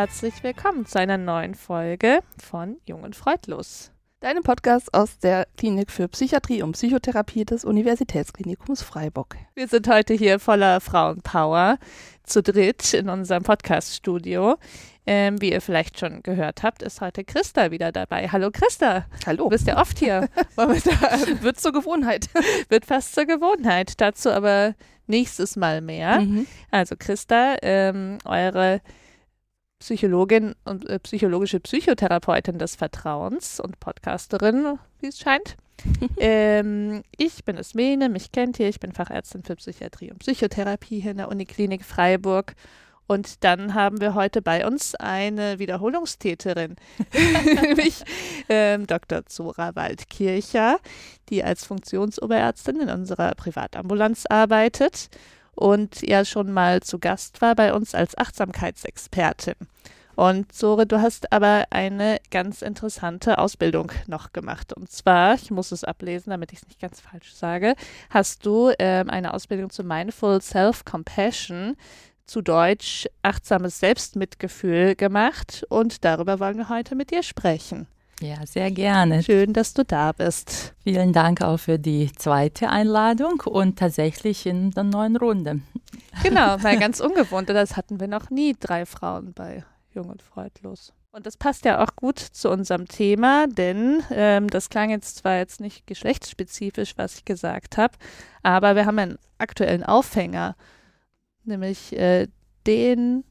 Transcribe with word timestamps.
Herzlich 0.00 0.44
willkommen 0.44 0.86
zu 0.86 1.00
einer 1.00 1.18
neuen 1.18 1.56
Folge 1.56 2.20
von 2.40 2.76
Jung 2.86 3.02
und 3.02 3.16
Freudlos. 3.16 3.90
Deinem 4.20 4.44
Podcast 4.44 4.94
aus 4.94 5.18
der 5.18 5.48
Klinik 5.56 5.90
für 5.90 6.06
Psychiatrie 6.06 6.62
und 6.62 6.70
Psychotherapie 6.70 7.44
des 7.44 7.64
Universitätsklinikums 7.64 8.80
Freiburg. 8.80 9.34
Wir 9.56 9.66
sind 9.66 9.88
heute 9.88 10.14
hier 10.14 10.38
voller 10.38 10.80
Frauenpower 10.80 11.78
zu 12.22 12.44
dritt 12.44 12.94
in 12.94 13.08
unserem 13.08 13.42
Podcaststudio. 13.42 14.54
Ähm, 15.04 15.40
wie 15.40 15.50
ihr 15.50 15.60
vielleicht 15.60 15.98
schon 15.98 16.22
gehört 16.22 16.62
habt, 16.62 16.82
ist 16.82 17.00
heute 17.00 17.24
Christa 17.24 17.72
wieder 17.72 17.90
dabei. 17.90 18.28
Hallo 18.28 18.52
Christa. 18.52 19.04
Hallo. 19.26 19.46
Du 19.46 19.50
bist 19.50 19.66
ja 19.66 19.80
oft 19.80 19.98
hier. 19.98 20.28
Wird 21.40 21.58
zur 21.58 21.72
Gewohnheit. 21.72 22.28
Wird 22.68 22.86
fast 22.86 23.16
zur 23.16 23.24
Gewohnheit. 23.24 24.00
Dazu 24.00 24.30
aber 24.30 24.76
nächstes 25.08 25.56
Mal 25.56 25.80
mehr. 25.80 26.20
Mhm. 26.20 26.46
Also 26.70 26.94
Christa, 26.96 27.56
ähm, 27.62 28.18
eure 28.24 28.80
Psychologin 29.78 30.54
und 30.64 30.88
äh, 30.88 30.98
psychologische 30.98 31.60
Psychotherapeutin 31.60 32.58
des 32.58 32.76
Vertrauens 32.76 33.60
und 33.60 33.78
Podcasterin, 33.80 34.78
wie 35.00 35.06
es 35.06 35.18
scheint. 35.18 35.56
ähm, 36.18 37.02
ich 37.16 37.44
bin 37.44 37.56
Esmene, 37.56 38.08
mich 38.08 38.32
kennt 38.32 38.58
ihr, 38.58 38.68
ich 38.68 38.80
bin 38.80 38.92
Fachärztin 38.92 39.44
für 39.44 39.56
Psychiatrie 39.56 40.10
und 40.10 40.18
Psychotherapie 40.18 41.00
hier 41.00 41.12
in 41.12 41.18
der 41.18 41.28
Uniklinik 41.28 41.84
Freiburg 41.84 42.54
und 43.08 43.42
dann 43.42 43.72
haben 43.72 44.02
wir 44.02 44.14
heute 44.14 44.42
bei 44.42 44.66
uns 44.66 44.94
eine 44.94 45.58
Wiederholungstäterin, 45.58 46.76
nämlich 47.62 48.04
ähm, 48.50 48.86
Dr. 48.86 49.24
Zora 49.24 49.74
Waldkircher, 49.74 50.78
die 51.30 51.42
als 51.42 51.64
Funktionsoberärztin 51.64 52.80
in 52.80 52.90
unserer 52.90 53.34
Privatambulanz 53.34 54.26
arbeitet 54.26 55.08
und 55.58 56.02
ja 56.02 56.24
schon 56.24 56.52
mal 56.52 56.82
zu 56.82 56.98
Gast 56.98 57.40
war 57.40 57.54
bei 57.54 57.74
uns 57.74 57.94
als 57.94 58.16
Achtsamkeitsexpertin. 58.16 59.56
Und 60.14 60.52
Zore, 60.52 60.86
du 60.86 61.00
hast 61.00 61.32
aber 61.32 61.66
eine 61.70 62.18
ganz 62.30 62.62
interessante 62.62 63.38
Ausbildung 63.38 63.92
noch 64.08 64.32
gemacht. 64.32 64.72
Und 64.72 64.90
zwar, 64.90 65.34
ich 65.34 65.52
muss 65.52 65.70
es 65.70 65.84
ablesen, 65.84 66.30
damit 66.30 66.52
ich 66.52 66.60
es 66.60 66.66
nicht 66.66 66.80
ganz 66.80 67.00
falsch 67.00 67.32
sage, 67.34 67.74
hast 68.10 68.44
du 68.44 68.72
ähm, 68.78 69.10
eine 69.10 69.32
Ausbildung 69.32 69.70
zu 69.70 69.84
Mindful 69.84 70.40
Self-Compassion 70.40 71.76
zu 72.24 72.42
Deutsch 72.42 73.08
achtsames 73.22 73.80
Selbstmitgefühl 73.80 74.94
gemacht 74.96 75.64
und 75.68 76.04
darüber 76.04 76.40
wollen 76.40 76.58
wir 76.58 76.68
heute 76.68 76.94
mit 76.94 77.10
dir 77.10 77.22
sprechen. 77.22 77.86
Ja, 78.20 78.44
sehr 78.46 78.70
gerne. 78.70 79.22
Schön, 79.22 79.52
dass 79.52 79.74
du 79.74 79.84
da 79.84 80.12
bist. 80.12 80.74
Vielen 80.82 81.12
Dank 81.12 81.40
auch 81.40 81.58
für 81.58 81.78
die 81.78 82.10
zweite 82.12 82.68
Einladung 82.68 83.40
und 83.44 83.78
tatsächlich 83.78 84.44
in 84.44 84.72
der 84.72 84.84
neuen 84.84 85.16
Runde. 85.16 85.60
Genau, 86.22 86.56
weil 86.62 86.78
ganz 86.78 86.98
ungewohnt, 87.00 87.48
das 87.48 87.76
hatten 87.76 88.00
wir 88.00 88.08
noch 88.08 88.30
nie, 88.30 88.56
drei 88.58 88.86
Frauen 88.86 89.32
bei 89.34 89.64
Jung 89.92 90.08
und 90.08 90.22
Freudlos. 90.22 90.92
Und 91.12 91.26
das 91.26 91.36
passt 91.36 91.64
ja 91.64 91.82
auch 91.82 91.94
gut 91.96 92.18
zu 92.18 92.50
unserem 92.50 92.86
Thema, 92.86 93.46
denn 93.46 94.02
ähm, 94.10 94.48
das 94.48 94.68
klang 94.68 94.90
jetzt 94.90 95.16
zwar 95.16 95.36
jetzt 95.36 95.60
nicht 95.60 95.86
geschlechtsspezifisch, 95.86 96.94
was 96.96 97.16
ich 97.16 97.24
gesagt 97.24 97.76
habe, 97.76 97.94
aber 98.42 98.76
wir 98.76 98.84
haben 98.84 98.98
einen 98.98 99.18
aktuellen 99.38 99.84
Aufhänger 99.84 100.56
nämlich 101.48 101.96
äh, 101.98 102.28
den 102.66 103.24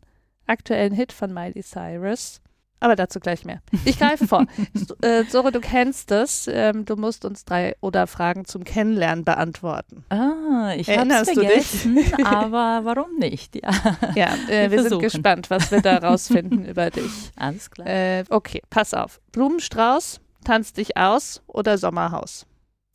aktuellen 0.46 0.94
Hit 0.94 1.14
von 1.14 1.34
Miley 1.34 1.64
Cyrus. 1.64 2.42
Aber 2.80 2.96
dazu 2.96 3.20
gleich 3.20 3.44
mehr. 3.44 3.62
Ich 3.86 3.98
greife 3.98 4.28
vor. 4.28 4.46
äh, 5.02 5.24
Sore, 5.26 5.52
du 5.52 5.60
kennst 5.60 6.12
das. 6.12 6.48
Ähm, 6.52 6.86
du 6.86 6.96
musst 6.96 7.26
uns 7.26 7.46
drei 7.46 7.76
oder 7.82 8.08
Fragen 8.08 8.46
zum 8.46 8.64
Kennenlernen 8.64 9.26
beantworten. 9.26 10.06
Ah, 10.10 10.74
ich 10.76 10.90
habe 10.90 11.10
es 11.10 11.32
vergessen, 11.32 12.00
aber 12.24 12.82
warum 12.84 13.18
nicht? 13.18 13.56
Ja, 13.56 13.72
ja 14.16 14.28
äh, 14.48 14.70
wir, 14.70 14.72
wir 14.72 14.90
sind 14.90 15.00
gespannt, 15.00 15.50
was 15.50 15.72
wir 15.72 15.82
da 15.82 15.98
rausfinden 15.98 16.66
über 16.70 16.90
dich. 16.90 17.12
Alles 17.36 17.72
klar. 17.72 17.88
Äh, 17.88 18.24
okay, 18.30 18.62
pass 18.70 18.94
auf. 18.94 19.20
Blumenstrauß, 19.32 20.20
tanz 20.44 20.74
dich 20.74 20.98
aus 20.98 21.42
oder 21.48 21.78
Sommerhaus? 21.78 22.46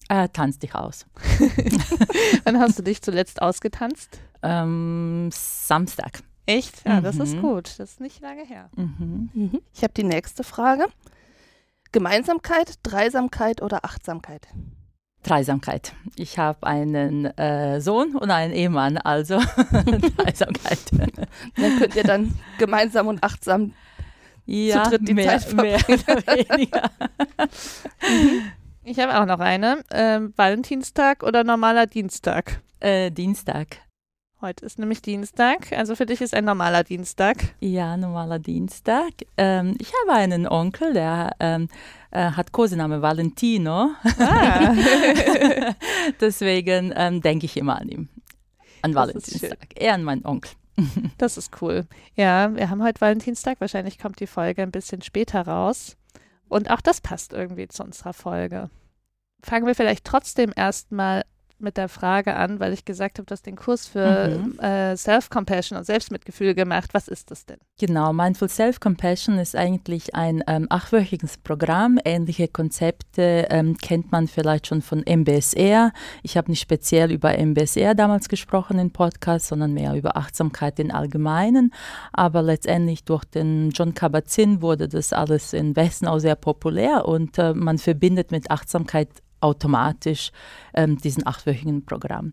Äh, 0.09 0.29
tanz 0.33 0.59
dich 0.59 0.75
aus. 0.75 1.07
Wann 2.45 2.61
hast 2.61 2.79
du 2.79 2.83
dich 2.83 3.03
zuletzt 3.03 3.41
ausgetanzt? 3.43 4.21
ähm, 4.43 5.31
Samstag. 5.33 6.21
Echt? 6.47 6.85
Ja, 6.85 7.01
mhm. 7.01 7.05
das 7.05 7.17
ist 7.19 7.37
mhm. 7.37 7.43
gut. 7.43 7.69
Das 7.79 7.93
ist 7.93 8.01
nicht 8.01 8.21
lange 8.21 8.45
her. 8.45 8.69
Mhm. 8.77 9.31
Mhm. 9.33 9.61
Ich 9.75 9.83
habe 9.83 9.93
die 9.95 10.05
nächste 10.05 10.45
Frage. 10.45 10.87
Gemeinsamkeit, 11.93 12.79
Dreisamkeit 12.83 13.63
oder 13.63 13.85
Achtsamkeit? 13.85 14.49
Dreisamkeit. 15.23 15.93
Ich 16.17 16.39
habe 16.39 16.67
einen 16.67 17.27
äh, 17.39 17.81
Sohn 17.81 18.17
und 18.17 18.31
einen 18.31 18.53
Ehemann, 18.53 18.99
also 18.99 19.39
Dreisamkeit. 20.17 20.81
dann 20.91 21.79
könnt 21.79 21.95
ihr 21.95 22.03
dann 22.03 22.35
gemeinsam 22.59 23.07
und 23.07 23.23
achtsam 23.23 23.73
ja, 24.47 24.83
zu 24.83 24.91
dritt 24.91 25.09
die 25.09 25.15
mehr, 25.15 25.39
Zeit 25.39 25.45
verbringen. 25.45 26.03
Mehr 26.07 26.17
oder 26.17 26.27
weniger. 26.27 26.91
ich 28.83 28.99
habe 28.99 29.21
auch 29.21 29.27
noch 29.27 29.39
eine. 29.39 29.85
Ähm, 29.93 30.33
Valentinstag 30.37 31.23
oder 31.23 31.45
normaler 31.45 31.87
Dienstag? 31.87 32.61
Äh, 32.81 33.13
Dienstag. 33.13 33.77
Heute 34.43 34.67
ist 34.67 34.77
nämlich 34.77 35.01
Dienstag, 35.01 35.71
also 35.71 35.95
für 35.95 36.05
dich 36.05 36.21
ist 36.21 36.35
ein 36.35 36.45
normaler 36.45 36.83
Dienstag. 36.83 37.55
Ja, 37.61 37.97
normaler 37.97 38.41
Dienstag. 38.41 39.13
Ähm, 39.37 39.77
ich 39.79 39.93
habe 40.03 40.19
einen 40.19 40.49
Onkel, 40.49 40.95
der 40.95 41.37
ähm, 41.39 41.69
äh, 42.11 42.33
hat 42.33 42.51
Kosename 42.51 43.01
Valentino. 43.01 43.91
Ah. 44.19 44.75
Deswegen 46.21 46.93
ähm, 46.97 47.21
denke 47.23 47.47
ich 47.47 47.57
immer 47.57 47.81
an 47.81 47.89
ihn. 47.89 48.09
An 48.83 48.97
Valentinstag. 48.97 49.59
Er 49.77 49.95
an 49.95 50.03
meinen 50.03 50.27
Onkel. 50.27 50.51
das 51.19 51.39
ist 51.39 51.63
cool. 51.63 51.87
Ja, 52.17 52.53
wir 52.53 52.69
haben 52.69 52.83
heute 52.83 53.01
Valentinstag. 53.01 53.61
Wahrscheinlich 53.61 53.97
kommt 53.97 54.19
die 54.19 54.27
Folge 54.27 54.65
ein 54.65 54.73
bisschen 54.73 55.03
später 55.03 55.43
raus. 55.43 55.97
Und 56.49 56.69
auch 56.69 56.81
das 56.81 57.01
passt 57.01 57.33
irgendwie 57.33 57.69
zu 57.69 57.85
unserer 57.85 58.13
Folge. 58.13 58.71
Fangen 59.41 59.67
wir 59.67 59.77
vielleicht 59.77 60.05
trotzdem 60.05 60.53
erstmal 60.57 61.23
mit 61.63 61.77
der 61.77 61.89
Frage 61.89 62.37
an, 62.37 62.61
weil 62.61 62.73
ich 62.73 62.85
gesagt 62.85 63.19
habe, 63.19 63.27
du 63.27 63.33
hast 63.33 63.47
den 63.47 63.57
Kurs 63.57 63.87
für 63.87 64.29
mhm. 64.29 64.59
äh, 64.59 64.97
Self-Compassion 64.97 65.79
und 65.79 65.85
Selbstmitgefühl 65.85 66.55
gemacht. 66.55 66.91
Was 66.93 67.09
ist 67.09 67.31
das 67.31 67.47
denn? 67.47 67.59
Genau, 67.79 68.13
Mindful 68.13 68.49
Self-Compassion 68.49 69.39
ist 69.39 69.57
eigentlich 69.57 70.15
ein 70.15 70.43
ähm, 70.47 70.67
achtwöchiges 70.71 71.39
Programm. 71.39 71.99
Ähnliche 72.05 72.49
Konzepte 72.49 73.47
ähm, 73.51 73.77
kennt 73.79 74.13
man 74.13 74.29
vielleicht 74.29 74.67
schon 74.67 74.83
von 74.83 75.03
MBSR. 75.07 75.93
Ich 76.23 76.37
habe 76.37 76.51
nicht 76.51 76.61
speziell 76.61 77.11
über 77.11 77.37
MBSR 77.39 77.95
damals 77.95 78.29
gesprochen 78.29 78.79
im 78.79 78.91
Podcast, 78.91 79.49
sondern 79.49 79.73
mehr 79.73 79.95
über 79.95 80.17
Achtsamkeit 80.17 80.79
im 80.79 80.91
Allgemeinen. 80.91 81.73
Aber 82.13 82.43
letztendlich 82.43 83.05
durch 83.05 83.25
den 83.25 83.71
John 83.71 83.95
Kabat-Zinn 83.95 84.63
wurde 84.63 84.89
das 84.89 85.13
alles 85.13 85.53
im 85.53 85.77
Westen 85.77 86.07
auch 86.07 86.19
sehr 86.19 86.37
populär 86.37 87.07
und 87.07 87.39
äh, 87.39 87.55
man 87.55 87.79
verbindet 87.79 88.31
mit 88.31 88.51
Achtsamkeit 88.51 89.09
automatisch 89.43 90.33
ähm, 90.75 90.99
diesen 90.99 91.27
achtwöchigen 91.27 91.85
Programm. 91.85 92.33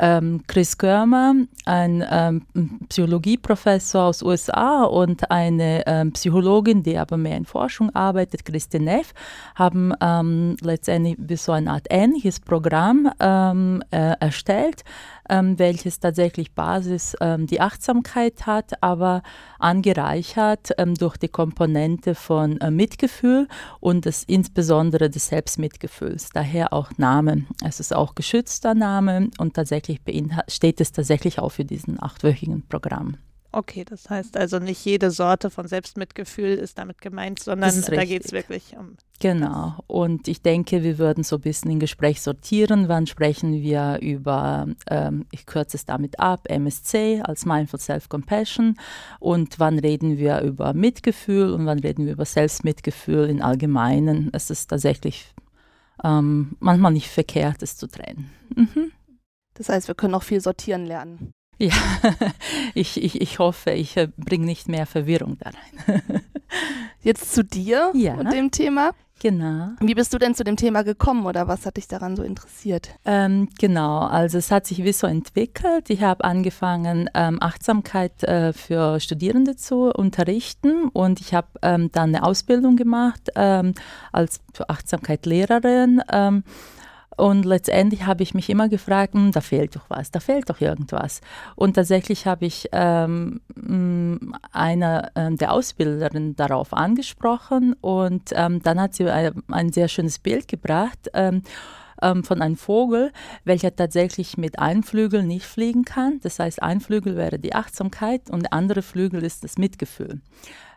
Ähm, 0.00 0.42
Chris 0.48 0.76
Körmer, 0.76 1.34
ein 1.66 2.04
ähm, 2.10 2.80
Psychologieprofessor 2.88 4.02
aus 4.02 4.22
USA 4.22 4.82
und 4.84 5.30
eine 5.30 5.84
ähm, 5.86 6.12
Psychologin, 6.12 6.82
die 6.82 6.98
aber 6.98 7.16
mehr 7.16 7.36
in 7.36 7.44
Forschung 7.44 7.94
arbeitet, 7.94 8.44
Christine 8.44 8.84
Neff, 8.84 9.14
haben 9.54 9.92
ähm, 10.00 10.56
letztendlich 10.62 11.40
so 11.40 11.52
eine 11.52 11.70
Art 11.70 11.86
ähnliches 11.90 12.40
Programm 12.40 13.08
ähm, 13.20 13.84
äh, 13.92 14.16
erstellt, 14.18 14.82
ähm, 15.28 15.58
welches 15.58 16.00
tatsächlich 16.00 16.52
Basis 16.52 17.16
ähm, 17.20 17.46
die 17.46 17.60
Achtsamkeit 17.60 18.46
hat, 18.46 18.82
aber 18.82 19.22
angereichert 19.58 20.70
ähm, 20.78 20.94
durch 20.94 21.16
die 21.16 21.28
Komponente 21.28 22.14
von 22.14 22.60
äh, 22.60 22.70
Mitgefühl 22.70 23.48
und 23.80 24.06
das, 24.06 24.24
insbesondere 24.24 25.10
des 25.10 25.28
Selbstmitgefühls. 25.28 26.30
Daher 26.32 26.72
auch 26.72 26.90
Name. 26.96 27.44
Es 27.64 27.80
ist 27.80 27.94
auch 27.94 28.14
geschützter 28.14 28.74
Name 28.74 29.30
und 29.38 29.54
tatsächlich 29.54 30.00
steht 30.48 30.80
es 30.80 30.92
tatsächlich 30.92 31.38
auch 31.38 31.50
für 31.50 31.64
diesen 31.64 32.02
achtwöchigen 32.02 32.66
Programm. 32.68 33.16
Okay, 33.56 33.84
das 33.84 34.10
heißt 34.10 34.36
also 34.36 34.58
nicht 34.58 34.84
jede 34.84 35.12
Sorte 35.12 35.48
von 35.48 35.68
Selbstmitgefühl 35.68 36.54
ist 36.54 36.76
damit 36.76 37.00
gemeint, 37.00 37.38
sondern 37.38 37.72
da 37.82 38.04
geht 38.04 38.24
es 38.24 38.32
wirklich 38.32 38.76
um. 38.76 38.96
Genau. 39.20 39.76
Und 39.86 40.26
ich 40.26 40.42
denke, 40.42 40.82
wir 40.82 40.98
würden 40.98 41.22
so 41.22 41.36
ein 41.36 41.42
bisschen 41.42 41.70
im 41.70 41.78
Gespräch 41.78 42.20
sortieren. 42.20 42.88
Wann 42.88 43.06
sprechen 43.06 43.62
wir 43.62 44.00
über, 44.02 44.66
ähm, 44.90 45.26
ich 45.30 45.46
kürze 45.46 45.76
es 45.76 45.86
damit 45.86 46.18
ab, 46.18 46.50
MSC 46.50 47.22
als 47.22 47.46
Mindful 47.46 47.78
Self-Compassion 47.78 48.76
und 49.20 49.60
wann 49.60 49.78
reden 49.78 50.18
wir 50.18 50.40
über 50.40 50.74
Mitgefühl 50.74 51.52
und 51.52 51.64
wann 51.64 51.78
reden 51.78 52.06
wir 52.06 52.14
über 52.14 52.24
Selbstmitgefühl 52.24 53.30
im 53.30 53.40
Allgemeinen. 53.40 54.30
Es 54.32 54.50
ist 54.50 54.66
tatsächlich 54.66 55.32
ähm, 56.02 56.56
manchmal 56.58 56.92
nicht 56.92 57.08
verkehrt, 57.08 57.62
es 57.62 57.76
zu 57.76 57.86
trennen. 57.86 58.32
Mhm. 58.56 58.90
Das 59.54 59.68
heißt, 59.68 59.86
wir 59.86 59.94
können 59.94 60.16
auch 60.16 60.24
viel 60.24 60.40
sortieren 60.40 60.86
lernen. 60.86 61.32
Ja, 61.58 61.72
ich, 62.74 63.02
ich, 63.02 63.20
ich 63.20 63.38
hoffe, 63.38 63.70
ich 63.70 63.96
äh, 63.96 64.08
bringe 64.16 64.46
nicht 64.46 64.68
mehr 64.68 64.86
Verwirrung 64.86 65.38
da 65.38 65.50
rein. 65.50 66.02
Jetzt 67.02 67.34
zu 67.34 67.44
dir 67.44 67.92
ja. 67.94 68.14
und 68.14 68.32
dem 68.32 68.50
Thema. 68.50 68.92
Genau. 69.20 69.70
Wie 69.80 69.94
bist 69.94 70.12
du 70.12 70.18
denn 70.18 70.34
zu 70.34 70.44
dem 70.44 70.56
Thema 70.56 70.82
gekommen 70.82 71.24
oder 71.24 71.48
was 71.48 71.64
hat 71.64 71.78
dich 71.78 71.88
daran 71.88 72.14
so 72.14 72.22
interessiert? 72.22 72.90
Ähm, 73.06 73.48
genau, 73.58 74.00
also 74.00 74.36
es 74.36 74.50
hat 74.50 74.66
sich 74.66 74.84
wie 74.84 74.92
so 74.92 75.06
entwickelt. 75.06 75.88
Ich 75.88 76.02
habe 76.02 76.24
angefangen, 76.24 77.08
ähm, 77.14 77.38
Achtsamkeit 77.40 78.22
äh, 78.24 78.52
für 78.52 79.00
Studierende 79.00 79.56
zu 79.56 79.90
unterrichten 79.94 80.88
und 80.92 81.20
ich 81.20 81.32
habe 81.32 81.48
ähm, 81.62 81.90
dann 81.92 82.14
eine 82.14 82.24
Ausbildung 82.24 82.76
gemacht 82.76 83.30
ähm, 83.34 83.72
als 84.12 84.40
Achtsamkeit 84.68 85.24
Lehrerin. 85.24 86.02
Und 87.16 87.44
letztendlich 87.44 88.06
habe 88.06 88.22
ich 88.22 88.34
mich 88.34 88.50
immer 88.50 88.68
gefragt, 88.68 89.14
hm, 89.14 89.32
da 89.32 89.40
fehlt 89.40 89.76
doch 89.76 89.88
was, 89.88 90.10
da 90.10 90.20
fehlt 90.20 90.50
doch 90.50 90.60
irgendwas. 90.60 91.20
Und 91.54 91.74
tatsächlich 91.74 92.26
habe 92.26 92.46
ich 92.46 92.68
ähm, 92.72 93.40
hm, 93.54 94.34
eine 94.52 95.10
äh, 95.14 95.32
der 95.32 95.52
Ausbilderinnen 95.52 96.36
darauf 96.36 96.72
angesprochen 96.72 97.74
und 97.80 98.30
ähm, 98.32 98.62
dann 98.62 98.80
hat 98.80 98.94
sie 98.94 99.08
ein, 99.08 99.42
ein, 99.48 99.72
sehr 99.72 99.88
schönes 99.88 100.18
Bild 100.18 100.48
gebracht 100.48 101.10
ähm, 101.14 101.42
ähm, 102.02 102.24
von 102.24 102.42
einem 102.42 102.56
Vogel, 102.56 103.12
welcher 103.44 103.74
tatsächlich 103.74 104.36
mit 104.36 104.58
einem 104.58 104.82
Flügel 104.82 105.22
nicht 105.22 105.46
fliegen 105.46 105.84
kann. 105.84 106.20
Das 106.22 106.38
heißt, 106.38 106.62
ein 106.62 106.80
Flügel 106.80 107.16
wäre 107.16 107.38
die 107.38 107.54
Achtsamkeit 107.54 108.30
und 108.30 108.42
der 108.42 108.52
andere 108.52 108.82
Flügel 108.82 109.22
ist 109.22 109.44
das 109.44 109.58
Mitgefühl. 109.58 110.20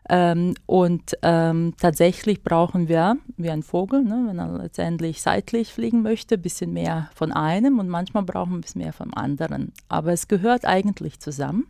Ähm, 0.09 0.55
und 0.65 1.17
ähm, 1.21 1.73
tatsächlich 1.79 2.43
brauchen 2.43 2.87
wir, 2.87 3.17
wie 3.35 3.49
ein 3.49 3.63
Vogel, 3.63 4.03
ne, 4.03 4.25
wenn 4.27 4.39
er 4.39 4.57
letztendlich 4.57 5.21
seitlich 5.21 5.73
fliegen 5.73 6.01
möchte, 6.01 6.35
ein 6.35 6.41
bisschen 6.41 6.73
mehr 6.73 7.09
von 7.13 7.31
einem 7.31 7.79
und 7.79 7.89
manchmal 7.89 8.23
brauchen 8.23 8.51
wir 8.51 8.57
ein 8.57 8.61
bisschen 8.61 8.81
mehr 8.81 8.93
vom 8.93 9.13
anderen. 9.13 9.73
Aber 9.89 10.13
es 10.13 10.27
gehört 10.27 10.65
eigentlich 10.65 11.19
zusammen. 11.19 11.67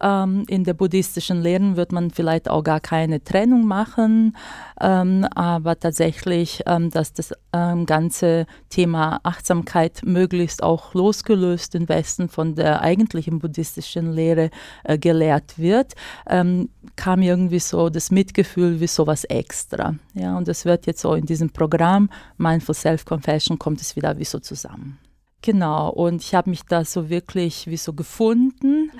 Ähm, 0.00 0.44
in 0.48 0.64
der 0.64 0.74
buddhistischen 0.74 1.42
Lehren 1.42 1.76
wird 1.76 1.92
man 1.92 2.10
vielleicht 2.10 2.48
auch 2.48 2.62
gar 2.62 2.80
keine 2.80 3.22
Trennung 3.22 3.66
machen, 3.66 4.36
ähm, 4.80 5.26
aber 5.34 5.78
tatsächlich, 5.78 6.62
ähm, 6.66 6.90
dass 6.90 7.12
das 7.12 7.32
ähm, 7.52 7.86
ganze 7.86 8.46
Thema 8.70 9.20
Achtsamkeit 9.22 10.02
möglichst 10.04 10.62
auch 10.62 10.94
losgelöst 10.94 11.74
im 11.74 11.88
Westen 11.88 12.28
von 12.28 12.54
der 12.54 12.80
eigentlichen 12.82 13.38
buddhistischen 13.38 14.12
Lehre 14.12 14.50
äh, 14.84 14.98
gelehrt 14.98 15.58
wird, 15.58 15.94
ähm, 16.28 16.68
kam 16.96 17.22
irgendwie 17.22 17.60
so 17.60 17.88
das 17.88 18.10
Mitgefühl 18.10 18.80
wie 18.80 18.86
sowas 18.86 19.24
extra. 19.24 19.94
Ja, 20.14 20.36
und 20.36 20.48
das 20.48 20.64
wird 20.64 20.86
jetzt 20.86 21.00
so 21.00 21.14
in 21.14 21.26
diesem 21.26 21.50
Programm 21.50 22.10
Mindful 22.36 22.74
Self-Compassion 22.74 23.58
kommt 23.58 23.80
es 23.80 23.96
wieder 23.96 24.18
wie 24.18 24.24
so 24.24 24.38
zusammen. 24.38 24.98
Genau, 25.40 25.90
und 25.90 26.22
ich 26.22 26.34
habe 26.34 26.50
mich 26.50 26.64
da 26.64 26.84
so 26.84 27.08
wirklich 27.08 27.68
wie 27.68 27.76
so 27.76 27.92
gefunden. 27.92 28.90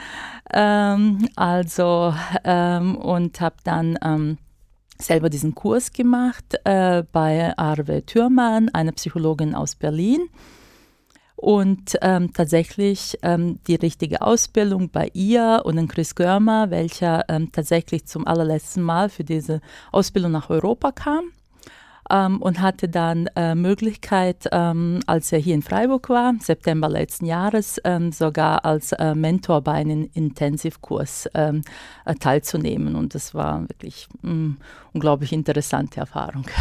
Ähm, 0.52 1.29
also, 1.35 2.14
ähm, 2.44 2.96
und 2.96 3.40
habe 3.40 3.56
dann 3.64 3.99
ähm, 4.05 4.38
selber 5.00 5.31
diesen 5.31 5.55
Kurs 5.55 5.93
gemacht 5.93 6.55
äh, 6.64 7.02
bei 7.11 7.56
Arve 7.58 8.05
Thürmann, 8.06 8.69
einer 8.69 8.93
Psychologin 8.93 9.55
aus 9.55 9.75
Berlin. 9.75 10.29
Und 11.35 11.96
ähm, 12.02 12.32
tatsächlich 12.32 13.19
ähm, 13.23 13.61
die 13.69 13.76
richtige 13.76 14.23
Ausbildung 14.23 14.90
bei 14.90 15.08
ihr 15.14 15.62
und 15.64 15.76
den 15.76 15.87
Chris 15.87 16.17
Görmer, 16.17 16.70
welcher 16.70 17.25
ähm, 17.29 17.52
tatsächlich 17.52 18.06
zum 18.06 18.26
allerletzten 18.26 18.82
Mal 18.82 19.08
für 19.08 19.23
diese 19.23 19.61
Ausbildung 19.93 20.32
nach 20.32 20.50
Europa 20.50 20.90
kam 20.93 21.31
ähm, 22.10 22.40
und 22.40 22.60
hatte 22.60 22.88
dann 22.88 23.28
äh, 23.37 23.55
Möglichkeit, 23.55 24.49
ähm, 24.52 25.00
als 25.06 25.32
er 25.32 25.38
hier 25.38 25.55
in 25.55 25.62
Freiburg 25.62 26.08
war, 26.08 26.34
September 26.40 26.88
letzten 26.88 27.26
Jahres, 27.26 27.81
ähm, 27.84 28.12
sogar 28.12 28.64
als 28.64 28.93
äh, 28.93 29.14
Mentor 29.14 29.62
bei 29.62 29.72
einem 29.72 30.08
Intensivkurs 30.12 31.28
ähm, 31.34 31.62
äh, 32.05 32.14
teilzunehmen. 32.14 32.96
Und 32.96 33.14
das 33.14 33.34
war 33.34 33.62
wirklich 33.69 34.08
mh, 34.22 34.32
mm, 34.32 34.56
unglaublich 34.93 35.32
interessante 35.32 36.00
Erfahrung. 36.00 36.46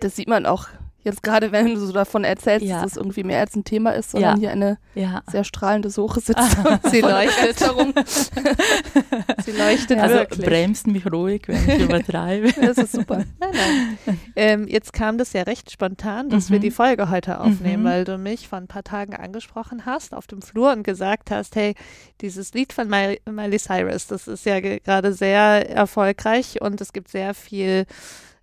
Das 0.00 0.16
sieht 0.16 0.26
man 0.26 0.46
auch 0.46 0.66
Jetzt 1.06 1.22
gerade, 1.22 1.52
wenn 1.52 1.72
du 1.72 1.76
so 1.76 1.92
davon 1.92 2.24
erzählst, 2.24 2.66
ja. 2.66 2.82
dass 2.82 2.90
es 2.90 2.96
irgendwie 2.96 3.22
mehr 3.22 3.38
als 3.38 3.54
ein 3.54 3.62
Thema 3.62 3.92
ist, 3.92 4.10
sondern 4.10 4.40
ja. 4.40 4.40
hier 4.40 4.50
eine 4.50 4.76
ja. 4.96 5.22
sehr 5.30 5.44
strahlende 5.44 5.88
Soche 5.88 6.18
sitzt. 6.18 6.40
sie 6.90 7.00
leuchtet. 7.00 7.58
sie 9.44 9.52
leuchtet 9.52 10.00
also 10.00 10.16
wirklich. 10.16 10.44
bremst 10.44 10.88
mich 10.88 11.06
ruhig, 11.06 11.42
wenn 11.46 11.64
ich 11.68 11.84
übertreibe. 11.84 12.52
das 12.60 12.78
ist 12.78 12.90
super. 12.90 13.18
Nein, 13.38 13.50
nein. 13.52 14.20
Ähm, 14.34 14.66
jetzt 14.66 14.92
kam 14.92 15.16
das 15.16 15.32
ja 15.32 15.42
recht 15.42 15.70
spontan, 15.70 16.28
dass 16.28 16.48
mhm. 16.48 16.54
wir 16.54 16.58
die 16.58 16.72
Folge 16.72 17.08
heute 17.08 17.38
aufnehmen, 17.38 17.84
mhm. 17.84 17.86
weil 17.86 18.04
du 18.04 18.18
mich 18.18 18.48
vor 18.48 18.58
ein 18.58 18.66
paar 18.66 18.82
Tagen 18.82 19.14
angesprochen 19.14 19.86
hast 19.86 20.12
auf 20.12 20.26
dem 20.26 20.42
Flur 20.42 20.72
und 20.72 20.82
gesagt 20.82 21.30
hast, 21.30 21.54
hey, 21.54 21.76
dieses 22.20 22.52
Lied 22.52 22.72
von 22.72 22.88
Miley 22.88 23.58
Cyrus, 23.60 24.08
das 24.08 24.26
ist 24.26 24.44
ja 24.44 24.58
gerade 24.58 25.12
sehr 25.12 25.70
erfolgreich 25.70 26.60
und 26.60 26.80
es 26.80 26.92
gibt 26.92 27.10
sehr 27.10 27.32
viel 27.32 27.86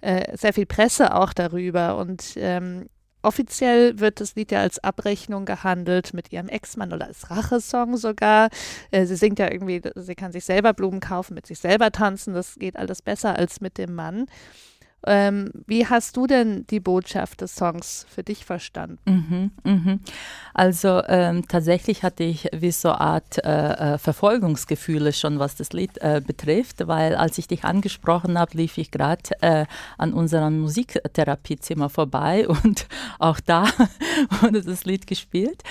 äh, 0.04 0.38
sehr 0.38 0.54
viel 0.54 0.66
Presse 0.66 1.16
auch 1.16 1.34
darüber 1.34 1.98
und 1.98 2.34
ähm, 2.36 2.88
Offiziell 3.26 4.02
wird 4.02 4.20
das 4.20 4.36
Lied 4.36 4.52
ja 4.52 4.60
als 4.60 4.84
Abrechnung 4.84 5.46
gehandelt 5.46 6.14
mit 6.14 6.34
ihrem 6.34 6.50
Ex-Mann 6.50 6.92
oder 6.92 7.08
als 7.08 7.32
Rachesong 7.32 7.96
sogar. 7.96 8.50
Äh, 8.92 9.06
sie 9.06 9.16
singt 9.16 9.40
ja 9.40 9.50
irgendwie, 9.50 9.82
sie 9.96 10.16
kann 10.16 10.34
sich 10.34 10.44
selber 10.44 10.74
Blumen 10.74 11.00
kaufen, 11.00 11.34
mit 11.34 11.48
sich 11.48 11.58
selber 11.58 11.90
tanzen. 11.92 12.34
Das 12.34 12.56
geht 12.56 12.76
alles 12.76 13.02
besser 13.02 13.38
als 13.38 13.62
mit 13.62 13.78
dem 13.78 13.96
Mann. 13.96 14.26
Ähm, 15.06 15.52
wie 15.68 15.86
hast 15.88 16.18
du 16.18 16.28
denn 16.28 16.66
die 16.70 16.80
Botschaft 16.80 17.42
des 17.42 17.56
Songs 17.56 18.06
für 18.10 18.24
dich 18.24 18.46
verstanden? 18.46 19.00
Mhm, 19.06 19.52
mhm. 19.64 20.00
Also 20.54 21.02
ähm, 21.08 21.48
tatsächlich 21.48 22.04
hatte 22.04 22.24
ich 22.24 22.48
wie 22.54 22.72
so 22.72 22.90
eine 22.90 23.02
Art 23.02 23.44
äh, 23.44 23.94
äh, 23.94 23.98
Verfolgungsgefühle 23.98 25.14
schon, 25.14 25.40
was 25.40 25.56
das 25.56 25.74
Lied 25.74 25.98
äh, 26.00 26.22
betrifft, 26.26 26.88
weil 26.88 27.16
als 27.16 27.38
ich 27.38 27.48
dich 27.48 27.66
angesprochen 27.66 28.38
habe, 28.40 28.56
lief 28.56 28.78
ich 28.78 28.92
gerade 28.92 29.24
äh, 29.42 29.66
an 29.98 30.14
unserem 30.14 30.62
Musiktherapiezimmer 30.62 31.90
vorbei 31.90 32.48
und 32.64 32.88
auch 33.20 33.40
da 33.40 33.66
wurde 34.42 34.62
das 34.62 34.86
Lied 34.86 35.08
gespielt. 35.08 35.64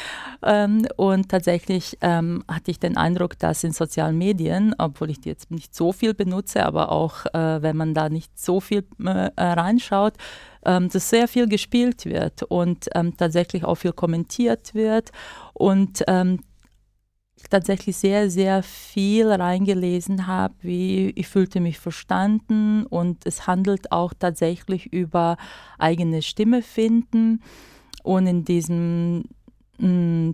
Ähm, 0.43 0.87
und 0.97 1.29
tatsächlich 1.29 1.97
ähm, 2.01 2.45
hatte 2.49 2.71
ich 2.71 2.81
den 2.81 2.97
Eindruck, 2.97 3.39
dass 3.39 3.65
in 3.65 3.73
sozialen 3.73 4.19
Medien, 4.19 4.75
obwohl 4.79 5.11
ich 5.11 5.21
die 5.21 5.29
jetzt 5.29 5.51
nicht 5.51 5.75
so 5.75 5.93
viel 5.93 6.15
benutze, 6.15 6.65
aber 6.67 6.91
auch 6.91 7.27
äh, 7.33 7.63
wenn 7.63 7.77
man 7.77 7.95
da 7.95 8.09
nicht 8.09 8.39
so 8.39 8.61
viel 8.61 8.85
äh, 9.05 9.22
äh, 9.37 9.43
reinschaut, 9.43 10.15
ähm, 10.65 10.89
dass 10.89 11.11
sehr 11.11 11.29
viel 11.29 11.49
gespielt 11.49 12.05
wird 12.05 12.43
und 12.45 12.89
ähm, 12.95 13.17
tatsächlich 13.17 13.65
auch 13.65 13.77
viel 13.77 13.93
kommentiert 13.93 14.75
wird 14.75 15.11
und 15.55 16.03
ähm, 16.07 16.41
tatsächlich 17.51 17.97
sehr, 17.97 18.31
sehr 18.31 18.63
viel 18.63 19.31
reingelesen 19.31 20.27
habe, 20.27 20.55
wie 20.63 21.11
ich 21.11 21.29
fühlte 21.29 21.61
mich 21.61 21.79
verstanden 21.79 22.87
und 22.87 23.27
es 23.27 23.47
handelt 23.47 23.93
auch 23.93 24.13
tatsächlich 24.19 24.93
über 24.93 25.37
eigene 25.79 26.23
Stimme 26.23 26.63
finden 26.63 27.43
und 28.03 28.27
in 28.27 28.45
diesem 28.45 29.25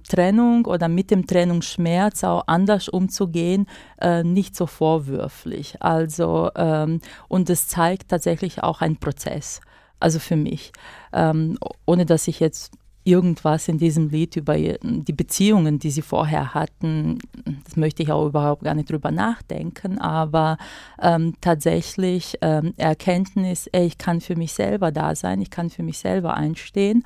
Trennung 0.09 0.67
oder 0.67 0.89
mit 0.89 1.11
dem 1.11 1.27
Trennungsschmerz 1.27 2.25
auch 2.25 2.45
anders 2.47 2.89
umzugehen, 2.89 3.67
äh, 4.01 4.23
nicht 4.23 4.55
so 4.55 4.67
vorwürflich. 4.67 5.81
Also, 5.81 6.51
ähm, 6.55 7.01
und 7.29 7.49
es 7.51 7.69
zeigt 7.69 8.09
tatsächlich 8.09 8.63
auch 8.63 8.81
einen 8.81 8.99
Prozess. 8.99 9.61
Also 10.01 10.19
für 10.19 10.37
mich. 10.37 10.73
Ähm, 11.13 11.59
ohne 11.87 12.07
dass 12.07 12.29
ich 12.29 12.41
jetzt 12.41 12.73
irgendwas 13.09 13.69
in 13.69 13.79
diesem 13.79 14.09
Lied 14.11 14.37
über 14.37 14.55
die 14.59 15.13
Beziehungen, 15.13 15.79
die 15.79 15.91
sie 15.91 16.03
vorher 16.03 16.53
hatten, 16.53 17.19
das 17.65 17.77
möchte 17.77 18.03
ich 18.03 18.13
auch 18.13 18.27
überhaupt 18.27 18.63
gar 18.65 18.75
nicht 18.75 18.91
drüber 18.91 19.11
nachdenken, 19.11 19.99
aber 19.99 20.59
ähm, 21.01 21.35
tatsächlich 21.41 22.37
ähm, 22.43 22.75
Erkenntnis, 22.77 23.67
ey, 23.69 23.87
ich 23.87 23.97
kann 23.97 24.21
für 24.21 24.37
mich 24.37 24.53
selber 24.53 24.93
da 24.93 25.15
sein, 25.15 25.41
ich 25.41 25.51
kann 25.51 25.71
für 25.71 25.83
mich 25.83 25.99
selber 25.99 26.35
einstehen, 26.35 27.03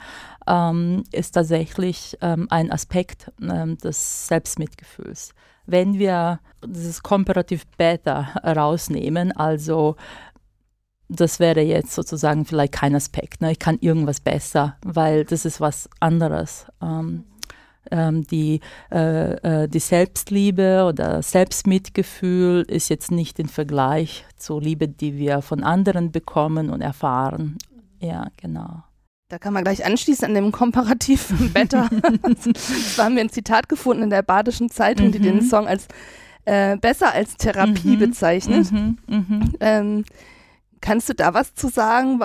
ähm, 0.47 1.05
ist 1.13 1.33
tatsächlich 1.33 2.17
ähm, 2.21 2.47
ein 2.51 2.71
Aspekt 2.71 3.31
ähm, 3.41 3.79
des 3.79 4.29
Selbstmitgefühls. 4.29 5.35
Wenn 5.67 5.99
wir 5.99 6.41
dieses 6.65 7.03
Comparative 7.03 7.65
Better 7.77 8.29
rausnehmen, 8.45 9.33
also 9.33 9.97
das 11.09 11.41
wäre 11.41 11.61
jetzt 11.61 11.93
sozusagen 11.93 12.45
vielleicht 12.45 12.73
kein 12.73 12.95
Aspekt. 12.95 13.41
Ne? 13.41 13.53
Ich 13.53 13.59
kann 13.59 13.79
irgendwas 13.81 14.21
besser, 14.21 14.77
weil 14.85 15.25
das 15.25 15.45
ist 15.45 15.61
was 15.61 15.89
anderes. 16.01 16.67
Ähm, 16.81 17.25
ähm, 17.91 18.25
die, 18.27 18.61
äh, 18.91 19.65
äh, 19.65 19.69
die 19.69 19.81
Selbstliebe 19.81 20.85
oder 20.89 21.23
Selbstmitgefühl 21.23 22.63
ist 22.63 22.89
jetzt 22.89 23.11
nicht 23.11 23.39
im 23.39 23.49
Vergleich 23.49 24.25
zur 24.37 24.63
Liebe, 24.63 24.89
die 24.89 25.19
wir 25.19 25.43
von 25.43 25.63
anderen 25.63 26.13
bekommen 26.13 26.71
und 26.71 26.81
erfahren. 26.81 27.59
Ja, 28.01 28.29
genau. 28.37 28.85
Da 29.33 29.39
kann 29.39 29.55
man 29.55 29.65
gleich 29.65 29.87
anschließen 29.87 30.27
an 30.27 30.35
dem 30.35 30.53
komparativen 30.53 31.55
Better. 31.55 31.89
da 31.89 33.03
haben 33.03 33.15
wir 33.15 33.23
ein 33.23 33.31
Zitat 33.31 33.67
gefunden 33.67 34.03
in 34.03 34.11
der 34.11 34.21
Badischen 34.21 34.69
Zeitung, 34.69 35.07
mhm. 35.07 35.12
die 35.12 35.21
den 35.21 35.41
Song 35.41 35.67
als 35.67 35.89
äh, 36.45 36.77
besser 36.77 37.15
als 37.15 37.39
Therapie 37.39 37.97
mhm. 37.97 37.99
bezeichnet. 37.99 38.71
Mhm. 38.71 38.99
mhm. 39.07 39.55
Ähm, 39.59 40.05
Kannst 40.83 41.09
du 41.09 41.15
da 41.15 41.33
was 41.33 41.55
zu 41.55 41.69
sagen? 41.69 42.21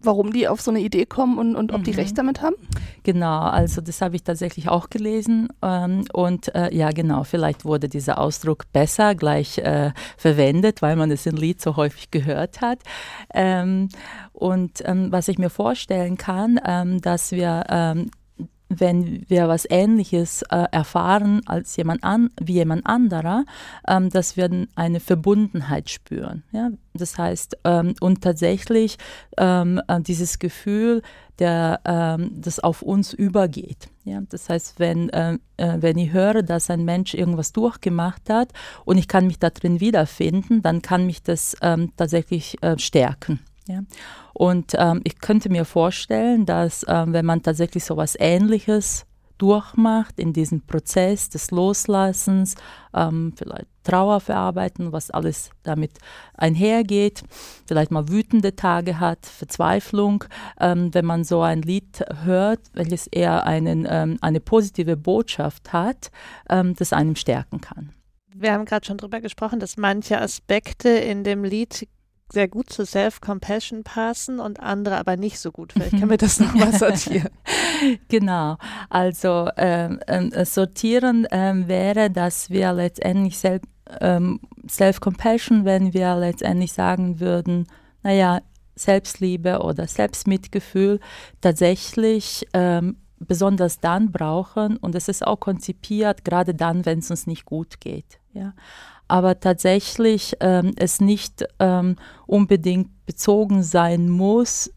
Warum 0.00 0.32
die 0.32 0.48
auf 0.48 0.60
so 0.60 0.70
eine 0.70 0.80
Idee 0.80 1.06
kommen 1.06 1.38
und, 1.38 1.56
und 1.56 1.72
ob 1.72 1.80
mhm. 1.80 1.84
die 1.84 1.90
recht 1.92 2.16
damit 2.18 2.40
haben? 2.42 2.56
Genau, 3.02 3.40
also 3.40 3.80
das 3.80 4.00
habe 4.00 4.16
ich 4.16 4.22
tatsächlich 4.22 4.68
auch 4.68 4.90
gelesen. 4.90 5.48
Ähm, 5.62 6.04
und 6.12 6.54
äh, 6.54 6.74
ja, 6.74 6.90
genau, 6.90 7.24
vielleicht 7.24 7.64
wurde 7.64 7.88
dieser 7.88 8.18
Ausdruck 8.18 8.64
besser 8.72 9.14
gleich 9.14 9.58
äh, 9.58 9.92
verwendet, 10.16 10.82
weil 10.82 10.96
man 10.96 11.10
es 11.10 11.26
im 11.26 11.36
Lied 11.36 11.60
so 11.60 11.76
häufig 11.76 12.10
gehört 12.10 12.60
hat. 12.60 12.80
Ähm, 13.34 13.88
und 14.32 14.82
ähm, 14.84 15.10
was 15.10 15.28
ich 15.28 15.38
mir 15.38 15.50
vorstellen 15.50 16.16
kann, 16.16 16.60
ähm, 16.64 17.00
dass 17.00 17.32
wir 17.32 17.64
ähm, 17.68 18.10
wenn 18.68 19.24
wir 19.28 19.48
was 19.48 19.66
Ähnliches 19.68 20.42
äh, 20.42 20.64
erfahren 20.70 21.40
als 21.46 21.76
jemand 21.76 22.04
an, 22.04 22.30
wie 22.40 22.54
jemand 22.54 22.86
anderer, 22.86 23.44
ähm, 23.86 24.10
dass 24.10 24.36
wir 24.36 24.66
eine 24.74 25.00
Verbundenheit 25.00 25.88
spüren. 25.90 26.44
Ja? 26.52 26.70
Das 26.94 27.16
heißt, 27.16 27.58
ähm, 27.64 27.94
und 28.00 28.22
tatsächlich 28.22 28.98
ähm, 29.38 29.80
äh, 29.88 30.00
dieses 30.00 30.38
Gefühl, 30.38 31.02
der, 31.38 31.80
ähm, 31.84 32.32
das 32.34 32.60
auf 32.60 32.82
uns 32.82 33.12
übergeht. 33.12 33.88
Ja? 34.04 34.20
Das 34.28 34.48
heißt, 34.48 34.78
wenn, 34.78 35.08
äh, 35.10 35.38
äh, 35.56 35.76
wenn 35.80 35.96
ich 35.96 36.12
höre, 36.12 36.42
dass 36.42 36.68
ein 36.68 36.84
Mensch 36.84 37.14
irgendwas 37.14 37.52
durchgemacht 37.52 38.28
hat 38.28 38.52
und 38.84 38.98
ich 38.98 39.08
kann 39.08 39.26
mich 39.26 39.38
da 39.38 39.50
drin 39.50 39.80
wiederfinden, 39.80 40.62
dann 40.62 40.82
kann 40.82 41.06
mich 41.06 41.22
das 41.22 41.56
ähm, 41.62 41.92
tatsächlich 41.96 42.62
äh, 42.62 42.78
stärken. 42.78 43.40
Ja? 43.68 43.82
Und 44.34 44.72
ähm, 44.76 45.00
ich 45.04 45.20
könnte 45.20 45.50
mir 45.50 45.64
vorstellen, 45.64 46.46
dass 46.46 46.84
ähm, 46.88 47.12
wenn 47.12 47.26
man 47.26 47.42
tatsächlich 47.42 47.84
so 47.84 47.94
etwas 47.94 48.16
Ähnliches 48.18 49.06
durchmacht 49.38 50.18
in 50.18 50.32
diesem 50.32 50.62
Prozess 50.62 51.28
des 51.30 51.50
Loslassens, 51.50 52.56
ähm, 52.94 53.32
vielleicht 53.36 53.66
Trauer 53.84 54.20
verarbeiten, 54.20 54.92
was 54.92 55.10
alles 55.10 55.50
damit 55.62 55.92
einhergeht, 56.34 57.22
vielleicht 57.66 57.90
mal 57.90 58.08
wütende 58.08 58.54
Tage 58.54 59.00
hat, 59.00 59.24
Verzweiflung, 59.24 60.24
ähm, 60.60 60.92
wenn 60.92 61.06
man 61.06 61.24
so 61.24 61.40
ein 61.40 61.62
Lied 61.62 62.04
hört, 62.24 62.60
welches 62.74 63.06
eher 63.06 63.46
einen, 63.46 63.86
ähm, 63.88 64.18
eine 64.20 64.40
positive 64.40 64.96
Botschaft 64.96 65.72
hat, 65.72 66.10
ähm, 66.50 66.74
das 66.74 66.92
einem 66.92 67.16
stärken 67.16 67.60
kann. 67.62 67.94
Wir 68.34 68.52
haben 68.52 68.66
gerade 68.66 68.86
schon 68.86 68.98
darüber 68.98 69.20
gesprochen, 69.20 69.58
dass 69.58 69.78
manche 69.78 70.20
Aspekte 70.20 70.90
in 70.90 71.24
dem 71.24 71.44
Lied 71.44 71.88
sehr 72.30 72.48
gut 72.48 72.70
zu 72.70 72.84
Self-Compassion 72.84 73.84
passen 73.84 74.38
und 74.38 74.60
andere 74.60 74.98
aber 74.98 75.16
nicht 75.16 75.38
so 75.38 75.50
gut. 75.50 75.72
Vielleicht 75.72 75.92
können 75.92 76.10
wir 76.10 76.18
das 76.18 76.40
nochmal 76.40 76.76
sortieren. 76.76 77.30
genau. 78.08 78.56
Also 78.90 79.48
ähm, 79.56 79.98
äh, 80.06 80.44
sortieren 80.44 81.26
ähm, 81.30 81.68
wäre, 81.68 82.10
dass 82.10 82.50
wir 82.50 82.72
letztendlich 82.72 83.38
Self, 83.38 83.62
ähm, 84.00 84.40
Self-Compassion, 84.68 85.64
wenn 85.64 85.94
wir 85.94 86.16
letztendlich 86.16 86.72
sagen 86.72 87.20
würden, 87.20 87.66
naja, 88.02 88.40
Selbstliebe 88.76 89.60
oder 89.60 89.88
Selbstmitgefühl 89.88 91.00
tatsächlich 91.40 92.46
ähm, 92.52 92.96
besonders 93.18 93.80
dann 93.80 94.12
brauchen 94.12 94.76
und 94.76 94.94
es 94.94 95.08
ist 95.08 95.26
auch 95.26 95.40
konzipiert, 95.40 96.24
gerade 96.24 96.54
dann, 96.54 96.86
wenn 96.86 97.00
es 97.00 97.10
uns 97.10 97.26
nicht 97.26 97.44
gut 97.44 97.80
geht. 97.80 98.20
Ja 98.32 98.52
aber 99.08 99.40
tatsächlich 99.40 100.36
ähm, 100.40 100.74
es 100.76 101.00
nicht 101.00 101.44
ähm, 101.58 101.96
unbedingt 102.26 103.06
bezogen 103.06 103.62
sein 103.62 104.08
muss 104.08 104.70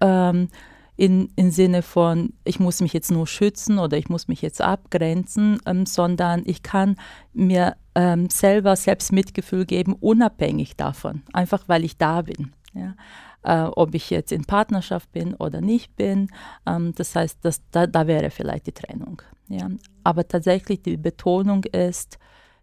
ähm, 0.00 0.48
in, 0.96 1.32
im 1.36 1.50
Sinne 1.50 1.82
von, 1.82 2.34
ich 2.44 2.60
muss 2.60 2.80
mich 2.80 2.92
jetzt 2.92 3.10
nur 3.10 3.26
schützen 3.26 3.78
oder 3.78 3.96
ich 3.96 4.08
muss 4.08 4.28
mich 4.28 4.42
jetzt 4.42 4.60
abgrenzen, 4.60 5.58
ähm, 5.66 5.86
sondern 5.86 6.42
ich 6.44 6.62
kann 6.62 6.96
mir 7.32 7.76
ähm, 7.94 8.28
selber 8.28 8.76
selbst 8.76 9.10
Mitgefühl 9.10 9.64
geben, 9.64 9.94
unabhängig 9.94 10.76
davon, 10.76 11.22
einfach 11.32 11.64
weil 11.66 11.84
ich 11.84 11.96
da 11.96 12.22
bin. 12.22 12.52
Ja? 12.74 12.94
Äh, 13.42 13.70
ob 13.74 13.94
ich 13.94 14.10
jetzt 14.10 14.32
in 14.32 14.44
Partnerschaft 14.44 15.10
bin 15.12 15.34
oder 15.34 15.60
nicht 15.60 15.96
bin. 15.96 16.28
Ähm, 16.66 16.92
das 16.94 17.16
heißt, 17.16 17.38
das, 17.42 17.62
da, 17.70 17.86
da 17.86 18.06
wäre 18.06 18.30
vielleicht 18.30 18.66
die 18.66 18.72
Trennung. 18.72 19.22
Ja? 19.48 19.68
Aber 20.04 20.28
tatsächlich 20.28 20.82
die 20.82 20.96
Betonung 20.96 21.64
ist, 21.64 22.18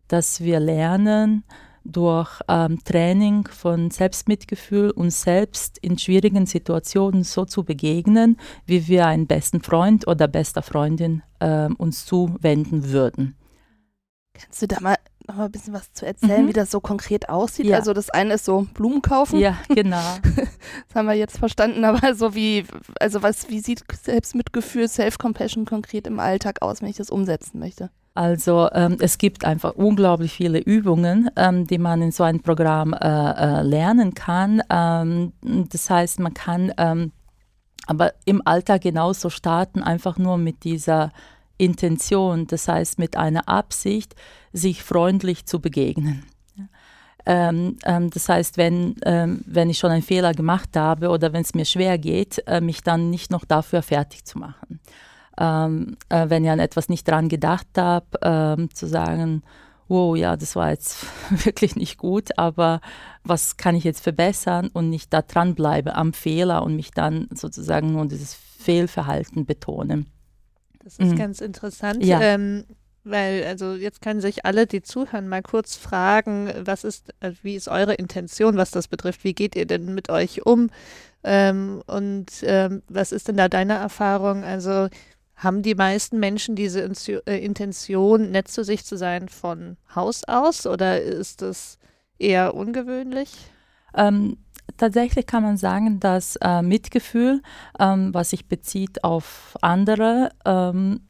dass 0.10 0.42
wir 0.42 0.60
lernen, 0.60 1.44
durch 1.86 2.42
ähm, 2.48 2.84
Training 2.84 3.48
von 3.48 3.90
Selbstmitgefühl 3.90 4.92
uns 4.92 5.22
selbst 5.22 5.78
in 5.80 5.98
schwierigen 5.98 6.46
Situationen 6.46 7.24
so 7.24 7.46
zu 7.46 7.64
begegnen, 7.64 8.38
wie 8.66 8.88
wir 8.88 9.08
einen 9.08 9.28
besten 9.28 9.62
Freund 9.62 10.08
oder 10.08 10.28
bester 10.28 10.62
Freundin 10.62 11.24
äh, 11.40 11.70
uns 11.78 12.06
zuwenden 12.06 12.92
würden. 12.92 13.36
Kannst 14.34 14.62
du 14.62 14.68
da 14.68 14.80
mal 14.80 14.96
noch 15.28 15.36
mal 15.36 15.46
ein 15.46 15.52
bisschen 15.52 15.74
was 15.74 15.94
zu 15.94 16.06
erzählen, 16.06 16.44
mhm. 16.44 16.48
wie 16.50 16.54
das 16.54 16.72
so 16.72 16.80
konkret 16.80 17.30
aussieht? 17.30 17.68
Ja. 17.68 17.78
Also 17.78 17.94
das 17.94 18.10
eine 18.10 18.34
ist 18.34 18.46
so 18.46 18.68
Blumen 18.74 19.02
kaufen. 19.02 19.40
Ja, 19.40 19.58
genau. 19.70 20.02
das 20.24 20.96
haben 20.96 21.08
wir 21.08 21.14
jetzt 21.14 21.38
verstanden, 21.38 21.86
aber 21.86 22.16
so 22.16 22.34
wie, 22.34 22.66
also 23.00 23.22
was, 23.22 23.48
wie 23.50 23.60
sieht 23.60 23.84
Selbstmitgefühl, 23.92 24.88
Self-Compassion 24.88 25.66
konkret 25.66 26.08
im 26.08 26.20
Alltag 26.20 26.62
aus, 26.62 26.82
wenn 26.82 26.90
ich 26.90 26.98
das 26.98 27.12
umsetzen 27.12 27.60
möchte? 27.60 27.92
Also 28.14 28.70
ähm, 28.74 28.98
es 29.00 29.18
gibt 29.18 29.46
einfach 29.46 29.76
unglaublich 29.76 30.34
viele 30.34 30.60
Übungen, 30.60 31.30
ähm, 31.36 31.68
die 31.68 31.78
man 31.78 32.02
in 32.02 32.12
so 32.12 32.24
einem 32.24 32.42
Programm 32.42 32.94
äh, 32.94 32.98
äh, 32.98 33.62
lernen 33.62 34.14
kann. 34.14 34.62
Ähm, 34.70 35.34
das 35.42 35.90
heißt, 35.90 36.20
man 36.20 36.34
kann 36.34 36.74
ähm, 36.78 37.12
aber 37.88 38.14
im 38.26 38.46
Alltag 38.46 38.82
genauso 38.82 39.30
starten, 39.30 39.82
einfach 39.82 40.18
nur 40.18 40.38
mit 40.38 40.64
dieser 40.64 41.12
Intention, 41.58 42.46
das 42.46 42.68
heißt 42.68 43.00
mit 43.00 43.18
einer 43.18 43.50
Absicht, 43.50 44.16
sich 44.54 44.84
freundlich 44.84 45.46
zu 45.46 45.60
begegnen. 45.60 46.24
Ähm, 47.26 47.78
ähm, 47.86 48.10
das 48.10 48.30
heißt, 48.30 48.58
wenn, 48.58 48.96
ähm, 49.04 49.42
wenn 49.46 49.70
ich 49.70 49.78
schon 49.78 49.92
einen 49.92 50.04
Fehler 50.04 50.34
gemacht 50.34 50.76
habe 50.76 51.10
oder 51.10 51.34
wenn 51.34 51.42
es 51.42 51.54
mir 51.54 51.66
schwer 51.66 51.98
geht, 51.98 52.44
äh, 52.48 52.62
mich 52.62 52.82
dann 52.82 53.10
nicht 53.10 53.32
noch 53.32 53.44
dafür 53.44 53.82
fertig 53.82 54.26
zu 54.26 54.40
machen 54.40 54.80
ähm, 55.40 55.98
äh, 56.10 56.30
wenn 56.30 56.44
ich 56.44 56.52
an 56.52 56.60
etwas 56.60 56.90
nicht 56.90 57.08
dran 57.08 57.30
gedacht 57.30 57.68
habe, 57.78 58.06
ähm, 58.22 58.74
zu 58.76 58.88
sagen, 58.88 59.42
wow, 59.88 60.16
ja, 60.16 60.36
das 60.38 60.56
war 60.56 60.70
jetzt 60.70 61.06
wirklich 61.46 61.76
nicht 61.76 61.98
gut, 61.98 62.38
aber 62.38 62.82
was 63.24 63.58
kann 63.58 63.76
ich 63.76 63.84
jetzt 63.84 64.04
verbessern 64.04 64.70
und 64.72 64.90
nicht 64.90 65.14
da 65.14 65.22
dranbleibe 65.22 65.96
am 65.96 66.14
Fehler 66.14 66.64
und 66.64 66.76
mich 66.76 66.92
dann 66.92 67.28
sozusagen 67.34 67.94
nur 67.94 68.06
dieses 68.06 68.34
Fehlverhalten 68.34 69.46
betone. 69.46 70.06
Das 70.84 70.98
ist 70.98 71.12
mhm. 71.12 71.18
ganz 71.18 71.42
interessant. 71.42 72.04
Ja. 72.04 72.22
Ähm, 72.22 72.66
weil, 73.06 73.46
also 73.46 73.74
jetzt 73.76 74.02
können 74.02 74.22
sich 74.22 74.46
alle, 74.46 74.68
die 74.68 74.82
zuhören, 74.82 75.30
mal 75.30 75.42
kurz 75.42 75.76
fragen, 75.76 76.52
was 76.64 76.84
ist, 76.84 77.14
äh, 77.22 77.32
wie 77.42 77.56
ist 77.56 77.70
eure 77.70 77.94
Intention, 77.94 78.58
was 78.58 78.72
das 78.72 78.88
betrifft? 78.88 79.24
Wie 79.24 79.34
geht 79.34 79.56
ihr 79.56 79.66
denn 79.66 79.96
mit 79.96 80.10
euch 80.10 80.46
um? 80.46 80.70
Ähm, 81.24 81.82
und 81.88 82.28
ähm, 82.44 82.84
was 82.88 83.12
ist 83.12 83.28
denn 83.28 83.38
da 83.38 83.50
deine 83.50 83.74
Erfahrung? 83.74 84.44
Also 84.44 84.90
haben 85.40 85.62
die 85.62 85.74
meisten 85.74 86.20
Menschen 86.20 86.56
diese 86.56 86.82
äh, 86.82 87.44
Intention, 87.44 88.32
nett 88.32 88.50
zu 88.50 88.64
sich 88.64 88.86
zu 88.86 88.98
sein, 88.98 89.30
von 89.30 89.78
Haus 89.96 90.24
aus 90.26 90.68
oder 90.68 91.02
ist 91.02 91.42
das 91.42 91.80
eher 92.20 92.54
ungewöhnlich? 92.54 93.32
Ähm, 93.96 94.38
tatsächlich 94.76 95.26
kann 95.26 95.44
man 95.44 95.56
sagen, 95.56 96.02
dass 96.02 96.36
äh, 96.42 96.62
Mitgefühl, 96.62 97.42
ähm, 97.80 98.14
was 98.14 98.32
sich 98.32 98.48
bezieht 98.48 99.04
auf 99.06 99.58
andere, 99.62 100.32
ähm, 100.46 101.02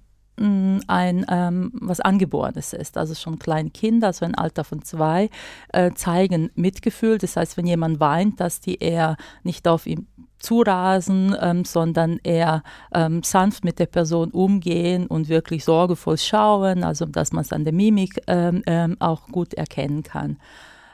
ein 0.42 1.26
ähm, 1.30 1.72
was 1.74 2.00
Angeborenes 2.00 2.72
ist. 2.72 2.98
Also 2.98 3.14
schon 3.14 3.40
kleine 3.40 3.72
Kinder, 3.72 4.08
also 4.08 4.24
ein 4.24 4.36
Alter 4.36 4.64
von 4.64 4.84
zwei, 4.84 5.30
äh, 5.74 5.92
zeigen 5.96 6.50
Mitgefühl. 6.56 7.18
Das 7.18 7.36
heißt, 7.36 7.58
wenn 7.58 7.68
jemand 7.68 8.00
weint, 8.00 8.40
dass 8.40 8.62
die 8.62 8.76
eher 8.76 9.18
nicht 9.44 9.68
auf 9.68 9.86
ihn 9.86 10.08
zurasen, 10.40 11.36
ähm, 11.40 11.66
sondern 11.66 12.20
eher 12.24 12.64
ähm, 12.94 13.24
sanft 13.24 13.64
mit 13.64 13.80
der 13.80 13.86
Person 13.86 14.32
umgehen 14.32 15.08
und 15.08 15.30
wirklich 15.30 15.66
sorgevoll 15.66 16.18
schauen, 16.18 16.84
also 16.84 17.06
dass 17.06 17.32
man 17.32 17.44
es 17.44 17.54
an 17.54 17.64
der 17.64 17.74
Mimik 17.74 18.22
ähm, 18.28 18.64
ähm 18.66 18.96
auch 19.00 19.28
gut 19.28 19.54
erkennen 19.54 20.04
kann. 20.04 20.38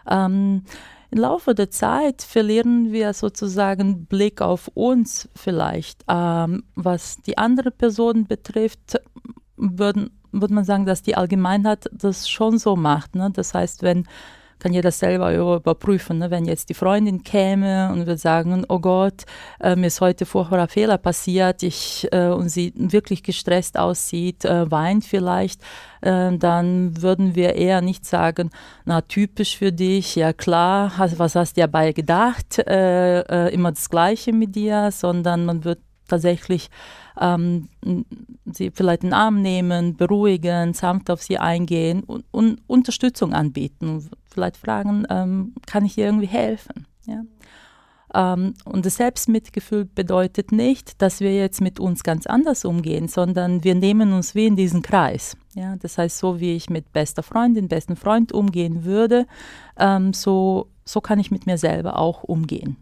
Ähm, 0.10 0.64
Im 1.12 1.20
Laufe 1.20 1.56
der 1.56 1.70
Zeit 1.70 2.22
verlieren 2.22 2.92
wir 2.92 3.14
sozusagen 3.14 4.06
Blick 4.06 4.42
auf 4.42 4.70
uns 4.74 5.30
vielleicht. 5.36 6.04
Ähm, 6.08 6.64
was 6.76 7.18
die 7.22 7.38
andere 7.38 7.72
Person 7.72 8.26
betrifft, 8.26 9.00
würden, 9.58 10.12
würde 10.32 10.54
man 10.54 10.66
sagen, 10.66 10.86
dass 10.86 11.02
die 11.02 11.16
Allgemeinheit 11.16 11.90
das 11.92 12.30
schon 12.30 12.58
so 12.58 12.76
macht. 12.76 13.16
Ne? 13.16 13.32
Das 13.34 13.54
heißt, 13.54 13.84
wenn 13.84 14.06
kann 14.66 14.74
jeder 14.74 14.90
selber 14.90 15.32
überprüfen. 15.32 16.18
Ne? 16.18 16.32
Wenn 16.32 16.46
jetzt 16.46 16.70
die 16.70 16.74
Freundin 16.74 17.22
käme 17.22 17.92
und 17.92 18.08
würde 18.08 18.18
sagen, 18.18 18.66
oh 18.68 18.80
Gott, 18.80 19.26
äh, 19.60 19.76
mir 19.76 19.86
ist 19.86 20.02
heute 20.02 20.26
furchtbarer 20.26 20.68
Fehler 20.68 20.98
passiert, 20.98 21.62
ich 21.62 22.08
äh, 22.12 22.30
und 22.30 22.50
sie 22.50 22.74
wirklich 22.76 23.22
gestresst 23.22 23.78
aussieht, 23.78 24.44
äh, 24.44 24.72
weint 24.72 25.06
vielleicht, 25.06 25.62
äh, 26.02 26.36
dann 26.36 27.00
würden 27.00 27.36
wir 27.36 27.54
eher 27.54 27.82
nicht 27.82 28.08
sagen, 28.08 28.50
na 28.86 29.02
typisch 29.02 29.56
für 29.56 29.72
dich, 29.72 30.16
ja 30.16 30.34
klar, 30.34 30.92
was 30.98 31.36
hast 31.36 31.58
du 31.58 31.62
dabei 31.62 31.92
gedacht, 31.92 32.58
äh, 32.58 33.20
äh, 33.20 33.54
immer 33.54 33.72
das 33.72 33.88
Gleiche 33.92 34.34
mit 34.34 34.56
dir, 34.56 34.90
sondern 34.92 35.46
man 35.46 35.64
wird 35.64 35.78
tatsächlich 36.08 36.70
ähm, 37.20 37.70
sie 38.46 38.72
vielleicht 38.72 39.04
in 39.04 39.10
den 39.10 39.14
Arm 39.14 39.42
nehmen, 39.42 39.96
beruhigen, 39.96 40.74
sanft 40.74 41.10
auf 41.10 41.22
sie 41.22 41.38
eingehen 41.38 42.04
und, 42.04 42.26
und 42.32 42.62
Unterstützung 42.68 43.34
anbieten. 43.34 44.10
Vielleicht 44.30 44.58
fragen, 44.58 45.06
ähm, 45.10 45.54
kann 45.66 45.86
ich 45.86 45.98
ihr 45.98 46.06
irgendwie 46.06 46.28
helfen? 46.28 46.88
Ja? 47.06 47.24
Ähm, 48.14 48.54
und 48.64 48.86
das 48.86 48.96
Selbstmitgefühl 48.96 49.86
bedeutet 49.86 50.52
nicht, 50.52 51.02
dass 51.02 51.20
wir 51.20 51.36
jetzt 51.36 51.62
mit 51.62 51.80
uns 51.80 52.04
ganz 52.04 52.26
anders 52.26 52.64
umgehen, 52.66 53.08
sondern 53.08 53.64
wir 53.64 53.76
nehmen 53.76 54.14
uns 54.14 54.36
wie 54.36 54.46
in 54.46 54.56
diesen 54.56 54.82
Kreis. 54.82 55.36
Ja, 55.54 55.76
das 55.78 55.98
heißt, 55.98 56.18
so 56.18 56.40
wie 56.40 56.56
ich 56.56 56.70
mit 56.70 56.92
bester 56.92 57.24
Freundin, 57.24 57.68
besten 57.68 57.96
Freund 57.96 58.32
umgehen 58.32 58.84
würde, 58.86 59.26
ähm, 59.78 60.14
so, 60.14 60.70
so 60.86 61.02
kann 61.02 61.20
ich 61.20 61.32
mit 61.32 61.46
mir 61.46 61.58
selber 61.58 61.98
auch 61.98 62.24
umgehen, 62.24 62.78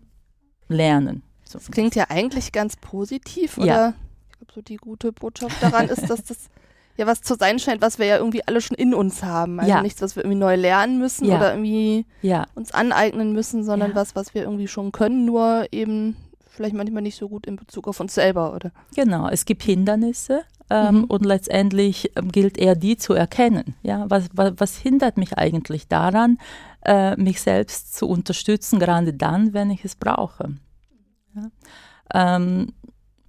lernen. 0.67 1.23
So. 1.53 1.59
Das 1.59 1.71
klingt 1.71 1.95
ja 1.95 2.05
eigentlich 2.09 2.51
ganz 2.51 2.75
positiv, 2.75 3.57
oder? 3.57 3.67
Ja. 3.67 3.93
Ich 4.31 4.37
glaube, 4.37 4.53
so 4.55 4.61
die 4.61 4.77
gute 4.77 5.11
Botschaft 5.11 5.61
daran 5.61 5.87
ist, 5.87 6.09
dass 6.09 6.23
das 6.23 6.49
ja 6.97 7.05
was 7.05 7.21
zu 7.21 7.35
sein 7.35 7.59
scheint, 7.59 7.81
was 7.81 7.99
wir 7.99 8.07
ja 8.07 8.17
irgendwie 8.17 8.45
alle 8.47 8.59
schon 8.59 8.75
in 8.75 8.95
uns 8.95 9.23
haben. 9.23 9.59
Also 9.59 9.71
ja. 9.71 9.81
nichts, 9.81 10.01
was 10.01 10.15
wir 10.15 10.23
irgendwie 10.23 10.39
neu 10.39 10.55
lernen 10.55 10.97
müssen 10.97 11.25
ja. 11.25 11.37
oder 11.37 11.53
irgendwie 11.53 12.05
ja. 12.23 12.47
uns 12.55 12.73
aneignen 12.73 13.33
müssen, 13.33 13.63
sondern 13.63 13.93
was, 13.93 14.15
was 14.15 14.33
wir 14.33 14.41
irgendwie 14.41 14.67
schon 14.67 14.91
können, 14.91 15.25
nur 15.25 15.67
eben 15.71 16.15
vielleicht 16.49 16.75
manchmal 16.75 17.03
nicht 17.03 17.17
so 17.17 17.29
gut 17.29 17.45
in 17.45 17.55
Bezug 17.55 17.87
auf 17.87 17.99
uns 17.99 18.15
selber, 18.15 18.53
oder? 18.55 18.71
Genau, 18.95 19.27
es 19.29 19.45
gibt 19.45 19.63
Hindernisse 19.63 20.43
ähm, 20.69 20.95
mhm. 20.95 21.03
und 21.05 21.25
letztendlich 21.25 22.11
ähm, 22.15 22.31
gilt 22.31 22.57
eher 22.57 22.75
die 22.75 22.97
zu 22.97 23.13
erkennen. 23.13 23.75
Ja, 23.83 24.05
was, 24.09 24.29
was, 24.33 24.53
was 24.57 24.75
hindert 24.75 25.17
mich 25.17 25.37
eigentlich 25.37 25.87
daran, 25.87 26.39
äh, 26.83 27.15
mich 27.15 27.41
selbst 27.41 27.95
zu 27.95 28.07
unterstützen, 28.07 28.79
gerade 28.79 29.13
dann, 29.13 29.53
wenn 29.53 29.69
ich 29.69 29.85
es 29.85 29.95
brauche? 29.95 30.55
Ja. 31.35 31.49
Ähm, 32.13 32.73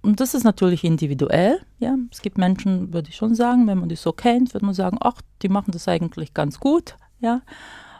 und 0.05 0.19
das 0.19 0.35
ist 0.35 0.43
natürlich 0.43 0.83
individuell. 0.83 1.59
Ja. 1.79 1.95
Es 2.11 2.21
gibt 2.21 2.37
Menschen, 2.37 2.93
würde 2.93 3.09
ich 3.09 3.15
schon 3.15 3.33
sagen, 3.33 3.65
wenn 3.65 3.79
man 3.79 3.89
die 3.89 3.95
so 3.95 4.13
kennt, 4.13 4.53
würde 4.53 4.65
man 4.65 4.75
sagen, 4.75 4.97
ach, 5.01 5.19
die 5.41 5.49
machen 5.49 5.71
das 5.71 5.87
eigentlich 5.87 6.35
ganz 6.35 6.59
gut. 6.59 6.95
Ja. 7.19 7.41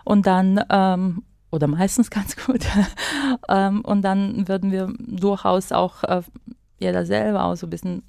Und 0.03 0.27
dann, 0.27 0.61
ähm, 0.69 1.23
oder 1.51 1.65
meistens 1.65 2.09
ganz 2.11 2.35
gut. 2.37 2.63
ähm, 3.49 3.81
und 3.81 4.03
dann 4.03 4.47
würden 4.47 4.71
wir 4.71 4.93
durchaus 4.99 5.71
auch 5.71 6.03
äh, 6.03 6.21
jeder 6.79 7.07
selber 7.07 7.45
auch 7.45 7.55
so 7.55 7.65
ein 7.65 7.71
bisschen, 7.71 8.03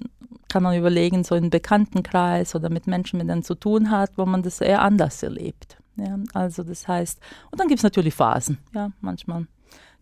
kann 0.47 0.61
man 0.61 0.77
überlegen, 0.77 1.23
so 1.23 1.33
im 1.33 1.49
Bekanntenkreis 1.49 2.53
oder 2.53 2.69
mit 2.69 2.85
Menschen, 2.85 3.17
mit 3.17 3.27
denen 3.27 3.41
zu 3.41 3.55
tun 3.55 3.89
hat, 3.89 4.11
wo 4.15 4.27
man 4.27 4.43
das 4.43 4.61
eher 4.61 4.83
anders 4.83 5.23
erlebt. 5.23 5.77
Ja. 5.95 6.19
Also 6.35 6.61
das 6.61 6.87
heißt, 6.87 7.19
und 7.49 7.59
dann 7.59 7.67
gibt 7.67 7.79
es 7.79 7.83
natürlich 7.83 8.13
Phasen. 8.13 8.59
Ja. 8.75 8.91
Manchmal 9.01 9.47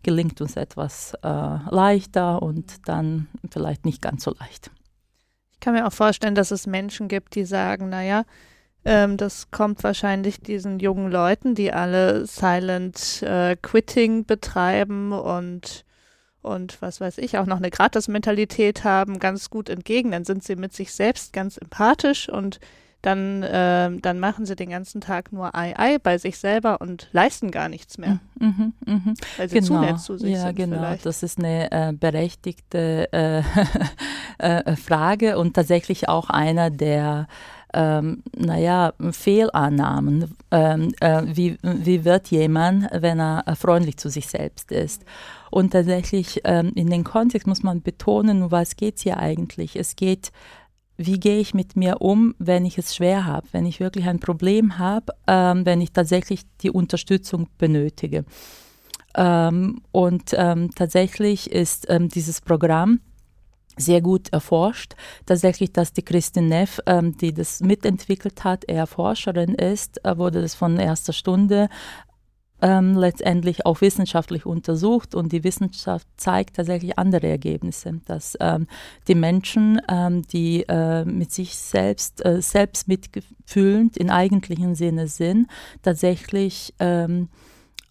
gelingt 0.02 0.40
uns 0.40 0.56
etwas 0.56 1.14
äh, 1.22 1.28
leichter 1.70 2.42
und 2.42 2.88
dann 2.88 3.28
vielleicht 3.50 3.84
nicht 3.84 4.02
ganz 4.02 4.24
so 4.24 4.32
leicht. 4.38 4.70
Ich 5.52 5.60
kann 5.60 5.74
mir 5.74 5.86
auch 5.86 5.92
vorstellen, 5.92 6.34
dass 6.34 6.50
es 6.50 6.66
Menschen 6.66 7.08
gibt, 7.08 7.34
die 7.34 7.44
sagen, 7.44 7.88
naja, 7.88 8.24
ähm, 8.84 9.16
das 9.16 9.50
kommt 9.50 9.82
wahrscheinlich 9.82 10.40
diesen 10.40 10.78
jungen 10.78 11.10
Leuten, 11.10 11.54
die 11.54 11.72
alle 11.72 12.26
Silent 12.26 13.22
äh, 13.22 13.56
Quitting 13.60 14.24
betreiben 14.24 15.12
und 15.12 15.84
und 16.46 16.80
was 16.80 17.00
weiß 17.00 17.18
ich, 17.18 17.38
auch 17.38 17.46
noch 17.46 17.56
eine 17.56 17.70
Gratis-Mentalität 17.70 18.84
haben, 18.84 19.18
ganz 19.18 19.50
gut 19.50 19.68
entgegen. 19.68 20.12
Dann 20.12 20.24
sind 20.24 20.44
sie 20.44 20.54
mit 20.54 20.72
sich 20.72 20.92
selbst 20.92 21.32
ganz 21.32 21.56
empathisch 21.56 22.28
und 22.28 22.60
dann, 23.06 23.42
äh, 23.44 23.90
dann 24.00 24.18
machen 24.18 24.46
sie 24.46 24.56
den 24.56 24.70
ganzen 24.70 25.00
Tag 25.00 25.32
nur 25.32 25.54
Ei 25.54 25.78
Ei 25.78 25.98
bei 25.98 26.18
sich 26.18 26.38
selber 26.38 26.80
und 26.80 27.08
leisten 27.12 27.52
gar 27.52 27.68
nichts 27.68 27.98
mehr. 27.98 28.18
Mhm, 28.40 28.72
mh, 28.84 28.94
mh. 28.94 29.14
Weil 29.36 29.48
sie 29.48 29.60
genau. 29.60 29.66
zu 29.66 29.78
nett 29.78 30.00
zu 30.00 30.18
sich 30.18 30.32
ja, 30.32 30.46
sind. 30.46 30.56
Genau, 30.56 30.78
vielleicht. 30.78 31.06
das 31.06 31.22
ist 31.22 31.38
eine 31.38 31.70
äh, 31.70 31.92
berechtigte 31.92 33.08
äh, 33.12 33.42
äh, 34.38 34.76
Frage 34.76 35.38
und 35.38 35.54
tatsächlich 35.54 36.08
auch 36.08 36.30
einer 36.30 36.70
der 36.70 37.28
ähm, 37.74 38.22
naja, 38.36 38.94
Fehlannahmen. 39.12 40.34
Ähm, 40.50 40.92
äh, 41.00 41.22
wie, 41.26 41.58
wie 41.62 42.04
wird 42.04 42.28
jemand, 42.28 42.88
wenn 42.92 43.20
er 43.20 43.44
äh, 43.46 43.54
freundlich 43.54 43.98
zu 43.98 44.08
sich 44.08 44.26
selbst 44.26 44.72
ist? 44.72 45.04
Und 45.50 45.72
tatsächlich 45.72 46.40
ähm, 46.44 46.72
in 46.74 46.90
den 46.90 47.04
Kontext 47.04 47.46
muss 47.46 47.62
man 47.62 47.82
betonen, 47.82 48.42
um 48.42 48.50
was 48.50 48.76
geht 48.76 48.96
es 48.96 49.02
hier 49.02 49.18
eigentlich? 49.18 49.76
Es 49.76 49.94
geht 49.94 50.32
wie 50.96 51.20
gehe 51.20 51.38
ich 51.38 51.54
mit 51.54 51.76
mir 51.76 52.00
um, 52.00 52.34
wenn 52.38 52.64
ich 52.64 52.78
es 52.78 52.94
schwer 52.94 53.24
habe, 53.24 53.46
wenn 53.52 53.66
ich 53.66 53.80
wirklich 53.80 54.06
ein 54.06 54.20
Problem 54.20 54.78
habe, 54.78 55.12
ähm, 55.26 55.66
wenn 55.66 55.80
ich 55.80 55.92
tatsächlich 55.92 56.42
die 56.62 56.70
Unterstützung 56.70 57.48
benötige. 57.58 58.24
Ähm, 59.14 59.82
und 59.92 60.32
ähm, 60.34 60.70
tatsächlich 60.74 61.50
ist 61.50 61.86
ähm, 61.88 62.08
dieses 62.08 62.40
Programm 62.40 63.00
sehr 63.76 64.00
gut 64.00 64.32
erforscht. 64.32 64.94
Tatsächlich, 65.26 65.72
dass 65.72 65.92
die 65.92 66.02
Christine 66.02 66.48
Neff, 66.48 66.80
ähm, 66.86 67.16
die 67.16 67.32
das 67.32 67.60
mitentwickelt 67.60 68.44
hat, 68.44 68.64
eher 68.66 68.86
Forscherin 68.86 69.54
ist, 69.54 70.04
äh, 70.04 70.16
wurde 70.16 70.40
das 70.40 70.54
von 70.54 70.78
erster 70.78 71.12
Stunde 71.12 71.68
ähm, 72.62 72.96
letztendlich 72.96 73.66
auch 73.66 73.80
wissenschaftlich 73.80 74.46
untersucht 74.46 75.14
und 75.14 75.32
die 75.32 75.44
Wissenschaft 75.44 76.06
zeigt 76.16 76.56
tatsächlich 76.56 76.98
andere 76.98 77.26
Ergebnisse, 77.26 78.00
dass 78.06 78.36
ähm, 78.40 78.66
die 79.08 79.14
Menschen, 79.14 79.80
ähm, 79.88 80.22
die 80.22 80.64
äh, 80.68 81.04
mit 81.04 81.32
sich 81.32 81.56
selbst, 81.56 82.24
äh, 82.24 82.40
selbst 82.40 82.88
mitfühlend 82.88 83.96
in 83.96 84.10
eigentlichen 84.10 84.74
Sinne 84.74 85.08
sind, 85.08 85.48
tatsächlich 85.82 86.74
ähm, 86.78 87.28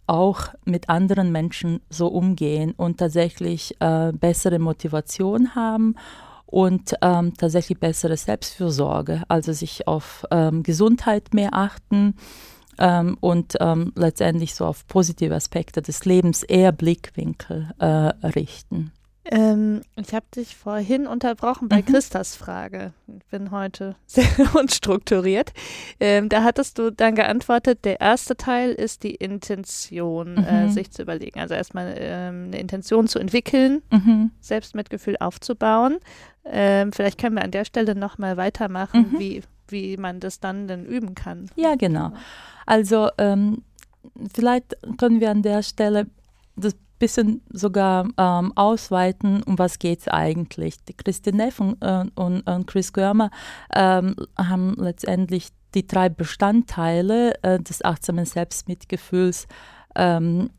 auch 0.07 0.49
mit 0.65 0.89
anderen 0.89 1.31
Menschen 1.31 1.81
so 1.89 2.07
umgehen 2.07 2.73
und 2.77 2.97
tatsächlich 2.97 3.75
äh, 3.79 4.11
bessere 4.13 4.59
Motivation 4.59 5.55
haben 5.55 5.95
und 6.45 6.93
ähm, 7.01 7.33
tatsächlich 7.35 7.79
bessere 7.79 8.17
Selbstfürsorge, 8.17 9.23
also 9.27 9.51
sich 9.51 9.87
auf 9.87 10.25
ähm, 10.31 10.63
Gesundheit 10.63 11.33
mehr 11.33 11.49
achten 11.53 12.15
ähm, 12.79 13.17
und 13.19 13.55
ähm, 13.59 13.91
letztendlich 13.95 14.55
so 14.55 14.65
auf 14.65 14.87
positive 14.87 15.35
Aspekte 15.35 15.81
des 15.81 16.05
Lebens 16.05 16.43
eher 16.43 16.71
Blickwinkel 16.71 17.71
äh, 17.79 17.85
richten. 18.27 18.91
Ähm, 19.27 19.81
ich 19.95 20.13
habe 20.13 20.25
dich 20.35 20.55
vorhin 20.55 21.07
unterbrochen 21.07 21.67
bei 21.67 21.77
mhm. 21.77 21.85
Christas 21.85 22.35
Frage. 22.35 22.93
Ich 23.07 23.25
bin 23.25 23.49
heute 23.49 23.95
sehr 24.05 24.25
unstrukturiert. 24.53 25.51
Ähm, 25.99 26.29
da 26.29 26.43
hattest 26.43 26.77
du 26.77 26.91
dann 26.91 27.15
geantwortet, 27.15 27.85
der 27.85 28.01
erste 28.01 28.37
Teil 28.37 28.71
ist 28.71 29.03
die 29.03 29.15
Intention, 29.15 30.37
äh, 30.37 30.41
mhm. 30.65 30.69
äh, 30.69 30.71
sich 30.71 30.91
zu 30.91 31.01
überlegen. 31.01 31.39
Also 31.39 31.55
erstmal 31.55 31.95
ähm, 31.97 32.45
eine 32.47 32.59
Intention 32.59 33.07
zu 33.07 33.17
entwickeln, 33.17 33.81
mhm. 33.91 34.31
Selbstmitgefühl 34.41 35.17
aufzubauen. 35.19 35.97
Ähm, 36.45 36.93
vielleicht 36.93 37.19
können 37.19 37.35
wir 37.35 37.43
an 37.43 37.51
der 37.51 37.65
Stelle 37.65 37.95
nochmal 37.95 38.37
weitermachen, 38.37 39.13
mhm. 39.13 39.19
wie, 39.19 39.41
wie 39.69 39.97
man 39.97 40.19
das 40.19 40.39
dann 40.39 40.67
denn 40.67 40.85
üben 40.85 41.15
kann. 41.15 41.49
Ja, 41.55 41.75
genau. 41.75 42.11
Also 42.65 43.09
ähm, 43.17 43.63
vielleicht 44.33 44.75
können 44.97 45.19
wir 45.19 45.31
an 45.31 45.41
der 45.41 45.63
Stelle 45.63 46.07
das 46.55 46.75
bisschen 46.99 47.41
sogar 47.49 48.07
ähm, 48.17 48.53
ausweiten, 48.55 49.43
um 49.43 49.59
was 49.59 49.79
geht 49.79 49.99
es 49.99 50.07
eigentlich. 50.07 50.83
Die 50.85 50.93
Christine 50.93 51.37
Neff 51.37 51.59
und, 51.59 51.81
äh, 51.81 52.05
und, 52.15 52.41
und, 52.41 52.67
Chris 52.67 52.93
Görmer 52.93 53.31
ähm, 53.73 54.15
haben 54.37 54.75
letztendlich 54.77 55.49
die 55.73 55.85
drei 55.85 56.09
Bestandteile 56.09 57.33
äh, 57.43 57.59
des 57.59 57.83
achtsamen 57.83 58.25
Selbstmitgefühls 58.25 59.47
ähm, 59.95 60.49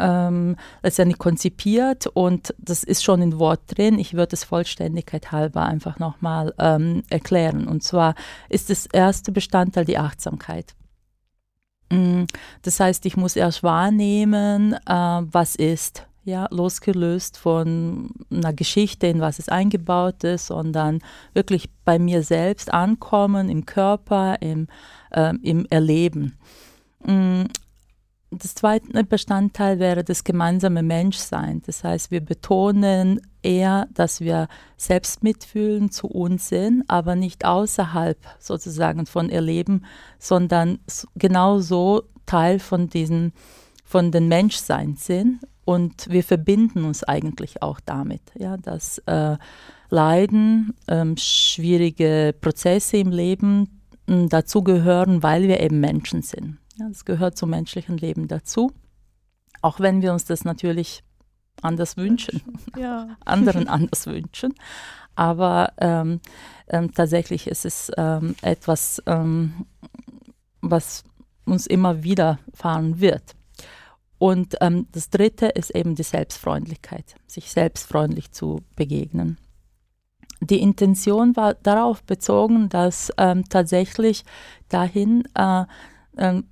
ähm, 0.00 0.56
letztendlich 0.82 1.18
konzipiert 1.18 2.06
und 2.06 2.54
das 2.58 2.82
ist 2.82 3.04
schon 3.04 3.22
in 3.22 3.38
Wort 3.38 3.60
drin. 3.66 3.98
Ich 3.98 4.14
würde 4.14 4.34
es 4.34 4.44
Vollständigkeit 4.44 5.32
halber 5.32 5.64
einfach 5.64 5.98
nochmal 5.98 6.54
ähm, 6.58 7.02
erklären. 7.10 7.68
Und 7.68 7.82
zwar 7.82 8.14
ist 8.48 8.70
das 8.70 8.86
erste 8.86 9.32
Bestandteil 9.32 9.84
die 9.84 9.98
Achtsamkeit. 9.98 10.74
Mm, 11.90 12.24
das 12.62 12.80
heißt, 12.80 13.04
ich 13.06 13.16
muss 13.16 13.36
erst 13.36 13.62
wahrnehmen, 13.62 14.74
äh, 14.74 14.78
was 14.86 15.56
ist, 15.56 16.06
ja, 16.24 16.46
losgelöst 16.50 17.38
von 17.38 18.10
einer 18.30 18.52
Geschichte, 18.52 19.06
in 19.06 19.20
was 19.20 19.38
es 19.38 19.48
eingebaut 19.48 20.22
ist, 20.24 20.46
sondern 20.46 21.00
wirklich 21.34 21.70
bei 21.84 21.98
mir 21.98 22.22
selbst 22.22 22.72
ankommen, 22.72 23.48
im 23.48 23.66
Körper, 23.66 24.40
im, 24.40 24.68
äh, 25.10 25.34
im 25.42 25.66
Erleben. 25.70 26.38
Das 28.32 28.54
zweite 28.54 29.02
Bestandteil 29.02 29.80
wäre 29.80 30.04
das 30.04 30.22
gemeinsame 30.22 30.84
Menschsein. 30.84 31.62
Das 31.66 31.82
heißt, 31.82 32.12
wir 32.12 32.20
betonen 32.20 33.20
eher, 33.42 33.88
dass 33.92 34.20
wir 34.20 34.46
selbst 34.76 35.24
mitfühlen 35.24 35.90
zu 35.90 36.06
uns 36.06 36.48
sind, 36.48 36.84
aber 36.86 37.16
nicht 37.16 37.44
außerhalb 37.44 38.18
sozusagen 38.38 39.06
von 39.06 39.30
Erleben, 39.30 39.84
sondern 40.20 40.78
genauso 41.16 42.04
Teil 42.24 42.60
von 42.60 42.88
diesen, 42.88 43.32
von 43.84 44.12
den 44.12 44.28
Menschsein 44.28 44.94
sind. 44.94 45.40
Und 45.64 46.08
wir 46.08 46.22
verbinden 46.22 46.84
uns 46.84 47.02
eigentlich 47.02 47.62
auch 47.62 47.80
damit, 47.80 48.22
ja, 48.38 48.56
dass 48.56 48.98
äh, 49.06 49.36
Leiden, 49.88 50.74
ähm, 50.86 51.16
schwierige 51.16 52.32
Prozesse 52.40 52.98
im 52.98 53.10
Leben 53.10 53.80
äh, 54.06 54.26
dazugehören, 54.26 55.24
weil 55.24 55.48
wir 55.48 55.60
eben 55.60 55.80
Menschen 55.80 56.22
sind. 56.22 56.58
Ja, 56.80 56.88
das 56.88 57.04
gehört 57.04 57.36
zum 57.36 57.50
menschlichen 57.50 57.98
Leben 57.98 58.26
dazu. 58.26 58.72
Auch 59.60 59.80
wenn 59.80 60.00
wir 60.00 60.14
uns 60.14 60.24
das 60.24 60.44
natürlich 60.44 61.04
anders 61.60 61.98
wünschen, 61.98 62.40
ja. 62.74 63.18
anderen 63.26 63.68
anders 63.68 64.06
wünschen. 64.06 64.54
Aber 65.14 65.74
ähm, 65.76 66.20
ähm, 66.68 66.94
tatsächlich 66.94 67.46
ist 67.48 67.66
es 67.66 67.92
ähm, 67.98 68.34
etwas, 68.40 69.02
ähm, 69.04 69.66
was 70.62 71.04
uns 71.44 71.66
immer 71.66 72.02
wieder 72.02 72.38
fahren 72.54 72.98
wird. 72.98 73.36
Und 74.16 74.56
ähm, 74.62 74.86
das 74.92 75.10
Dritte 75.10 75.48
ist 75.48 75.74
eben 75.74 75.96
die 75.96 76.02
Selbstfreundlichkeit, 76.02 77.14
sich 77.26 77.50
selbstfreundlich 77.50 78.32
zu 78.32 78.62
begegnen. 78.74 79.36
Die 80.40 80.60
Intention 80.60 81.36
war 81.36 81.52
darauf 81.52 82.02
bezogen, 82.04 82.70
dass 82.70 83.12
ähm, 83.18 83.44
tatsächlich 83.50 84.24
dahin, 84.70 85.24
äh, 85.34 85.66
äh, 86.20 86.42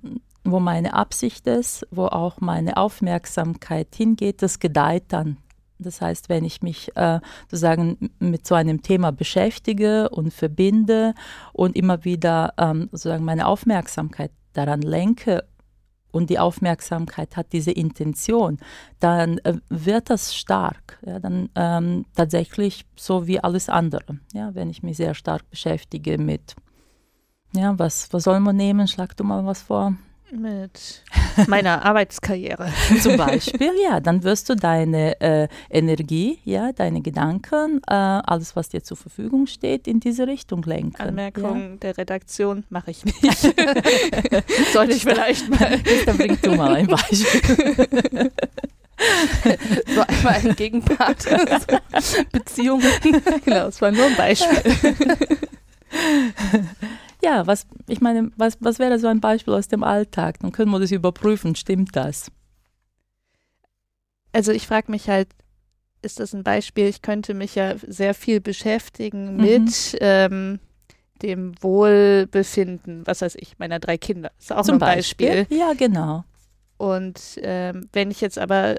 wo 0.43 0.59
meine 0.59 0.93
Absicht 0.93 1.47
ist, 1.47 1.87
wo 1.91 2.05
auch 2.05 2.41
meine 2.41 2.77
Aufmerksamkeit 2.77 3.95
hingeht, 3.95 4.41
das 4.41 4.59
gedeiht 4.59 5.05
dann. 5.09 5.37
Das 5.79 6.01
heißt, 6.01 6.27
wenn 6.27 6.43
ich 6.43 6.61
mich 6.61 6.95
äh, 6.97 7.19
sozusagen 7.43 8.11
mit 8.19 8.45
so 8.45 8.55
einem 8.55 8.81
Thema 8.81 9.11
beschäftige 9.11 10.09
und 10.09 10.33
verbinde 10.33 11.13
und 11.53 11.75
immer 11.77 12.03
wieder 12.03 12.53
ähm, 12.57 12.89
sozusagen 12.91 13.23
meine 13.23 13.47
Aufmerksamkeit 13.47 14.31
daran 14.53 14.81
lenke 14.81 15.45
und 16.11 16.29
die 16.29 16.39
Aufmerksamkeit 16.39 17.37
hat 17.37 17.53
diese 17.53 17.71
Intention, 17.71 18.57
dann 18.99 19.37
äh, 19.39 19.55
wird 19.69 20.09
das 20.09 20.35
stark. 20.35 20.99
Ja, 21.05 21.19
dann 21.19 21.49
ähm, 21.55 22.05
tatsächlich 22.15 22.85
so 22.97 23.27
wie 23.27 23.39
alles 23.39 23.69
andere. 23.69 24.19
Ja, 24.33 24.53
wenn 24.55 24.69
ich 24.69 24.83
mich 24.83 24.97
sehr 24.97 25.13
stark 25.13 25.49
beschäftige 25.49 26.17
mit, 26.17 26.55
ja, 27.53 27.77
was, 27.77 28.11
was 28.11 28.23
soll 28.23 28.39
man 28.39 28.55
nehmen? 28.55 28.87
Schlag 28.87 29.15
du 29.17 29.23
mal 29.23 29.45
was 29.45 29.61
vor. 29.61 29.93
Mit 30.31 31.03
meiner 31.47 31.83
Arbeitskarriere. 31.85 32.71
Zum 33.01 33.17
Beispiel, 33.17 33.71
ja, 33.83 33.99
dann 33.99 34.23
wirst 34.23 34.47
du 34.49 34.55
deine 34.55 35.19
äh, 35.21 35.47
Energie, 35.71 36.37
ja, 36.45 36.71
deine 36.71 37.01
Gedanken, 37.01 37.81
äh, 37.87 37.93
alles, 37.93 38.55
was 38.55 38.69
dir 38.69 38.83
zur 38.83 38.95
Verfügung 38.97 39.47
steht, 39.47 39.87
in 39.87 39.99
diese 39.99 40.27
Richtung 40.27 40.61
lenken. 40.61 41.01
Anmerkung 41.01 41.71
ja. 41.71 41.75
der 41.77 41.97
Redaktion 41.97 42.63
mache 42.69 42.91
ich 42.91 43.03
nicht. 43.05 43.41
Sollte 44.73 44.93
ich 44.93 45.03
vielleicht 45.03 45.49
mal. 45.49 45.79
Dann 46.05 46.17
bring 46.17 46.37
du 46.41 46.51
mal 46.51 46.75
ein 46.75 46.87
Beispiel. 46.87 47.25
so 49.95 50.01
einmal 50.01 50.33
ein 50.33 50.55
Gegenpart. 50.55 51.25
Beziehungen. 52.31 52.85
Genau, 53.45 53.67
es 53.67 53.81
war 53.81 53.91
nur 53.91 54.05
ein 54.05 54.15
Beispiel 54.15 54.75
ja, 57.21 57.45
was, 57.47 57.67
ich 57.87 58.01
meine, 58.01 58.31
was, 58.37 58.57
was 58.59 58.79
wäre 58.79 58.99
so 58.99 59.07
ein 59.07 59.19
Beispiel 59.19 59.53
aus 59.53 59.67
dem 59.67 59.83
Alltag? 59.83 60.39
Dann 60.39 60.51
können 60.51 60.71
wir 60.71 60.79
das 60.79 60.91
überprüfen, 60.91 61.55
stimmt 61.55 61.95
das? 61.95 62.31
Also 64.31 64.51
ich 64.51 64.67
frage 64.67 64.91
mich 64.91 65.09
halt, 65.09 65.29
ist 66.01 66.19
das 66.19 66.33
ein 66.33 66.43
Beispiel? 66.43 66.85
Ich 66.85 67.01
könnte 67.01 67.33
mich 67.33 67.55
ja 67.55 67.75
sehr 67.77 68.13
viel 68.13 68.39
beschäftigen 68.39 69.35
mhm. 69.35 69.41
mit 69.41 69.97
ähm, 69.99 70.59
dem 71.21 71.53
Wohlbefinden, 71.61 73.05
was 73.05 73.21
weiß 73.21 73.35
ich, 73.35 73.59
meiner 73.59 73.79
drei 73.79 73.97
Kinder. 73.97 74.31
Ist 74.39 74.53
auch 74.53 74.63
Zum 74.63 74.75
ein 74.75 74.79
Beispiel. 74.79 75.39
Beispiel. 75.39 75.57
Ja, 75.57 75.73
genau. 75.73 76.23
Und 76.77 77.19
ähm, 77.41 77.89
wenn 77.91 78.09
ich 78.11 78.21
jetzt 78.21 78.39
aber 78.39 78.75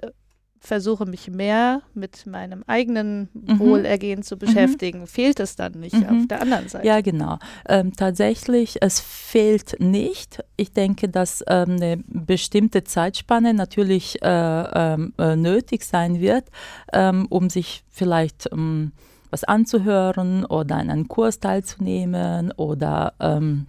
versuche 0.61 1.07
mich 1.07 1.31
mehr 1.31 1.81
mit 1.94 2.27
meinem 2.27 2.62
eigenen 2.66 3.31
mhm. 3.33 3.59
Wohlergehen 3.59 4.23
zu 4.23 4.35
mhm. 4.35 4.40
beschäftigen, 4.40 5.01
mhm. 5.01 5.07
fehlt 5.07 5.40
es 5.40 5.57
dann 5.57 5.73
nicht 5.81 5.94
mhm. 5.94 6.20
auf 6.20 6.29
der 6.29 6.42
anderen 6.42 6.68
Seite? 6.68 6.87
Ja, 6.87 7.01
genau. 7.01 7.38
Ähm, 7.66 7.94
tatsächlich, 7.96 8.77
es 8.83 9.01
fehlt 9.01 9.81
nicht. 9.81 10.44
Ich 10.57 10.73
denke, 10.73 11.09
dass 11.09 11.42
ähm, 11.49 11.70
eine 11.70 11.96
bestimmte 12.07 12.85
Zeitspanne 12.85 13.55
natürlich 13.55 14.23
äh, 14.23 14.29
ähm, 14.29 15.14
äh, 15.18 15.35
nötig 15.35 15.85
sein 15.85 16.20
wird, 16.20 16.44
ähm, 16.92 17.27
um 17.31 17.49
sich 17.49 17.83
vielleicht 17.88 18.51
ähm, 18.53 18.92
was 19.31 19.44
anzuhören 19.44 20.44
oder 20.44 20.77
an 20.77 20.90
einem 20.90 21.09
Kurs 21.09 21.40
teilzunehmen 21.40 22.53
oder 22.53 23.14
ähm, 23.18 23.66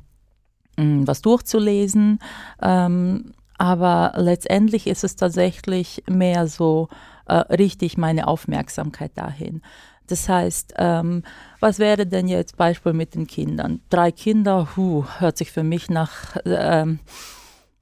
was 0.78 1.22
durchzulesen. 1.22 2.20
Ähm, 2.62 3.34
aber 3.62 4.14
letztendlich 4.16 4.88
ist 4.88 5.04
es 5.04 5.16
tatsächlich 5.16 6.04
mehr 6.10 6.48
so, 6.48 6.90
äh, 7.28 7.36
richtig 7.36 7.96
meine 7.96 8.28
Aufmerksamkeit 8.28 9.12
dahin. 9.14 9.62
Das 10.08 10.28
heißt, 10.28 10.74
ähm, 10.80 11.22
was 11.60 11.78
wäre 11.78 12.08
denn 12.08 12.28
jetzt 12.28 12.58
Beispiel 12.58 12.94
mit 12.94 13.14
den 13.14 13.28
Kindern? 13.28 13.82
Drei 13.92 14.12
Kinder, 14.12 14.70
hu, 14.76 15.06
hört 15.20 15.38
sich 15.38 15.52
für 15.52 15.62
mich 15.62 15.92
nach 15.92 16.38
ähm, 16.44 17.02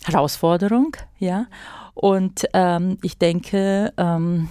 Herausforderung, 0.04 0.98
ja. 1.18 1.46
Und 1.94 2.44
ähm, 2.52 2.98
ich 3.02 3.18
denke, 3.18 3.94
ähm, 3.96 4.50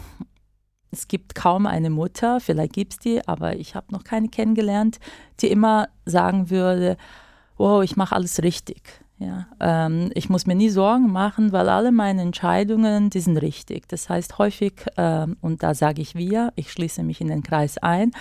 es 0.90 1.08
gibt 1.08 1.34
kaum 1.34 1.66
eine 1.66 1.90
Mutter, 1.90 2.40
vielleicht 2.40 2.72
gibt 2.72 2.94
es 2.94 2.98
die, 3.00 3.28
aber 3.28 3.54
ich 3.56 3.74
habe 3.74 3.92
noch 3.92 4.02
keine 4.02 4.28
kennengelernt, 4.28 4.98
die 5.40 5.50
immer 5.50 5.90
sagen 6.06 6.48
würde, 6.48 6.96
wow, 7.58 7.82
ich 7.82 7.96
mache 7.96 8.14
alles 8.14 8.42
richtig. 8.42 9.04
Ja, 9.20 9.48
ähm, 9.58 10.10
ich 10.14 10.28
muss 10.28 10.46
mir 10.46 10.54
nie 10.54 10.68
Sorgen 10.68 11.10
machen, 11.10 11.50
weil 11.50 11.68
alle 11.68 11.90
meine 11.90 12.22
Entscheidungen, 12.22 13.10
die 13.10 13.18
sind 13.18 13.36
richtig. 13.38 13.88
Das 13.88 14.08
heißt 14.08 14.38
häufig, 14.38 14.74
ähm, 14.96 15.36
und 15.40 15.64
da 15.64 15.74
sage 15.74 16.00
ich 16.00 16.14
wir, 16.14 16.52
ich 16.54 16.70
schließe 16.70 17.02
mich 17.02 17.20
in 17.20 17.26
den 17.26 17.42
Kreis 17.42 17.78
ein, 17.78 18.12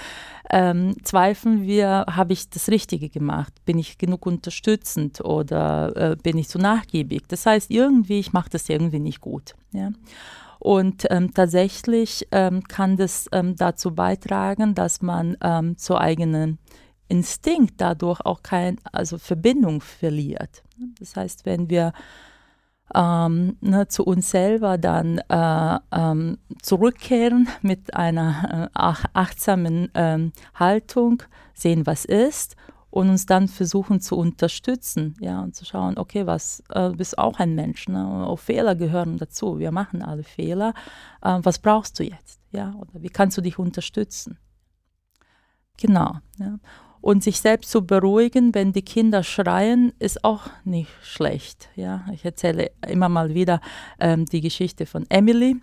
ähm, 0.50 0.96
zweifeln 1.04 1.68
wir, 1.68 2.06
habe 2.10 2.34
ich 2.34 2.50
das 2.50 2.70
Richtige 2.70 3.10
gemacht? 3.10 3.54
Bin 3.64 3.78
ich 3.78 4.00
genug 4.00 4.26
unterstützend 4.26 5.22
oder 5.24 5.96
äh, 5.96 6.16
bin 6.16 6.38
ich 6.40 6.50
zu 6.50 6.58
nachgiebig? 6.58 7.28
Das 7.28 7.46
heißt 7.46 7.70
irgendwie, 7.70 8.20
ich 8.20 8.34
mache 8.34 8.50
das 8.50 8.68
irgendwie 8.68 9.00
nicht 9.00 9.22
gut. 9.22 9.54
Ja. 9.74 9.92
Und 10.58 11.06
ähm, 11.12 11.32
tatsächlich 11.32 12.28
ähm, 12.32 12.64
kann 12.64 12.98
das 12.98 13.28
ähm, 13.32 13.56
dazu 13.56 13.94
beitragen, 13.94 14.74
dass 14.74 15.04
man 15.04 15.38
ähm, 15.44 15.78
zur 15.78 16.02
eigenen 16.02 16.58
Instinkt 17.08 17.76
dadurch 17.78 18.22
auch 18.22 18.44
keine 18.44 18.78
also 18.92 19.18
Verbindung 19.18 19.82
verliert. 19.82 20.64
Das 21.00 21.16
heißt, 21.16 21.46
wenn 21.46 21.70
wir 21.70 21.94
ähm, 22.96 23.58
ne, 23.62 23.88
zu 23.88 24.04
uns 24.04 24.32
selber 24.32 24.78
dann 24.78 25.20
äh, 25.30 25.80
ähm, 25.92 26.38
zurückkehren 26.62 27.48
mit 27.62 27.94
einer 27.94 28.70
äh, 28.74 28.80
achtsamen 29.14 29.90
ähm, 29.94 30.32
Haltung, 30.56 31.24
sehen, 31.54 31.86
was 31.86 32.06
ist 32.06 32.56
und 32.90 33.10
uns 33.10 33.26
dann 33.26 33.48
versuchen 33.48 34.00
zu 34.00 34.16
unterstützen, 34.16 35.16
ja, 35.20 35.42
und 35.42 35.56
zu 35.56 35.66
schauen, 35.66 35.98
okay, 35.98 36.26
was, 36.26 36.64
äh, 36.70 36.90
du 36.90 36.98
bist 36.98 37.18
auch 37.18 37.40
ein 37.40 37.56
Mensch, 37.56 37.88
ne, 37.88 38.26
auch 38.26 38.40
Fehler 38.40 38.76
gehören 38.76 39.18
dazu, 39.18 39.60
wir 39.60 39.72
machen 39.72 40.02
alle 40.02 40.24
Fehler, 40.24 40.74
äh, 41.22 41.40
was 41.42 41.60
brauchst 41.60 42.00
du 42.00 42.04
jetzt, 42.04 42.40
ja, 42.52 42.74
oder 42.76 43.02
wie 43.02 43.10
kannst 43.10 43.38
du 43.38 43.42
dich 43.42 43.60
unterstützen? 43.60 44.38
Genau, 45.78 46.18
ja. 46.40 46.58
Und 47.08 47.24
sich 47.24 47.40
selbst 47.40 47.72
zu 47.72 47.88
beruhigen, 47.88 48.54
wenn 48.54 48.74
die 48.74 48.82
Kinder 48.82 49.24
schreien, 49.24 49.94
ist 49.98 50.26
auch 50.26 50.42
nicht 50.66 50.92
schlecht. 51.02 51.70
Ja, 51.78 52.06
ich 52.12 52.26
erzähle 52.26 52.72
immer 52.86 53.08
mal 53.08 53.34
wieder 53.34 53.62
ähm, 53.98 54.26
die 54.26 54.42
Geschichte 54.42 54.86
von 54.86 55.06
Emily. 55.08 55.56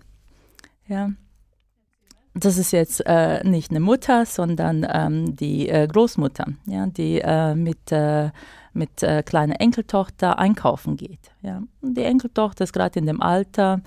Ja, 0.88 1.10
das 2.32 2.56
ist 2.56 2.72
jetzt 2.72 3.02
äh, 3.04 3.44
nicht 3.46 3.70
eine 3.70 3.80
Mutter, 3.80 4.24
sondern 4.24 4.86
ähm, 4.90 5.36
die 5.36 5.68
äh, 5.68 5.86
Großmutter, 5.86 6.46
ja, 6.64 6.86
die 6.86 7.20
äh, 7.20 7.54
mit, 7.54 7.92
äh, 7.92 8.30
mit 8.72 9.02
äh, 9.02 9.22
kleiner 9.22 9.60
Enkeltochter 9.60 10.38
einkaufen 10.38 10.96
geht. 10.96 11.30
Ja. 11.42 11.62
Die 11.82 12.04
Enkeltochter 12.04 12.64
ist 12.64 12.72
gerade 12.72 12.98
in 12.98 13.04
dem 13.04 13.20
Alter, 13.20 13.82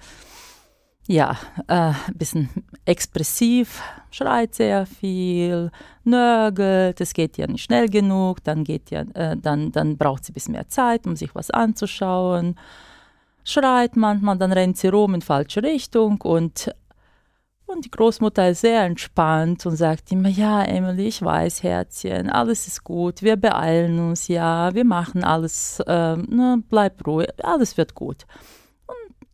ja, 1.07 1.37
ein 1.67 1.93
äh, 1.93 2.11
bisschen 2.13 2.49
expressiv, 2.85 3.81
schreit 4.11 4.53
sehr 4.53 4.85
viel, 4.85 5.71
nörgelt, 6.03 6.99
es 6.99 7.13
geht 7.13 7.37
ja 7.37 7.47
nicht 7.47 7.63
schnell 7.63 7.89
genug, 7.89 8.43
dann, 8.43 8.63
geht 8.63 8.91
ja, 8.91 9.01
äh, 9.13 9.37
dann, 9.37 9.71
dann 9.71 9.97
braucht 9.97 10.25
sie 10.25 10.31
ein 10.31 10.33
bisschen 10.33 10.51
mehr 10.53 10.67
Zeit, 10.67 11.07
um 11.07 11.15
sich 11.15 11.33
was 11.33 11.49
anzuschauen, 11.49 12.55
schreit 13.45 13.95
manchmal, 13.95 14.37
dann 14.37 14.51
rennt 14.51 14.77
sie 14.77 14.89
rum 14.89 15.15
in 15.15 15.21
falsche 15.21 15.63
Richtung 15.63 16.19
und, 16.21 16.73
und 17.67 17.85
die 17.85 17.91
Großmutter 17.91 18.49
ist 18.49 18.61
sehr 18.61 18.83
entspannt 18.83 19.65
und 19.65 19.77
sagt 19.77 20.11
immer, 20.11 20.29
ja, 20.29 20.61
Emily, 20.63 21.07
ich 21.07 21.21
weiß, 21.21 21.63
Herzchen, 21.63 22.29
alles 22.29 22.67
ist 22.67 22.83
gut, 22.83 23.21
wir 23.21 23.37
beeilen 23.37 23.97
uns, 24.09 24.27
ja, 24.27 24.73
wir 24.73 24.85
machen 24.85 25.23
alles, 25.23 25.79
äh, 25.87 26.17
ne, 26.17 26.61
bleib 26.69 27.07
ruhig, 27.07 27.29
alles 27.41 27.77
wird 27.77 27.95
gut 27.95 28.25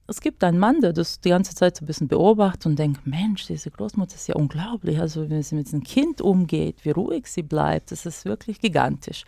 es 0.07 0.19
gibt 0.19 0.43
einen 0.43 0.59
Mann, 0.59 0.81
der 0.81 0.93
das 0.93 1.21
die 1.21 1.29
ganze 1.29 1.55
Zeit 1.55 1.77
so 1.77 1.83
ein 1.83 1.87
bisschen 1.87 2.07
beobachtet 2.07 2.65
und 2.65 2.77
denkt, 2.77 3.07
Mensch, 3.07 3.47
diese 3.47 3.71
Großmutter 3.71 4.15
ist 4.15 4.27
ja 4.27 4.35
unglaublich. 4.35 4.99
Also 4.99 5.29
wenn 5.29 5.41
sie 5.41 5.55
mit 5.55 5.67
diesem 5.67 5.83
Kind 5.83 6.21
umgeht, 6.21 6.83
wie 6.83 6.91
ruhig 6.91 7.27
sie 7.27 7.43
bleibt, 7.43 7.91
das 7.91 8.05
ist 8.05 8.25
wirklich 8.25 8.59
gigantisch. 8.59 9.23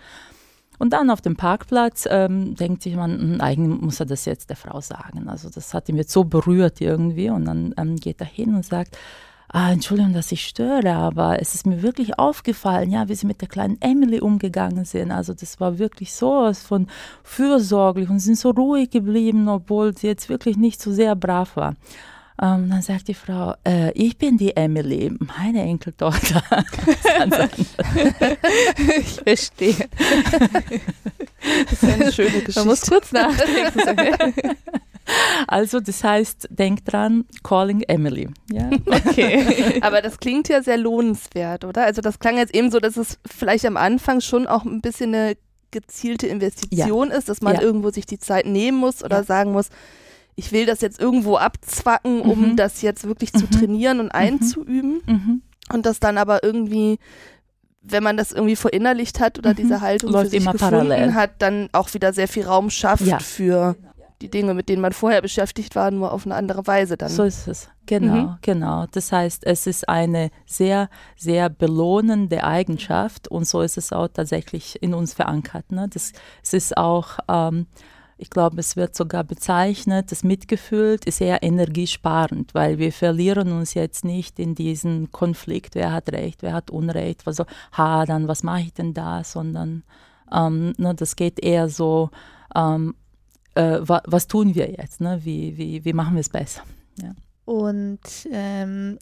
Und 0.77 0.91
dann 0.91 1.09
auf 1.09 1.21
dem 1.21 1.37
Parkplatz 1.37 2.05
ähm, 2.09 2.55
denkt 2.55 2.83
sich 2.83 2.95
man, 2.95 3.19
hm, 3.19 3.41
eigentlich 3.41 3.81
muss 3.81 3.99
er 4.01 4.05
das 4.05 4.25
jetzt 4.25 4.49
der 4.49 4.57
Frau 4.57 4.81
sagen. 4.81 5.29
Also 5.29 5.49
das 5.49 5.73
hat 5.73 5.87
ihn 5.87 5.95
jetzt 5.95 6.11
so 6.11 6.25
berührt 6.25 6.81
irgendwie. 6.81 7.29
Und 7.29 7.45
dann 7.45 7.73
ähm, 7.77 7.95
geht 7.95 8.19
er 8.19 8.27
hin 8.27 8.53
und 8.55 8.65
sagt, 8.65 8.97
ah, 9.55 9.71
Entschuldigung, 9.71 10.13
dass 10.13 10.33
ich 10.33 10.45
störe, 10.45 10.93
aber 10.93 11.41
es 11.41 11.55
ist 11.55 11.65
mir 11.65 11.81
wirklich 11.81 12.19
aufgefallen, 12.19 12.91
ja, 12.91 13.07
wie 13.07 13.15
sie 13.15 13.25
mit 13.25 13.39
der 13.39 13.47
kleinen 13.47 13.81
Emily 13.81 14.19
umgegangen 14.19 14.83
sind. 14.83 15.11
Also 15.11 15.33
das 15.33 15.61
war 15.61 15.79
wirklich 15.79 16.13
sowas 16.13 16.61
von 16.61 16.87
fürsorglich 17.23 18.09
und 18.09 18.19
sind 18.19 18.37
so 18.37 18.49
ruhig 18.49 18.89
geblieben, 18.89 19.47
obwohl 19.47 19.97
sie 19.97 20.07
jetzt 20.07 20.27
wirklich 20.27 20.57
nicht 20.57 20.81
so 20.81 20.91
sehr 20.91 21.15
brav 21.15 21.55
war. 21.55 21.75
Ähm, 22.41 22.69
dann 22.69 22.81
sagt 22.81 23.07
die 23.07 23.13
Frau, 23.13 23.53
äh, 23.65 23.93
ich 23.93 24.17
bin 24.17 24.37
die 24.37 24.57
Emily, 24.57 25.09
meine 25.19 25.61
Enkeltochter. 25.61 26.43
ich 28.99 29.21
verstehe. 29.23 29.75
Das 31.69 31.83
ist 31.83 31.83
eine 31.83 32.11
schöne 32.11 32.29
Geschichte. 32.31 32.59
Man 32.59 32.67
muss 32.69 32.81
kurz 32.81 33.11
nachdenken. 33.11 34.57
Also 35.47 35.79
das 35.79 36.03
heißt, 36.03 36.47
denk 36.49 36.85
dran, 36.85 37.25
calling 37.43 37.81
Emily. 37.81 38.29
Ja, 38.51 38.69
okay. 38.85 39.79
Aber 39.81 40.01
das 40.01 40.19
klingt 40.19 40.49
ja 40.49 40.63
sehr 40.63 40.77
lohnenswert, 40.77 41.65
oder? 41.65 41.83
Also 41.83 42.01
das 42.01 42.19
klang 42.19 42.37
jetzt 42.37 42.55
eben 42.55 42.71
so, 42.71 42.79
dass 42.79 42.97
es 42.97 43.19
vielleicht 43.25 43.65
am 43.65 43.77
Anfang 43.77 44.21
schon 44.21 44.47
auch 44.47 44.65
ein 44.65 44.81
bisschen 44.81 45.13
eine 45.13 45.37
gezielte 45.71 46.27
Investition 46.27 47.09
ja. 47.09 47.15
ist, 47.15 47.29
dass 47.29 47.41
man 47.41 47.55
ja. 47.55 47.61
irgendwo 47.61 47.91
sich 47.91 48.05
die 48.05 48.19
Zeit 48.19 48.45
nehmen 48.45 48.77
muss 48.77 49.03
oder 49.03 49.17
ja. 49.17 49.23
sagen 49.23 49.51
muss, 49.51 49.69
ich 50.35 50.51
will 50.51 50.65
das 50.65 50.81
jetzt 50.81 50.99
irgendwo 50.99 51.37
abzwacken, 51.37 52.21
um 52.21 52.51
mhm. 52.51 52.55
das 52.55 52.81
jetzt 52.81 53.05
wirklich 53.05 53.33
mhm. 53.33 53.37
zu 53.37 53.49
trainieren 53.49 53.99
und 53.99 54.07
mhm. 54.07 54.11
einzuüben. 54.11 55.01
Mhm. 55.05 55.41
Und 55.71 55.85
das 55.85 55.99
dann 55.99 56.17
aber 56.17 56.43
irgendwie 56.43 56.99
wenn 57.87 58.03
man 58.03 58.17
das 58.17 58.31
irgendwie 58.31 58.55
verinnerlicht 58.55 59.19
hat 59.19 59.37
oder 59.37 59.51
mhm. 59.51 59.55
diese 59.55 59.81
Haltung 59.81 60.11
Läuft 60.11 60.25
für 60.25 60.31
sich 60.31 60.51
gefunden 60.51 60.87
parallel. 60.87 61.13
hat, 61.13 61.41
dann 61.41 61.69
auch 61.71 61.93
wieder 61.93 62.13
sehr 62.13 62.27
viel 62.27 62.43
Raum 62.45 62.69
schafft 62.69 63.05
ja. 63.05 63.19
für 63.19 63.75
die 64.21 64.29
Dinge, 64.29 64.53
mit 64.53 64.69
denen 64.69 64.81
man 64.81 64.93
vorher 64.93 65.21
beschäftigt 65.21 65.75
war, 65.75 65.91
nur 65.91 66.11
auf 66.11 66.25
eine 66.25 66.35
andere 66.35 66.65
Weise 66.67 66.97
dann. 66.97 67.09
So 67.09 67.23
ist 67.23 67.47
es. 67.47 67.69
Genau, 67.85 68.13
mhm. 68.13 68.37
genau. 68.41 68.85
Das 68.91 69.11
heißt, 69.11 69.45
es 69.45 69.67
ist 69.67 69.87
eine 69.89 70.31
sehr, 70.45 70.89
sehr 71.17 71.49
belohnende 71.49 72.43
Eigenschaft 72.43 73.27
und 73.27 73.47
so 73.47 73.61
ist 73.61 73.77
es 73.77 73.91
auch 73.91 74.07
tatsächlich 74.07 74.81
in 74.81 74.93
uns 74.93 75.13
verankert. 75.13 75.71
Ne? 75.71 75.87
Das, 75.91 76.13
es 76.43 76.53
ist 76.53 76.77
auch 76.77 77.19
ähm, 77.27 77.67
ich 78.17 78.29
glaube, 78.29 78.59
es 78.59 78.77
wird 78.77 78.95
sogar 78.95 79.23
bezeichnet, 79.23 80.11
das 80.11 80.23
Mitgefühl 80.23 80.97
ist 81.05 81.19
eher 81.19 81.43
energiesparend, 81.43 82.53
weil 82.53 82.77
wir 82.77 82.93
verlieren 82.93 83.51
uns 83.51 83.73
jetzt 83.73 84.05
nicht 84.05 84.39
in 84.39 84.55
diesen 84.55 85.11
Konflikt, 85.11 85.75
wer 85.75 85.91
hat 85.91 86.11
Recht, 86.11 86.41
wer 86.41 86.53
hat 86.53 86.71
Unrecht, 86.71 87.23
also, 87.25 87.45
ha, 87.73 88.05
dann 88.05 88.27
was 88.27 88.43
mache 88.43 88.61
ich 88.61 88.73
denn 88.73 88.93
da, 88.93 89.23
sondern 89.23 89.83
ähm, 90.31 90.73
ne, 90.77 90.95
das 90.95 91.15
geht 91.17 91.43
eher 91.43 91.67
so, 91.67 92.09
ähm, 92.55 92.95
äh, 93.55 93.79
wa, 93.81 94.01
was 94.05 94.27
tun 94.27 94.55
wir 94.55 94.69
jetzt, 94.69 95.01
ne? 95.01 95.19
wie, 95.23 95.57
wie, 95.57 95.83
wie 95.83 95.93
machen 95.93 96.15
wir 96.15 96.21
es 96.21 96.29
besser. 96.29 96.61
Ja. 97.01 97.13
Und 97.45 97.99
ähm, 98.31 98.97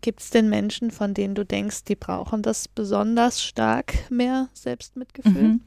gibt 0.00 0.20
es 0.20 0.30
denn 0.30 0.48
Menschen, 0.48 0.90
von 0.90 1.14
denen 1.14 1.34
du 1.34 1.44
denkst, 1.44 1.84
die 1.84 1.96
brauchen 1.96 2.42
das 2.42 2.68
besonders 2.68 3.42
stark 3.42 4.10
mehr 4.10 4.48
Selbstmitgefühl? 4.54 5.42
Mhm. 5.42 5.60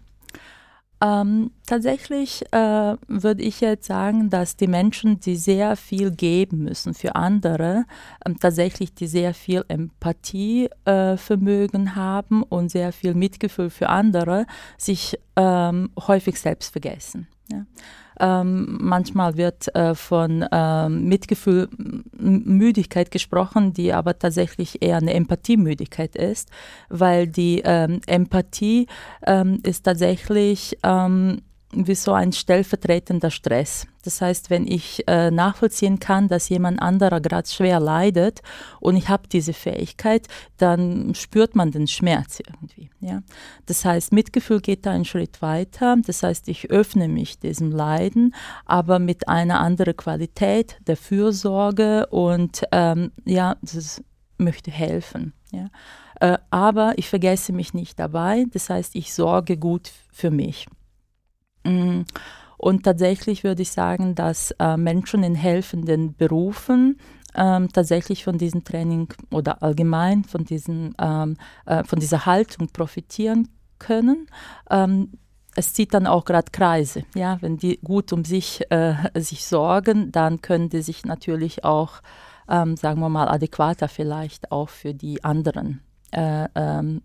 Ähm, 1.02 1.52
tatsächlich 1.66 2.44
äh, 2.52 2.98
würde 3.08 3.42
ich 3.42 3.62
jetzt 3.62 3.88
sagen, 3.88 4.30
dass 4.30 4.58
die 4.58 4.68
Menschen, 4.68 5.22
die 5.22 5.38
sehr 5.38 5.78
viel 5.78 6.12
geben 6.12 6.64
müssen 6.64 6.94
für 6.94 7.16
andere, 7.16 7.86
ähm, 8.26 8.38
tatsächlich 8.38 8.94
die 8.94 9.08
sehr 9.08 9.34
viel 9.34 9.64
Empathievermögen 9.70 11.88
äh, 11.88 11.92
haben 11.92 12.44
und 12.44 12.68
sehr 12.70 12.92
viel 12.92 13.14
Mitgefühl 13.14 13.70
für 13.70 13.88
andere, 13.88 14.46
sich 14.78 15.18
ähm, 15.38 15.92
häufig 16.06 16.38
selbst 16.38 16.74
vergessen. 16.74 17.30
Ja. 17.50 17.66
Ähm, 18.20 18.78
manchmal 18.82 19.38
wird 19.38 19.74
äh, 19.76 19.96
von 19.96 20.46
ähm, 20.52 21.06
Mitgefühl 21.06 21.70
Müdigkeit 22.18 23.12
gesprochen, 23.12 23.74
die 23.74 23.94
aber 23.94 24.18
tatsächlich 24.20 24.82
eher 24.82 24.98
eine 24.98 25.14
Empathiemüdigkeit 25.14 26.16
ist, 26.16 26.50
weil 26.90 27.28
die 27.28 27.62
ähm, 27.64 28.02
Empathie 28.08 28.88
ähm, 29.26 29.60
ist 29.64 29.84
tatsächlich 29.84 30.78
ähm, 30.84 31.42
wie 31.72 31.96
so 31.96 32.14
ein 32.14 32.32
stellvertretender 32.32 33.32
Stress. 33.32 33.88
Das 34.10 34.22
heißt, 34.22 34.50
wenn 34.50 34.66
ich 34.66 35.04
äh, 35.08 35.30
nachvollziehen 35.30 36.00
kann, 36.00 36.30
dass 36.30 36.50
jemand 36.50 36.82
anderer 36.82 37.22
gerade 37.22 37.48
schwer 37.48 37.80
leidet 37.80 38.42
und 38.80 38.96
ich 38.96 39.08
habe 39.08 39.28
diese 39.28 39.54
Fähigkeit, 39.54 40.28
dann 40.58 41.14
spürt 41.14 41.56
man 41.56 41.70
den 41.70 41.86
Schmerz 41.86 42.40
irgendwie. 42.40 42.90
Ja? 43.02 43.22
Das 43.68 43.86
heißt, 43.86 44.12
Mitgefühl 44.12 44.62
geht 44.62 44.88
da 44.88 44.92
einen 44.94 45.06
Schritt 45.06 45.44
weiter. 45.44 45.96
Das 46.04 46.24
heißt, 46.24 46.48
ich 46.48 46.72
öffne 46.72 47.08
mich 47.08 47.38
diesem 47.38 47.72
Leiden, 47.72 48.34
aber 48.66 48.98
mit 48.98 49.28
einer 49.28 49.60
anderen 49.60 49.96
Qualität 49.96 50.80
der 50.88 50.98
Fürsorge 50.98 52.08
und 52.08 52.64
ähm, 52.72 53.12
ja, 53.26 53.58
das 53.62 54.02
möchte 54.40 54.72
helfen. 54.72 55.34
Ja? 55.52 55.68
Äh, 56.20 56.40
aber 56.50 56.94
ich 56.98 57.10
vergesse 57.10 57.54
mich 57.54 57.76
nicht 57.76 58.00
dabei. 58.00 58.46
Das 58.54 58.72
heißt, 58.72 58.96
ich 58.96 59.14
sorge 59.14 59.56
gut 59.56 59.92
für 60.12 60.32
mich. 60.32 60.66
Mm. 61.64 62.02
Und 62.60 62.84
tatsächlich 62.84 63.46
würde 63.46 63.62
ich 63.62 63.72
sagen, 63.72 64.16
dass 64.16 64.52
äh, 64.60 64.76
Menschen 64.76 65.24
in 65.24 65.34
helfenden 65.34 66.14
Berufen 66.18 67.00
ähm, 67.34 67.72
tatsächlich 67.72 68.26
von 68.26 68.38
diesem 68.38 68.66
Training 68.66 69.08
oder 69.32 69.64
allgemein 69.64 70.26
von, 70.26 70.44
diesen, 70.44 70.94
ähm, 71.00 71.38
äh, 71.66 71.86
von 71.86 72.02
dieser 72.02 72.26
Haltung 72.26 72.68
profitieren 72.68 73.48
können. 73.78 74.28
Ähm, 74.70 75.14
es 75.56 75.74
zieht 75.74 75.94
dann 75.94 76.06
auch 76.06 76.26
gerade 76.26 76.52
Kreise. 76.52 77.04
Ja? 77.16 77.38
Wenn 77.40 77.56
die 77.56 77.80
gut 77.82 78.12
um 78.12 78.26
sich, 78.26 78.70
äh, 78.72 78.96
sich 79.22 79.46
sorgen, 79.46 80.12
dann 80.12 80.42
können 80.42 80.68
die 80.68 80.82
sich 80.82 81.06
natürlich 81.06 81.64
auch, 81.64 82.02
ähm, 82.50 82.76
sagen 82.76 83.00
wir 83.00 83.08
mal, 83.08 83.30
adäquater 83.30 83.88
vielleicht 83.88 84.52
auch 84.52 84.68
für 84.68 84.94
die 84.94 85.24
anderen, 85.24 85.80
äh, 86.12 86.50
ähm, 86.56 87.04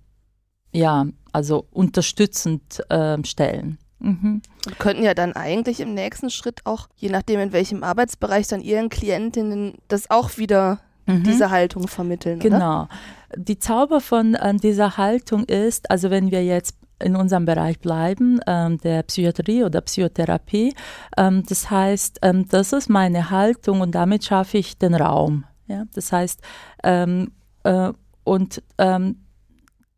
ja, 0.72 1.06
also 1.30 1.68
unterstützend 1.70 2.82
äh, 2.90 3.24
stellen. 3.24 3.78
Mhm. 4.04 4.42
Und 4.66 4.78
könnten 4.78 5.02
ja 5.02 5.14
dann 5.14 5.32
eigentlich 5.32 5.80
im 5.80 5.94
nächsten 5.94 6.30
Schritt 6.30 6.60
auch, 6.64 6.88
je 6.96 7.08
nachdem 7.08 7.40
in 7.40 7.52
welchem 7.52 7.82
Arbeitsbereich 7.82 8.46
dann 8.48 8.60
ihren 8.60 8.88
Klientinnen 8.90 9.78
das 9.88 10.10
auch 10.10 10.36
wieder 10.36 10.80
mhm. 11.06 11.24
diese 11.24 11.50
Haltung 11.50 11.88
vermitteln. 11.88 12.38
Genau. 12.38 12.82
Oder? 12.82 12.88
Die 13.36 13.58
Zauber 13.58 14.00
von 14.00 14.34
äh, 14.34 14.54
dieser 14.56 14.96
Haltung 14.96 15.44
ist, 15.44 15.90
also 15.90 16.10
wenn 16.10 16.30
wir 16.30 16.44
jetzt 16.44 16.76
in 17.02 17.16
unserem 17.16 17.44
Bereich 17.44 17.80
bleiben, 17.80 18.40
ähm, 18.46 18.78
der 18.78 19.02
Psychiatrie 19.04 19.64
oder 19.64 19.80
Psychotherapie, 19.80 20.74
ähm, 21.16 21.42
das 21.48 21.70
heißt, 21.70 22.20
ähm, 22.22 22.46
das 22.48 22.72
ist 22.72 22.88
meine 22.88 23.30
Haltung 23.30 23.80
und 23.80 23.94
damit 23.94 24.24
schaffe 24.24 24.58
ich 24.58 24.78
den 24.78 24.94
Raum. 24.94 25.44
Ja? 25.66 25.84
Das 25.94 26.12
heißt, 26.12 26.40
ähm, 26.82 27.32
äh, 27.64 27.92
und 28.22 28.62
ähm, 28.78 29.16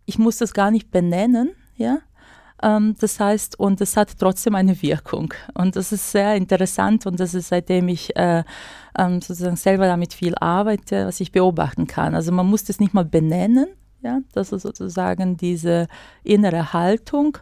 ich 0.07 0.19
muss 0.19 0.39
das 0.39 0.55
gar 0.55 0.71
nicht 0.71 0.91
benennen, 0.91 1.51
ja, 1.77 1.99
das 2.59 3.21
heißt, 3.21 3.59
und 3.59 3.81
es 3.81 3.97
hat 3.97 4.19
trotzdem 4.19 4.55
eine 4.55 4.81
Wirkung. 4.81 5.33
Und 5.55 5.77
das 5.77 5.93
ist 5.93 6.11
sehr 6.11 6.35
interessant 6.37 7.07
und 7.07 7.21
das 7.21 7.35
ist 7.35 7.49
seitdem 7.49 7.89
ich 7.89 8.17
äh, 8.17 8.45
ähm, 8.99 9.21
sozusagen 9.21 9.57
selber 9.57 9.87
damit 9.87 10.15
viel 10.15 10.35
arbeite, 10.37 11.07
was 11.07 11.21
ich 11.21 11.33
beobachten 11.33 11.87
kann. 11.87 12.15
Also 12.15 12.33
man 12.33 12.47
muss 12.47 12.65
das 12.65 12.81
nicht 12.81 12.95
mal 12.95 13.05
benennen, 13.05 13.67
ja, 14.03 14.21
das 14.33 14.53
ist 14.53 14.63
sozusagen 14.63 15.37
diese 15.37 15.87
innere 16.23 16.73
Haltung, 16.73 17.39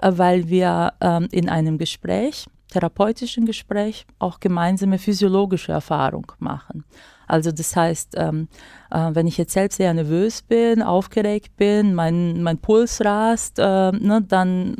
äh, 0.00 0.12
weil 0.14 0.48
wir 0.48 0.92
ähm, 1.00 1.28
in 1.32 1.48
einem 1.48 1.78
Gespräch, 1.78 2.46
therapeutischen 2.72 3.44
Gespräch, 3.44 4.06
auch 4.18 4.40
gemeinsame 4.40 4.98
physiologische 4.98 5.72
Erfahrung 5.72 6.32
machen. 6.38 6.84
Also 7.26 7.52
das 7.52 7.76
heißt, 7.76 8.14
ähm, 8.16 8.48
äh, 8.90 9.10
wenn 9.12 9.26
ich 9.26 9.38
jetzt 9.38 9.52
selbst 9.52 9.76
sehr 9.76 9.94
nervös 9.94 10.42
bin, 10.42 10.82
aufgeregt 10.82 11.56
bin, 11.56 11.94
mein, 11.94 12.42
mein 12.42 12.58
Puls 12.58 13.04
rast, 13.04 13.58
äh, 13.58 13.92
ne, 13.92 14.22
dann, 14.26 14.76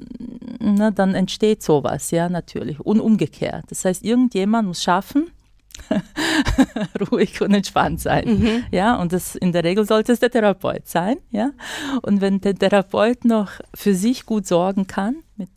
ne, 0.59 0.93
dann 0.93 1.15
entsteht 1.15 1.63
sowas, 1.63 2.11
ja, 2.11 2.29
natürlich. 2.29 2.81
Und 2.81 3.01
umgekehrt. 3.01 3.65
Das 3.69 3.85
heißt, 3.85 4.05
irgendjemand 4.05 4.69
muss 4.69 4.83
schaffen, 4.83 5.31
ruhig 7.11 7.41
und 7.41 7.55
entspannt 7.55 8.01
sein. 8.01 8.25
Mhm. 8.29 8.65
Ja, 8.71 8.97
und 8.97 9.13
das 9.13 9.35
in 9.35 9.53
der 9.53 9.65
Regel 9.65 9.87
sollte 9.87 10.13
es 10.13 10.21
der 10.21 10.31
Therapeut 10.31 10.87
sein. 10.87 11.17
Ja, 11.31 11.53
und 12.03 12.21
wenn 12.21 12.41
der 12.41 12.55
Therapeut 12.55 13.25
noch 13.25 13.53
für 13.75 13.95
sich 13.95 14.27
gut 14.27 14.47
sorgen 14.47 14.87
kann, 14.87 15.17
mit 15.37 15.49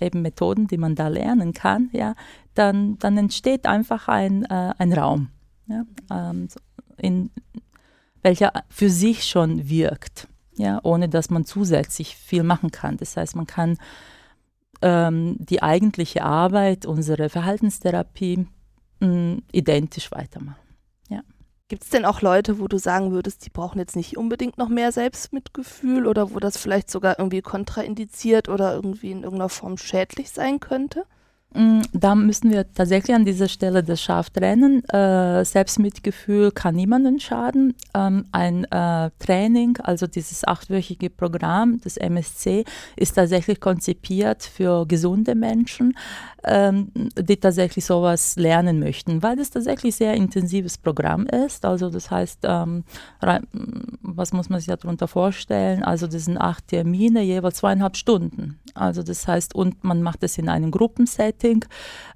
eben 0.00 0.22
Methoden, 0.22 0.66
die 0.66 0.78
man 0.78 0.94
da 0.94 1.08
lernen 1.08 1.52
kann, 1.52 1.90
ja, 1.92 2.14
dann, 2.54 2.98
dann 2.98 3.16
entsteht 3.18 3.66
einfach 3.66 4.08
ein, 4.08 4.44
äh, 4.44 4.74
ein 4.78 4.92
Raum 4.92 5.28
ja, 5.66 5.84
ähm, 6.10 6.48
in, 6.96 7.30
welcher 8.22 8.52
für 8.68 8.90
sich 8.90 9.24
schon 9.24 9.68
wirkt, 9.68 10.28
ja, 10.56 10.80
ohne 10.82 11.08
dass 11.08 11.30
man 11.30 11.44
zusätzlich 11.44 12.16
viel 12.16 12.42
machen 12.42 12.70
kann. 12.70 12.96
Das 12.96 13.16
heißt, 13.16 13.36
man 13.36 13.46
kann 13.46 13.78
ähm, 14.82 15.36
die 15.38 15.62
eigentliche 15.62 16.22
Arbeit, 16.24 16.86
unsere 16.86 17.28
Verhaltenstherapie, 17.28 18.46
mh, 19.00 19.38
identisch 19.52 20.10
weitermachen. 20.10 20.65
Gibt 21.68 21.82
es 21.82 21.90
denn 21.90 22.04
auch 22.04 22.22
Leute, 22.22 22.60
wo 22.60 22.68
du 22.68 22.78
sagen 22.78 23.10
würdest, 23.10 23.44
die 23.44 23.50
brauchen 23.50 23.78
jetzt 23.80 23.96
nicht 23.96 24.16
unbedingt 24.16 24.56
noch 24.56 24.68
mehr 24.68 24.92
Selbstmitgefühl 24.92 26.06
oder 26.06 26.32
wo 26.32 26.38
das 26.38 26.56
vielleicht 26.56 26.88
sogar 26.90 27.18
irgendwie 27.18 27.42
kontraindiziert 27.42 28.48
oder 28.48 28.74
irgendwie 28.74 29.10
in 29.10 29.24
irgendeiner 29.24 29.48
Form 29.48 29.76
schädlich 29.76 30.30
sein 30.30 30.60
könnte? 30.60 31.06
Mm, 31.54 31.82
da 31.92 32.14
müssen 32.14 32.50
wir 32.50 32.72
tatsächlich 32.74 33.14
an 33.14 33.24
dieser 33.24 33.48
Stelle 33.48 33.82
das 33.82 34.02
scharf 34.02 34.30
trennen. 34.30 34.84
Äh, 34.88 35.44
Selbstmitgefühl 35.44 36.50
kann 36.50 36.74
niemandem 36.74 37.18
schaden. 37.18 37.74
Ähm, 37.94 38.26
ein 38.32 38.64
äh, 38.64 39.10
Training, 39.18 39.78
also 39.82 40.06
dieses 40.06 40.46
achtwöchige 40.46 41.08
Programm 41.08 41.80
des 41.80 41.96
MSC, 41.96 42.64
ist 42.96 43.14
tatsächlich 43.14 43.60
konzipiert 43.60 44.42
für 44.42 44.86
gesunde 44.86 45.34
Menschen, 45.34 45.96
ähm, 46.44 46.90
die 46.94 47.36
tatsächlich 47.36 47.84
sowas 47.84 48.36
lernen 48.36 48.80
möchten, 48.80 49.22
weil 49.22 49.38
es 49.38 49.50
tatsächlich 49.50 49.94
sehr 49.94 50.14
intensives 50.14 50.76
Programm 50.76 51.26
ist. 51.26 51.64
Also 51.64 51.90
das 51.90 52.10
heißt, 52.10 52.40
ähm, 52.42 52.84
was 54.02 54.32
muss 54.32 54.48
man 54.48 54.60
sich 54.60 54.68
darunter 54.68 55.08
vorstellen? 55.08 55.84
Also 55.84 56.06
das 56.06 56.24
sind 56.24 56.38
acht 56.38 56.68
Termine, 56.68 57.22
jeweils 57.22 57.58
zweieinhalb 57.58 57.96
Stunden. 57.96 58.58
Also 58.74 59.02
das 59.02 59.26
heißt, 59.26 59.54
und 59.54 59.84
man 59.84 60.02
macht 60.02 60.22
es 60.22 60.38
in 60.38 60.48
einem 60.48 60.70
Gruppenset 60.70 61.35
Setting. 61.36 61.64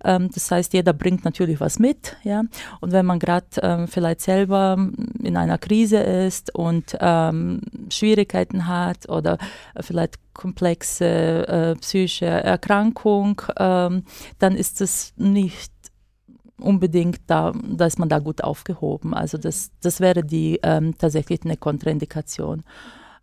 Ähm, 0.04 0.30
das 0.32 0.50
heißt, 0.50 0.72
jeder 0.72 0.92
bringt 0.92 1.24
natürlich 1.24 1.60
was 1.60 1.78
mit, 1.78 2.16
ja. 2.24 2.42
Und 2.80 2.92
wenn 2.92 3.06
man 3.06 3.18
gerade 3.18 3.46
ähm, 3.62 3.88
vielleicht 3.88 4.22
selber 4.22 4.76
in 5.22 5.36
einer 5.36 5.58
Krise 5.58 5.98
ist 5.98 6.54
und 6.54 6.96
ähm, 7.00 7.60
Schwierigkeiten 7.90 8.66
hat 8.66 9.08
oder 9.08 9.38
vielleicht 9.80 10.18
komplexe 10.32 11.46
äh, 11.48 11.74
psychische 11.76 12.26
Erkrankung, 12.26 13.42
ähm, 13.58 14.04
dann 14.38 14.56
ist 14.56 14.80
es 14.80 15.12
nicht 15.16 15.72
unbedingt 16.58 17.20
da, 17.26 17.52
da 17.54 17.86
ist 17.86 17.98
man 17.98 18.08
da 18.08 18.18
gut 18.18 18.44
aufgehoben. 18.44 19.14
Also 19.14 19.38
das, 19.38 19.70
das 19.80 20.00
wäre 20.00 20.22
die 20.22 20.60
ähm, 20.62 20.96
tatsächlich 20.98 21.40
eine 21.44 21.56
Kontraindikation. 21.56 22.62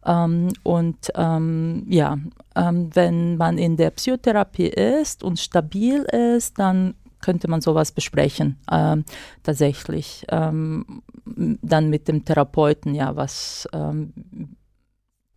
Ähm, 0.07 0.53
und 0.63 1.11
ähm, 1.15 1.85
ja, 1.89 2.17
ähm, 2.55 2.89
wenn 2.95 3.37
man 3.37 3.57
in 3.57 3.75
der 3.75 3.91
Psychotherapie 3.91 4.67
ist 4.67 5.23
und 5.23 5.39
stabil 5.39 6.01
ist, 6.03 6.57
dann 6.57 6.95
könnte 7.19 7.49
man 7.49 7.61
sowas 7.61 7.91
besprechen, 7.91 8.57
ähm, 8.71 9.03
tatsächlich. 9.43 10.25
Ähm, 10.29 11.03
dann 11.25 11.89
mit 11.89 12.07
dem 12.07 12.23
Therapeuten, 12.23 12.95
ja, 12.95 13.15
was 13.15 13.67
ähm, 13.73 14.13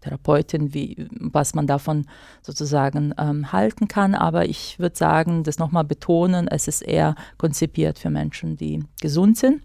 Therapeutin, 0.01 0.73
wie, 0.73 1.09
was 1.11 1.55
man 1.55 1.67
davon 1.67 2.07
sozusagen 2.43 3.13
ähm, 3.19 3.53
halten 3.53 3.89
kann. 3.89 4.15
Aber 4.15 4.47
ich 4.47 4.79
würde 4.79 4.97
sagen, 4.97 5.43
das 5.43 5.59
nochmal 5.59 5.85
betonen, 5.85 6.49
es 6.49 6.69
ist 6.69 6.83
eher 6.83 7.17
konzipiert 7.39 7.99
für 7.99 8.11
Menschen, 8.11 8.57
die 8.57 8.85
gesund 9.01 9.37
sind. 9.37 9.63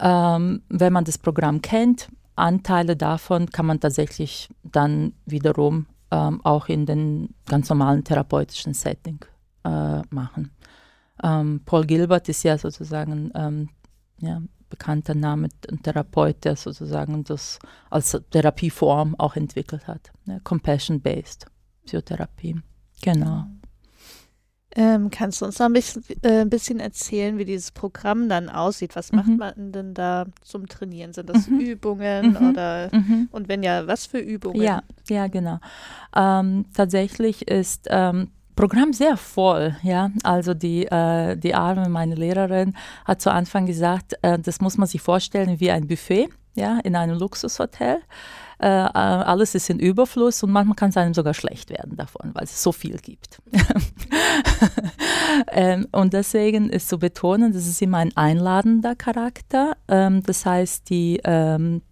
Ähm, 0.00 0.62
wenn 0.68 0.92
man 0.92 1.04
das 1.04 1.18
Programm 1.18 1.60
kennt, 1.60 2.08
Anteile 2.38 2.96
davon 2.96 3.50
kann 3.50 3.66
man 3.66 3.80
tatsächlich 3.80 4.48
dann 4.62 5.12
wiederum 5.26 5.86
ähm, 6.10 6.40
auch 6.44 6.68
in 6.68 6.86
den 6.86 7.34
ganz 7.46 7.68
normalen 7.68 8.04
therapeutischen 8.04 8.74
Setting 8.74 9.18
äh, 9.64 10.02
machen. 10.10 10.50
Ähm, 11.22 11.62
Paul 11.64 11.84
Gilbert 11.84 12.28
ist 12.28 12.42
ja 12.44 12.56
sozusagen 12.56 13.30
ähm, 13.34 13.68
ja, 14.20 14.40
bekannter 14.68 15.14
Name, 15.14 15.48
ein 15.70 15.82
Therapeut, 15.82 16.44
der 16.44 16.56
sozusagen 16.56 17.24
das 17.24 17.58
als 17.90 18.18
Therapieform 18.30 19.14
auch 19.16 19.36
entwickelt 19.36 19.86
hat. 19.86 20.12
Ne? 20.24 20.40
Compassion-based 20.44 21.46
Psychotherapie. 21.84 22.60
Genau. 23.02 23.46
Ähm, 24.78 25.10
kannst 25.10 25.40
du 25.40 25.44
uns 25.44 25.58
noch 25.58 25.66
ein 25.66 25.72
bisschen, 25.72 26.04
äh, 26.22 26.42
ein 26.42 26.50
bisschen, 26.50 26.78
erzählen, 26.78 27.36
wie 27.36 27.44
dieses 27.44 27.72
Programm 27.72 28.28
dann 28.28 28.48
aussieht? 28.48 28.94
Was 28.94 29.10
mhm. 29.10 29.18
macht 29.18 29.36
man 29.36 29.72
denn 29.72 29.92
da 29.92 30.26
zum 30.40 30.68
Trainieren? 30.68 31.12
Sind 31.12 31.28
das 31.28 31.48
mhm. 31.48 31.58
Übungen 31.58 32.30
mhm. 32.30 32.50
oder 32.50 32.88
mhm. 32.92 33.28
und 33.32 33.48
wenn 33.48 33.64
ja, 33.64 33.88
was 33.88 34.06
für 34.06 34.20
Übungen? 34.20 34.62
Ja, 34.62 34.84
ja, 35.08 35.26
genau. 35.26 35.58
Ähm, 36.14 36.66
tatsächlich 36.72 37.48
ist 37.48 37.88
ähm, 37.90 38.30
Programm 38.54 38.92
sehr 38.92 39.16
voll, 39.16 39.74
ja. 39.82 40.12
Also 40.22 40.54
die, 40.54 40.86
äh, 40.86 41.36
die 41.36 41.56
Arme, 41.56 41.88
meine 41.88 42.14
Lehrerin, 42.14 42.74
hat 43.04 43.20
zu 43.20 43.32
Anfang 43.32 43.66
gesagt, 43.66 44.14
äh, 44.22 44.38
das 44.38 44.60
muss 44.60 44.78
man 44.78 44.86
sich 44.86 45.00
vorstellen 45.00 45.58
wie 45.58 45.72
ein 45.72 45.88
Buffet, 45.88 46.28
ja, 46.54 46.78
in 46.84 46.94
einem 46.94 47.18
Luxushotel. 47.18 47.98
Äh, 48.60 48.66
äh 48.66 48.92
alles 48.92 49.54
ist 49.54 49.70
in 49.70 49.78
Überfluss 49.78 50.42
und 50.42 50.50
manchmal 50.50 50.76
kann 50.76 50.90
es 50.90 50.96
einem 50.96 51.14
sogar 51.14 51.34
schlecht 51.34 51.70
werden 51.70 51.96
davon, 51.96 52.30
weil 52.34 52.44
es 52.44 52.62
so 52.62 52.72
viel 52.72 52.98
gibt. 52.98 53.38
ähm, 55.52 55.86
und 55.92 56.12
deswegen 56.12 56.70
ist 56.70 56.88
zu 56.88 56.98
betonen, 56.98 57.52
das 57.52 57.66
ist 57.66 57.82
immer 57.82 57.98
ein 57.98 58.16
einladender 58.16 58.94
Charakter. 58.94 59.76
Ähm, 59.88 60.22
das 60.22 60.44
heißt, 60.44 60.88
die 60.90 61.20
ähm, 61.24 61.82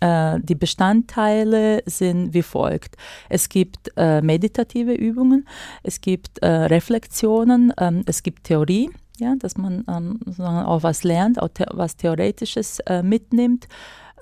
äh, 0.00 0.38
die 0.40 0.54
Bestandteile 0.54 1.82
sind 1.86 2.34
wie 2.34 2.42
folgt. 2.42 2.96
Es 3.28 3.48
gibt 3.48 3.90
äh, 3.96 4.20
meditative 4.20 4.92
Übungen, 4.92 5.46
es 5.82 6.00
gibt 6.00 6.38
äh, 6.40 6.48
Reflexionen, 6.48 7.72
ähm, 7.78 8.02
es 8.06 8.22
gibt 8.22 8.44
Theorie, 8.44 8.90
ja, 9.18 9.34
dass 9.38 9.56
man 9.56 9.84
ähm, 9.88 10.20
auch 10.38 10.82
was 10.82 11.02
lernt, 11.02 11.40
auch 11.40 11.48
the 11.56 11.64
was 11.72 11.96
Theoretisches 11.96 12.80
äh, 12.80 13.02
mitnimmt. 13.02 13.68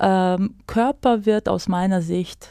Ähm, 0.01 0.57
Körper 0.67 1.27
wird 1.27 1.49
aus 1.49 1.69
meiner 1.69 2.03
Sicht 2.03 2.51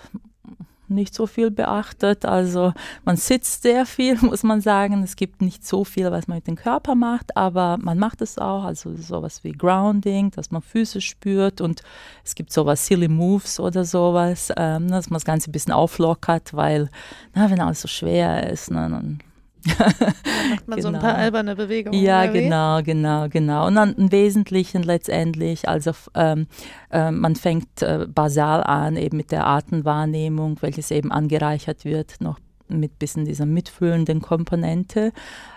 nicht 0.93 1.13
so 1.13 1.27
viel 1.27 1.51
beachtet. 1.51 2.25
Also 2.25 2.73
man 3.03 3.17
sitzt 3.17 3.63
sehr 3.63 3.85
viel, 3.85 4.17
muss 4.21 4.43
man 4.43 4.61
sagen. 4.61 5.03
Es 5.03 5.15
gibt 5.15 5.41
nicht 5.41 5.65
so 5.65 5.83
viel, 5.83 6.11
was 6.11 6.27
man 6.27 6.37
mit 6.37 6.47
dem 6.47 6.55
Körper 6.55 6.95
macht, 6.95 7.35
aber 7.35 7.77
man 7.81 7.99
macht 7.99 8.21
es 8.21 8.37
auch. 8.37 8.63
Also 8.63 8.95
sowas 8.95 9.43
wie 9.43 9.51
Grounding, 9.51 10.31
dass 10.31 10.51
man 10.51 10.61
Füße 10.61 11.01
spürt 11.01 11.61
und 11.61 11.81
es 12.23 12.35
gibt 12.35 12.51
sowas 12.51 12.85
Silly 12.85 13.07
Moves 13.07 13.59
oder 13.59 13.85
sowas, 13.85 14.51
ähm, 14.55 14.89
dass 14.89 15.09
man 15.09 15.15
das 15.15 15.25
Ganze 15.25 15.49
ein 15.49 15.53
bisschen 15.53 15.73
auflockert, 15.73 16.53
weil 16.53 16.89
na, 17.33 17.49
wenn 17.49 17.59
alles 17.59 17.81
so 17.81 17.87
schwer 17.87 18.49
ist, 18.49 18.71
ne, 18.71 18.89
dann 18.89 19.19
macht 19.65 20.67
man 20.67 20.77
genau. 20.77 20.81
so 20.81 20.87
ein 20.89 20.99
paar 20.99 21.13
genau. 21.13 21.23
alberne 21.23 21.55
Bewegungen. 21.55 22.01
Ja, 22.01 22.25
genau, 22.25 22.81
genau, 22.81 23.27
genau. 23.29 23.67
Und 23.67 23.75
dann 23.75 23.93
im 23.93 24.11
Wesentlichen 24.11 24.83
letztendlich, 24.83 25.67
also 25.67 25.91
ähm, 26.15 26.47
äh, 26.91 27.11
man 27.11 27.35
fängt 27.35 27.81
äh, 27.81 28.07
basal 28.07 28.63
an, 28.63 28.97
eben 28.97 29.17
mit 29.17 29.31
der 29.31 29.47
Atemwahrnehmung, 29.47 30.57
welches 30.61 30.91
eben 30.91 31.11
angereichert 31.11 31.85
wird, 31.85 32.19
noch 32.19 32.39
mit 32.67 32.99
bisschen 32.99 33.25
dieser 33.25 33.45
mitfühlenden 33.45 34.21
Komponente. 34.21 35.11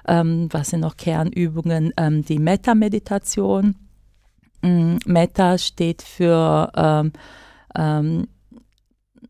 Ähm, 0.06 0.48
was 0.50 0.70
sind 0.70 0.80
noch 0.80 0.96
Kernübungen? 0.96 1.92
Ähm, 1.96 2.24
die 2.24 2.38
Metta-Meditation. 2.38 3.76
Mm, 4.62 4.96
Metta 5.06 5.58
steht 5.58 6.02
für, 6.02 6.70
ähm, 6.76 7.12
ähm, 7.74 8.28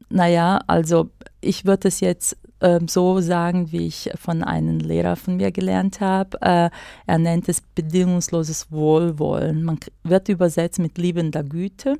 naja, 0.08 0.60
also 0.66 1.10
ich 1.40 1.64
würde 1.64 1.88
es 1.88 2.00
jetzt 2.00 2.36
ähm, 2.60 2.88
so 2.88 3.20
sagen, 3.20 3.72
wie 3.72 3.86
ich 3.86 4.10
von 4.16 4.42
einem 4.42 4.78
Lehrer 4.78 5.16
von 5.16 5.36
mir 5.36 5.52
gelernt 5.52 6.00
habe. 6.00 6.40
Äh, 6.40 6.70
er 7.06 7.18
nennt 7.18 7.48
es 7.48 7.60
bedingungsloses 7.60 8.70
Wohlwollen. 8.70 9.64
Man 9.64 9.78
wird 10.04 10.28
übersetzt 10.28 10.78
mit 10.78 10.98
liebender 10.98 11.42
Güte, 11.42 11.98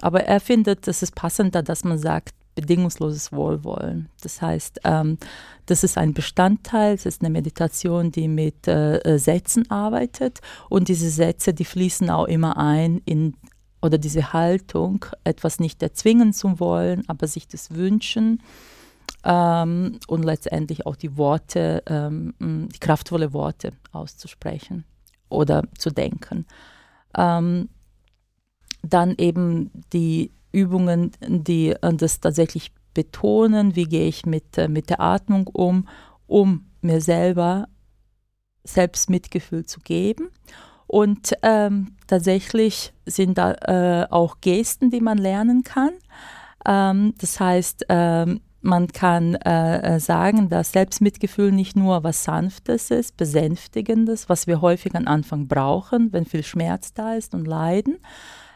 aber 0.00 0.24
er 0.24 0.40
findet, 0.40 0.88
es 0.88 1.02
ist 1.02 1.14
passender, 1.14 1.62
dass 1.62 1.84
man 1.84 1.98
sagt, 1.98 2.34
bedingungsloses 2.54 3.30
Wohlwollen. 3.32 4.08
Das 4.20 4.42
heißt, 4.42 4.80
ähm, 4.84 5.18
das 5.66 5.84
ist 5.84 5.96
ein 5.96 6.12
Bestandteil, 6.12 6.94
es 6.94 7.06
ist 7.06 7.22
eine 7.22 7.30
Meditation, 7.30 8.10
die 8.10 8.26
mit 8.26 8.66
äh, 8.66 8.98
äh, 8.98 9.18
Sätzen 9.18 9.70
arbeitet 9.70 10.40
und 10.68 10.88
diese 10.88 11.08
Sätze, 11.08 11.54
die 11.54 11.64
fließen 11.64 12.10
auch 12.10 12.26
immer 12.26 12.56
ein 12.56 13.00
in 13.04 13.34
oder 13.80 13.96
diese 13.96 14.32
Haltung, 14.32 15.04
etwas 15.22 15.60
nicht 15.60 15.80
erzwingen 15.84 16.32
zu 16.32 16.58
wollen, 16.58 17.04
aber 17.06 17.28
sich 17.28 17.46
das 17.46 17.76
wünschen 17.76 18.42
ähm, 19.24 19.98
und 20.06 20.24
letztendlich 20.24 20.86
auch 20.86 20.96
die 20.96 21.16
Worte, 21.16 21.82
ähm, 21.86 22.34
die 22.40 22.78
kraftvolle 22.78 23.32
Worte 23.32 23.72
auszusprechen 23.92 24.84
oder 25.28 25.62
zu 25.76 25.90
denken. 25.90 26.46
Ähm, 27.16 27.68
dann 28.82 29.14
eben 29.18 29.70
die 29.92 30.32
Übungen, 30.52 31.12
die 31.20 31.74
das 31.80 32.20
tatsächlich 32.20 32.72
betonen, 32.94 33.76
wie 33.76 33.84
gehe 33.84 34.08
ich 34.08 34.24
mit, 34.24 34.56
äh, 34.58 34.68
mit 34.68 34.90
der 34.90 35.00
Atmung 35.00 35.46
um, 35.48 35.88
um 36.26 36.66
mir 36.80 37.00
selber 37.00 37.68
selbst 38.64 39.10
Mitgefühl 39.10 39.66
zu 39.66 39.80
geben. 39.80 40.28
Und 40.86 41.34
ähm, 41.42 41.96
tatsächlich 42.06 42.92
sind 43.04 43.36
da 43.36 43.52
äh, 43.52 44.06
auch 44.10 44.40
Gesten, 44.40 44.90
die 44.90 45.00
man 45.00 45.18
lernen 45.18 45.62
kann. 45.62 45.90
Ähm, 46.66 47.14
das 47.18 47.38
heißt, 47.38 47.86
ähm, 47.88 48.40
man 48.60 48.88
kann 48.88 49.34
äh, 49.36 49.96
äh, 49.96 50.00
sagen, 50.00 50.48
dass 50.48 50.72
Selbstmitgefühl 50.72 51.52
nicht 51.52 51.76
nur 51.76 52.02
was 52.02 52.24
Sanftes 52.24 52.90
ist, 52.90 53.16
Besänftigendes, 53.16 54.28
was 54.28 54.46
wir 54.46 54.60
häufig 54.60 54.94
am 54.96 55.06
Anfang 55.06 55.46
brauchen, 55.46 56.12
wenn 56.12 56.24
viel 56.24 56.42
Schmerz 56.42 56.92
da 56.92 57.14
ist 57.14 57.34
und 57.34 57.46
Leiden. 57.46 57.98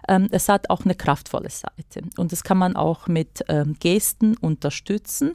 Ähm, 0.09 0.29
es 0.33 0.49
hat 0.49 0.71
auch 0.71 0.85
eine 0.85 0.97
kraftvolle 0.97 1.51
Seite. 1.51 2.03
Und 2.17 2.33
das 2.33 2.43
kann 2.43 2.59
man 2.59 2.75
auch 2.75 3.07
mit 3.07 3.45
ähm, 3.49 3.77
Gesten 3.79 4.37
unterstützen, 4.37 5.35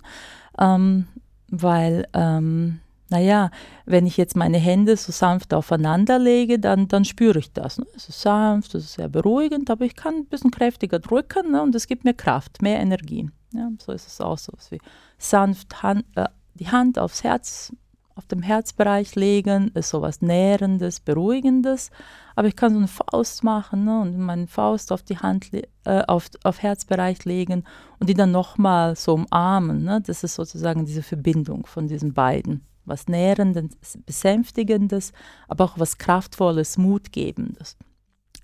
ähm, 0.59 1.07
weil, 1.49 2.05
ähm, 2.13 2.81
naja, 3.09 3.51
wenn 3.85 4.05
ich 4.05 4.17
jetzt 4.17 4.35
meine 4.35 4.57
Hände 4.57 4.97
so 4.97 5.13
sanft 5.13 5.53
aufeinander 5.53 6.19
lege, 6.19 6.59
dann, 6.59 6.89
dann 6.89 7.05
spüre 7.05 7.39
ich 7.39 7.53
das. 7.53 7.77
Ne? 7.77 7.85
Es 7.95 8.09
ist 8.09 8.19
sanft, 8.19 8.75
es 8.75 8.83
ist 8.83 8.93
sehr 8.95 9.07
beruhigend, 9.07 9.69
aber 9.69 9.85
ich 9.85 9.95
kann 9.95 10.15
ein 10.15 10.25
bisschen 10.25 10.51
kräftiger 10.51 10.99
drücken 10.99 11.53
ne? 11.53 11.61
und 11.61 11.73
es 11.73 11.87
gibt 11.87 12.03
mir 12.03 12.13
Kraft, 12.13 12.61
mehr 12.61 12.81
Energie. 12.81 13.29
Ja, 13.53 13.69
so 13.79 13.91
ist 13.91 14.07
es 14.07 14.21
auch 14.21 14.37
so, 14.37 14.53
wie 14.69 14.79
sanft 15.17 15.81
Hand, 15.83 16.05
äh, 16.15 16.27
die 16.55 16.69
Hand 16.69 16.99
aufs 16.99 17.23
Herz, 17.23 17.71
auf 18.17 18.25
dem 18.25 18.41
Herzbereich 18.41 19.15
legen, 19.15 19.69
ist 19.75 19.89
so 19.89 20.01
was 20.01 20.21
Nährendes, 20.21 20.99
Beruhigendes. 20.99 21.91
Aber 22.35 22.47
ich 22.47 22.55
kann 22.55 22.71
so 22.73 22.79
eine 22.79 22.87
Faust 22.87 23.43
machen 23.43 23.85
ne, 23.85 24.01
und 24.01 24.17
meine 24.17 24.47
Faust 24.47 24.91
auf 24.91 25.03
die 25.03 25.19
Hand, 25.19 25.51
äh, 25.53 25.63
auf, 26.07 26.29
auf 26.43 26.61
Herzbereich 26.61 27.25
legen 27.25 27.63
und 27.99 28.09
die 28.09 28.15
dann 28.15 28.31
nochmal 28.31 28.95
so 28.95 29.13
umarmen. 29.13 29.83
Ne? 29.83 30.01
Das 30.05 30.23
ist 30.23 30.35
sozusagen 30.35 30.85
diese 30.85 31.03
Verbindung 31.03 31.67
von 31.67 31.87
diesen 31.87 32.13
beiden. 32.13 32.65
Was 32.85 33.07
Nährendes, 33.07 33.99
Besänftigendes, 34.05 35.11
aber 35.47 35.65
auch 35.65 35.73
was 35.77 35.97
Kraftvolles, 35.97 36.77
Mutgebendes. 36.77 37.77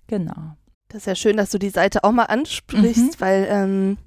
Genau. 0.08 0.56
Das 0.90 1.02
ist 1.02 1.06
ja 1.08 1.16
schön, 1.16 1.38
dass 1.38 1.50
du 1.50 1.58
die 1.58 1.70
Seite 1.70 2.04
auch 2.04 2.12
mal 2.12 2.26
ansprichst, 2.26 3.20
mhm. 3.20 3.22
weil 3.22 3.48
ähm, 3.50 3.98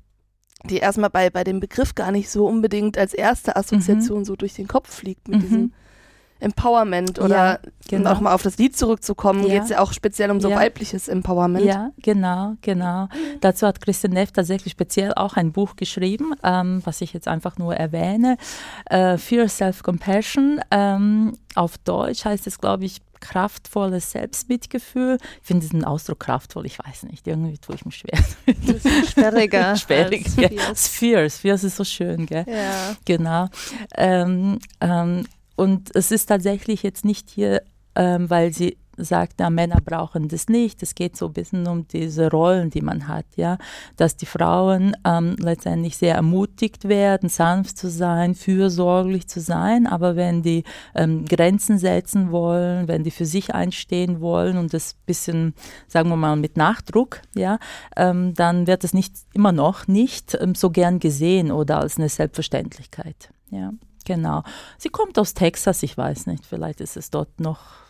die 0.64 0.78
erstmal 0.78 1.10
bei, 1.10 1.30
bei 1.30 1.44
dem 1.44 1.60
Begriff 1.60 1.94
gar 1.94 2.10
nicht 2.10 2.30
so 2.30 2.46
unbedingt 2.46 2.98
als 2.98 3.14
erste 3.14 3.56
Assoziation 3.56 4.20
mhm. 4.20 4.24
so 4.24 4.36
durch 4.36 4.54
den 4.54 4.68
Kopf 4.68 4.92
fliegt 4.92 5.28
mit 5.28 5.38
mhm. 5.38 5.42
diesem 5.42 5.72
Empowerment 6.38 7.18
oder 7.18 7.36
ja, 7.36 7.58
genau. 7.88 8.12
auch 8.12 8.20
mal 8.20 8.34
auf 8.34 8.42
das 8.42 8.58
Lied 8.58 8.76
zurückzukommen, 8.76 9.46
ja. 9.46 9.54
geht 9.54 9.62
es 9.62 9.68
ja 9.70 9.80
auch 9.80 9.92
speziell 9.92 10.30
um 10.30 10.40
so 10.40 10.50
ja. 10.50 10.56
weibliches 10.56 11.08
Empowerment. 11.08 11.64
Ja, 11.64 11.92
genau, 12.02 12.56
genau. 12.60 13.08
Dazu 13.40 13.66
hat 13.66 13.80
Christian 13.80 14.12
Neff 14.12 14.32
tatsächlich 14.32 14.72
speziell 14.72 15.14
auch 15.14 15.36
ein 15.36 15.52
Buch 15.52 15.76
geschrieben, 15.76 16.34
ähm, 16.42 16.82
was 16.84 17.00
ich 17.00 17.14
jetzt 17.14 17.26
einfach 17.26 17.56
nur 17.56 17.74
erwähne. 17.74 18.36
Äh, 18.84 19.16
Fear 19.16 19.48
Self-Compassion. 19.48 20.60
Ähm, 20.70 21.32
auf 21.54 21.78
Deutsch 21.78 22.26
heißt 22.26 22.46
es, 22.46 22.58
glaube 22.58 22.84
ich, 22.84 23.00
kraftvolles 23.20 24.12
Selbstmitgefühl. 24.12 25.18
Ich 25.40 25.46
finde 25.46 25.62
diesen 25.62 25.84
Ausdruck 25.84 26.20
kraftvoll, 26.20 26.66
ich 26.66 26.78
weiß 26.78 27.04
nicht, 27.04 27.26
irgendwie 27.26 27.58
tue 27.58 27.74
ich 27.74 27.84
mich 27.84 27.96
schwer. 27.96 28.18
Das 28.66 28.84
ist 28.84 29.10
sperriger. 29.10 29.76
Sperrig, 29.76 30.26
als 30.68 30.86
ja. 30.86 30.98
Fierce. 30.98 31.38
Fierce 31.38 31.64
ist 31.64 31.76
so 31.76 31.84
schön, 31.84 32.26
gell? 32.26 32.44
Ja. 32.48 32.96
Genau. 33.04 33.48
Ähm, 33.96 34.58
ähm, 34.80 35.26
und 35.56 35.94
es 35.94 36.10
ist 36.10 36.26
tatsächlich 36.26 36.82
jetzt 36.82 37.04
nicht 37.04 37.30
hier, 37.30 37.62
ähm, 37.94 38.28
weil 38.28 38.52
sie 38.52 38.76
sagt, 38.96 39.34
na, 39.38 39.50
Männer 39.50 39.80
brauchen 39.84 40.28
das 40.28 40.48
nicht. 40.48 40.82
Es 40.82 40.94
geht 40.94 41.16
so 41.16 41.26
ein 41.26 41.32
bisschen 41.32 41.66
um 41.66 41.86
diese 41.88 42.30
Rollen, 42.30 42.70
die 42.70 42.80
man 42.80 43.08
hat, 43.08 43.26
ja, 43.36 43.58
dass 43.96 44.16
die 44.16 44.26
Frauen 44.26 44.96
ähm, 45.04 45.36
letztendlich 45.38 45.96
sehr 45.96 46.14
ermutigt 46.14 46.88
werden, 46.88 47.28
sanft 47.28 47.78
zu 47.78 47.90
sein, 47.90 48.34
fürsorglich 48.34 49.28
zu 49.28 49.40
sein. 49.40 49.86
Aber 49.86 50.16
wenn 50.16 50.42
die 50.42 50.64
ähm, 50.94 51.24
Grenzen 51.24 51.78
setzen 51.78 52.30
wollen, 52.30 52.88
wenn 52.88 53.04
die 53.04 53.10
für 53.10 53.26
sich 53.26 53.54
einstehen 53.54 54.20
wollen 54.20 54.58
und 54.58 54.72
das 54.72 54.94
bisschen, 55.06 55.54
sagen 55.88 56.08
wir 56.08 56.16
mal, 56.16 56.36
mit 56.36 56.56
Nachdruck, 56.56 57.22
ja, 57.34 57.58
ähm, 57.96 58.34
dann 58.34 58.66
wird 58.66 58.84
es 58.84 58.92
nicht 58.92 59.14
immer 59.32 59.52
noch 59.52 59.86
nicht 59.88 60.36
ähm, 60.40 60.54
so 60.54 60.70
gern 60.70 60.98
gesehen 60.98 61.50
oder 61.50 61.80
als 61.80 61.98
eine 61.98 62.08
Selbstverständlichkeit. 62.08 63.30
Ja. 63.50 63.72
Genau. 64.06 64.44
Sie 64.78 64.88
kommt 64.88 65.18
aus 65.18 65.34
Texas, 65.34 65.82
ich 65.82 65.98
weiß 65.98 66.26
nicht, 66.26 66.46
vielleicht 66.46 66.80
ist 66.80 66.96
es 66.96 67.10
dort 67.10 67.40
noch 67.40 67.85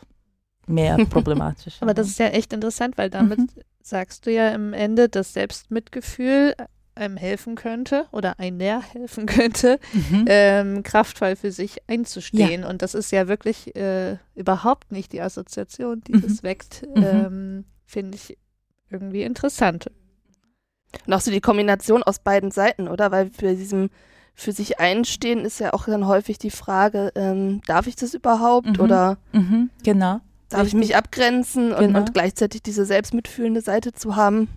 mehr 0.66 0.96
problematisch. 1.10 1.76
Aber 1.80 1.94
das 1.94 2.08
ist 2.08 2.18
ja 2.18 2.26
echt 2.28 2.52
interessant, 2.52 2.98
weil 2.98 3.10
damit 3.10 3.38
mhm. 3.38 3.48
sagst 3.82 4.26
du 4.26 4.32
ja 4.32 4.50
im 4.50 4.72
Ende, 4.72 5.08
dass 5.08 5.32
Selbstmitgefühl 5.32 6.54
einem 6.94 7.16
helfen 7.16 7.56
könnte 7.56 8.06
oder 8.10 8.38
einer 8.38 8.80
helfen 8.92 9.26
könnte, 9.26 9.78
mhm. 9.92 10.24
ähm, 10.28 10.82
kraftvoll 10.82 11.36
für 11.36 11.52
sich 11.52 11.78
einzustehen. 11.88 12.62
Ja. 12.62 12.68
Und 12.68 12.82
das 12.82 12.94
ist 12.94 13.12
ja 13.12 13.28
wirklich 13.28 13.76
äh, 13.76 14.16
überhaupt 14.34 14.92
nicht 14.92 15.12
die 15.12 15.20
Assoziation, 15.20 16.02
die 16.06 16.14
mhm. 16.14 16.22
das 16.22 16.42
weckt, 16.42 16.86
mhm. 16.94 17.02
ähm, 17.04 17.64
finde 17.84 18.16
ich 18.16 18.38
irgendwie 18.90 19.22
interessant. 19.22 19.90
Und 21.06 21.12
auch 21.12 21.20
so 21.20 21.30
die 21.30 21.40
Kombination 21.40 22.02
aus 22.02 22.20
beiden 22.20 22.50
Seiten, 22.50 22.88
oder? 22.88 23.10
Weil 23.10 23.30
für 23.30 23.54
diesem 23.54 23.90
für 24.38 24.52
sich 24.52 24.78
einstehen 24.78 25.46
ist 25.46 25.60
ja 25.60 25.72
auch 25.72 25.86
dann 25.86 26.06
häufig 26.06 26.38
die 26.38 26.50
Frage, 26.50 27.10
ähm, 27.14 27.62
darf 27.66 27.86
ich 27.86 27.96
das 27.96 28.12
überhaupt 28.12 28.76
mhm. 28.76 28.80
oder 28.80 29.18
mhm. 29.32 29.70
genau. 29.82 30.20
Darf 30.48 30.62
Richtig. 30.62 30.74
ich 30.74 30.88
mich 30.88 30.96
abgrenzen 30.96 31.72
und, 31.72 31.86
genau. 31.86 31.98
und, 32.00 32.14
gleichzeitig 32.14 32.62
diese 32.62 32.84
selbstmitfühlende 32.84 33.60
Seite 33.60 33.92
zu 33.92 34.16
haben? 34.16 34.48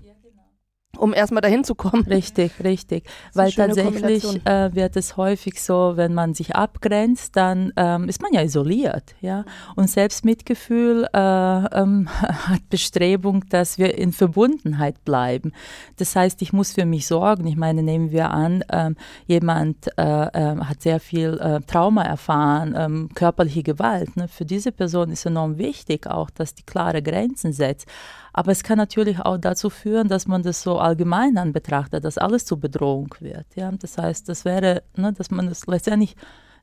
Um 1.00 1.14
erstmal 1.14 1.42
dahin 1.42 1.64
zu 1.64 1.76
kommen. 1.76 2.04
Richtig, 2.04 2.52
richtig. 2.64 3.06
Weil 3.34 3.52
tatsächlich 3.52 4.46
äh, 4.46 4.74
wird 4.76 4.96
es 4.96 5.18
häufig 5.18 5.62
so, 5.62 5.94
wenn 5.96 6.14
man 6.14 6.34
sich 6.34 6.56
abgrenzt, 6.56 7.36
dann 7.36 7.72
ähm, 7.78 8.10
ist 8.10 8.22
man 8.22 8.34
ja 8.34 8.42
isoliert. 8.42 9.16
Ja? 9.22 9.46
Und 9.76 9.90
Selbstmitgefühl 9.90 11.08
äh, 11.14 11.18
ähm, 11.18 12.10
hat 12.22 12.70
Bestrebung, 12.70 13.46
dass 13.50 13.78
wir 13.78 13.98
in 13.98 14.12
Verbundenheit 14.12 15.04
bleiben. 15.06 15.54
Das 15.98 16.16
heißt, 16.16 16.42
ich 16.42 16.54
muss 16.54 16.74
für 16.74 16.86
mich 16.86 17.08
sorgen. 17.08 17.48
Ich 17.48 17.56
meine, 17.56 17.82
nehmen 17.82 18.12
wir 18.12 18.32
an, 18.32 18.64
ähm, 18.72 18.96
jemand 19.26 19.88
äh, 19.98 20.28
ähm, 20.34 20.68
hat 20.68 20.82
sehr 20.82 21.00
viel 21.00 21.40
äh, 21.40 21.62
Trauma 21.62 22.04
erfahren, 22.04 22.76
ähm, 22.78 23.10
körperliche 23.16 23.64
Gewalt. 23.64 24.18
Ne? 24.18 24.28
Für 24.28 24.46
diese 24.46 24.72
Person 24.72 25.12
ist 25.12 25.26
enorm 25.26 25.58
wichtig 25.58 26.08
auch, 26.08 26.30
dass 26.30 26.54
die 26.56 26.64
klare 26.64 27.02
Grenzen 27.02 27.54
setzt. 27.54 27.88
Aber 28.34 28.52
es 28.52 28.64
kann 28.64 28.78
natürlich 28.78 29.20
auch 29.20 29.38
dazu 29.38 29.70
führen, 29.70 30.08
dass 30.08 30.28
man 30.28 30.44
das 30.44 30.62
so 30.62 30.80
allgemein 30.80 31.36
dann 31.36 31.54
betrachtet, 31.54 32.06
dass 32.06 32.18
alles 32.18 32.46
zur 32.46 32.60
Bedrohung 32.60 33.14
wird. 33.20 33.46
Ja? 33.56 33.72
Das 33.72 33.98
heißt, 33.98 34.30
das 34.30 34.46
wäre, 34.46 34.84
ne, 34.96 35.14
dass 35.14 35.32
man 35.32 35.48
das 35.48 35.68
letztendlich 35.68 36.16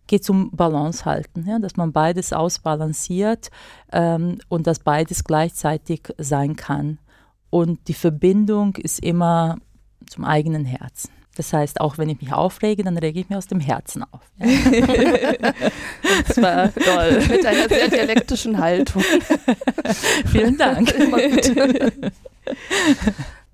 geht 0.06 0.24
zum 0.24 0.50
Balance 0.52 1.04
halten, 1.04 1.44
ja? 1.46 1.58
dass 1.58 1.76
man 1.76 1.92
beides 1.92 2.32
ausbalanciert 2.32 3.50
ähm, 3.92 4.38
und 4.48 4.66
dass 4.66 4.78
beides 4.78 5.24
gleichzeitig 5.24 6.02
sein 6.18 6.56
kann. 6.56 6.98
Und 7.50 7.88
die 7.88 7.94
Verbindung 7.94 8.76
ist 8.76 9.00
immer 9.00 9.56
zum 10.08 10.24
eigenen 10.24 10.64
Herzen. 10.64 11.15
Das 11.37 11.53
heißt, 11.53 11.80
auch 11.80 11.99
wenn 11.99 12.09
ich 12.09 12.20
mich 12.20 12.32
aufrege, 12.32 12.82
dann 12.82 12.97
rege 12.97 13.20
ich 13.20 13.28
mich 13.28 13.37
aus 13.37 13.47
dem 13.47 13.61
Herzen 13.61 14.03
auf. 14.11 14.20
Ja. 14.47 15.53
das 16.26 16.41
war 16.41 16.72
toll. 16.74 17.22
Mit 17.28 17.45
einer 17.47 17.68
sehr 17.68 17.89
dialektischen 17.89 18.59
Haltung. 18.59 19.03
Vielen 20.32 20.57
Dank. 20.57 20.93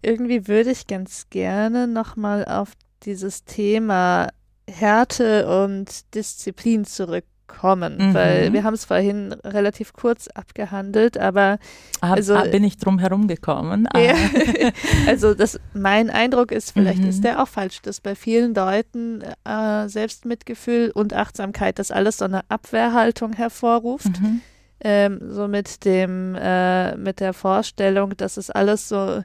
Irgendwie 0.03 0.49
würde 0.49 0.71
ich 0.71 0.87
ganz 0.87 1.27
gerne 1.31 1.87
nochmal 1.87 2.45
auf 2.45 2.73
dieses 3.05 3.45
Thema 3.45 4.29
Härte 4.69 5.65
und 5.65 6.15
Disziplin 6.15 6.85
zurück 6.85 7.25
kommen, 7.47 7.97
mhm. 7.99 8.15
weil 8.15 8.53
wir 8.53 8.65
haben 8.65 8.75
es 8.75 8.85
vorhin 8.85 9.33
relativ 9.45 9.93
kurz 9.93 10.29
abgehandelt, 10.29 11.19
aber 11.19 11.59
Hab, 12.01 12.17
also, 12.17 12.41
bin 12.51 12.65
ich 12.65 12.79
drum 12.79 12.99
herum 12.99 13.29
gekommen. 13.29 13.89
Ja, 13.95 14.15
also 15.07 15.35
das, 15.35 15.61
mein 15.75 16.11
Eindruck 16.11 16.53
ist, 16.53 16.73
vielleicht 16.73 17.03
mhm. 17.03 17.09
ist 17.09 17.25
der 17.25 17.43
auch 17.43 17.49
falsch, 17.49 17.83
dass 17.83 18.01
bei 18.01 18.15
vielen 18.15 18.55
Leuten 18.55 19.23
äh, 19.45 19.89
Selbstmitgefühl 19.89 20.91
und 20.95 21.15
Achtsamkeit 21.15 21.79
das 21.79 21.91
alles 21.91 22.19
so 22.19 22.25
eine 22.25 22.43
Abwehrhaltung 22.49 23.33
hervorruft. 23.33 24.21
Mhm. 24.21 24.41
Ähm, 24.85 25.21
so 25.29 25.47
mit 25.47 25.85
dem, 25.85 26.35
äh, 26.35 26.97
mit 26.97 27.21
der 27.21 27.35
Vorstellung, 27.35 28.17
dass 28.17 28.37
es 28.37 28.51
alles 28.51 28.89
so 28.89 29.23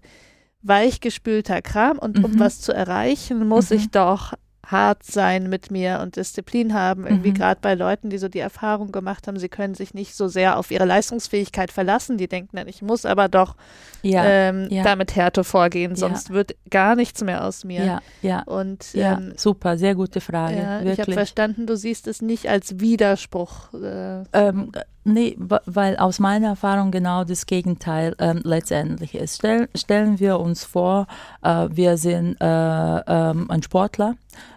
weichgespülter 0.61 1.61
Kram 1.61 1.97
und 1.97 2.23
um 2.23 2.33
mhm. 2.33 2.39
was 2.39 2.61
zu 2.61 2.73
erreichen, 2.73 3.47
muss 3.47 3.71
ich 3.71 3.85
mhm. 3.85 3.91
doch 3.91 4.33
hart 4.67 5.03
sein 5.03 5.49
mit 5.49 5.71
mir 5.71 5.99
und 6.01 6.17
Disziplin 6.17 6.73
haben. 6.73 7.07
Irgendwie 7.07 7.29
mhm. 7.29 7.35
gerade 7.35 7.59
bei 7.61 7.73
Leuten, 7.73 8.09
die 8.09 8.17
so 8.17 8.27
die 8.27 8.39
Erfahrung 8.39 8.91
gemacht 8.91 9.27
haben, 9.27 9.39
sie 9.39 9.49
können 9.49 9.75
sich 9.75 9.93
nicht 9.93 10.15
so 10.15 10.27
sehr 10.27 10.57
auf 10.57 10.71
ihre 10.71 10.85
Leistungsfähigkeit 10.85 11.71
verlassen. 11.71 12.17
Die 12.17 12.27
denken 12.27 12.57
dann, 12.57 12.67
ich 12.67 12.81
muss 12.81 13.05
aber 13.05 13.29
doch 13.29 13.55
ja, 14.01 14.25
ähm, 14.25 14.67
ja. 14.69 14.83
damit 14.83 15.15
Härte 15.15 15.43
vorgehen, 15.43 15.95
sonst 15.95 16.29
ja. 16.29 16.35
wird 16.35 16.55
gar 16.69 16.95
nichts 16.95 17.23
mehr 17.23 17.45
aus 17.45 17.63
mir. 17.63 17.83
Ja, 17.83 18.01
ja. 18.21 18.43
Und 18.43 18.87
ähm, 18.93 19.33
super, 19.37 19.77
sehr 19.77 19.95
gute 19.95 20.21
Frage. 20.21 20.81
Ich 20.83 20.99
habe 20.99 21.13
verstanden, 21.13 21.65
du 21.65 21.77
siehst 21.77 22.07
es 22.07 22.21
nicht 22.21 22.49
als 22.49 22.79
Widerspruch. 22.79 23.73
Äh, 23.73 24.23
ähm, 24.33 24.71
Nee, 25.09 25.37
weil 25.39 25.95
aus 25.95 26.19
meiner 26.19 26.49
Erfahrung 26.49 26.91
genau 26.91 27.23
das 27.23 27.45
Gegenteil 27.45 28.13
ähm, 28.19 28.41
letztendlich 28.43 29.15
ist. 29.15 29.37
Stell, 29.37 29.69
stellen 29.73 30.19
wir 30.19 30.37
uns 30.37 30.65
vor, 30.65 31.07
äh, 31.41 31.69
wir 31.71 31.95
sind 31.95 32.35
äh, 32.41 32.45
ähm, 32.45 33.49
ein 33.49 33.63
Sportler 33.63 34.15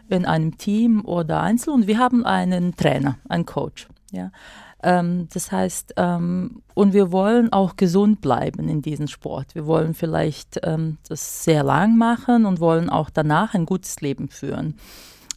in 0.08 0.26
einem 0.26 0.58
Team 0.58 1.04
oder 1.04 1.40
einzeln 1.40 1.74
und 1.74 1.86
wir 1.86 1.98
haben 1.98 2.24
einen 2.24 2.76
Trainer, 2.76 3.16
einen 3.28 3.46
Coach. 3.46 3.88
Ja? 4.10 4.30
Ähm, 4.82 5.28
das 5.32 5.52
heißt, 5.52 5.94
ähm, 5.96 6.62
und 6.74 6.92
wir 6.92 7.12
wollen 7.12 7.52
auch 7.52 7.76
gesund 7.76 8.20
bleiben 8.20 8.68
in 8.68 8.82
diesem 8.82 9.08
Sport. 9.08 9.54
Wir 9.54 9.66
wollen 9.66 9.94
vielleicht 9.94 10.60
ähm, 10.62 10.98
das 11.08 11.44
sehr 11.44 11.62
lang 11.62 11.96
machen 11.98 12.46
und 12.46 12.60
wollen 12.60 12.88
auch 12.88 13.10
danach 13.10 13.54
ein 13.54 13.66
gutes 13.66 14.00
Leben 14.00 14.28
führen. 14.28 14.76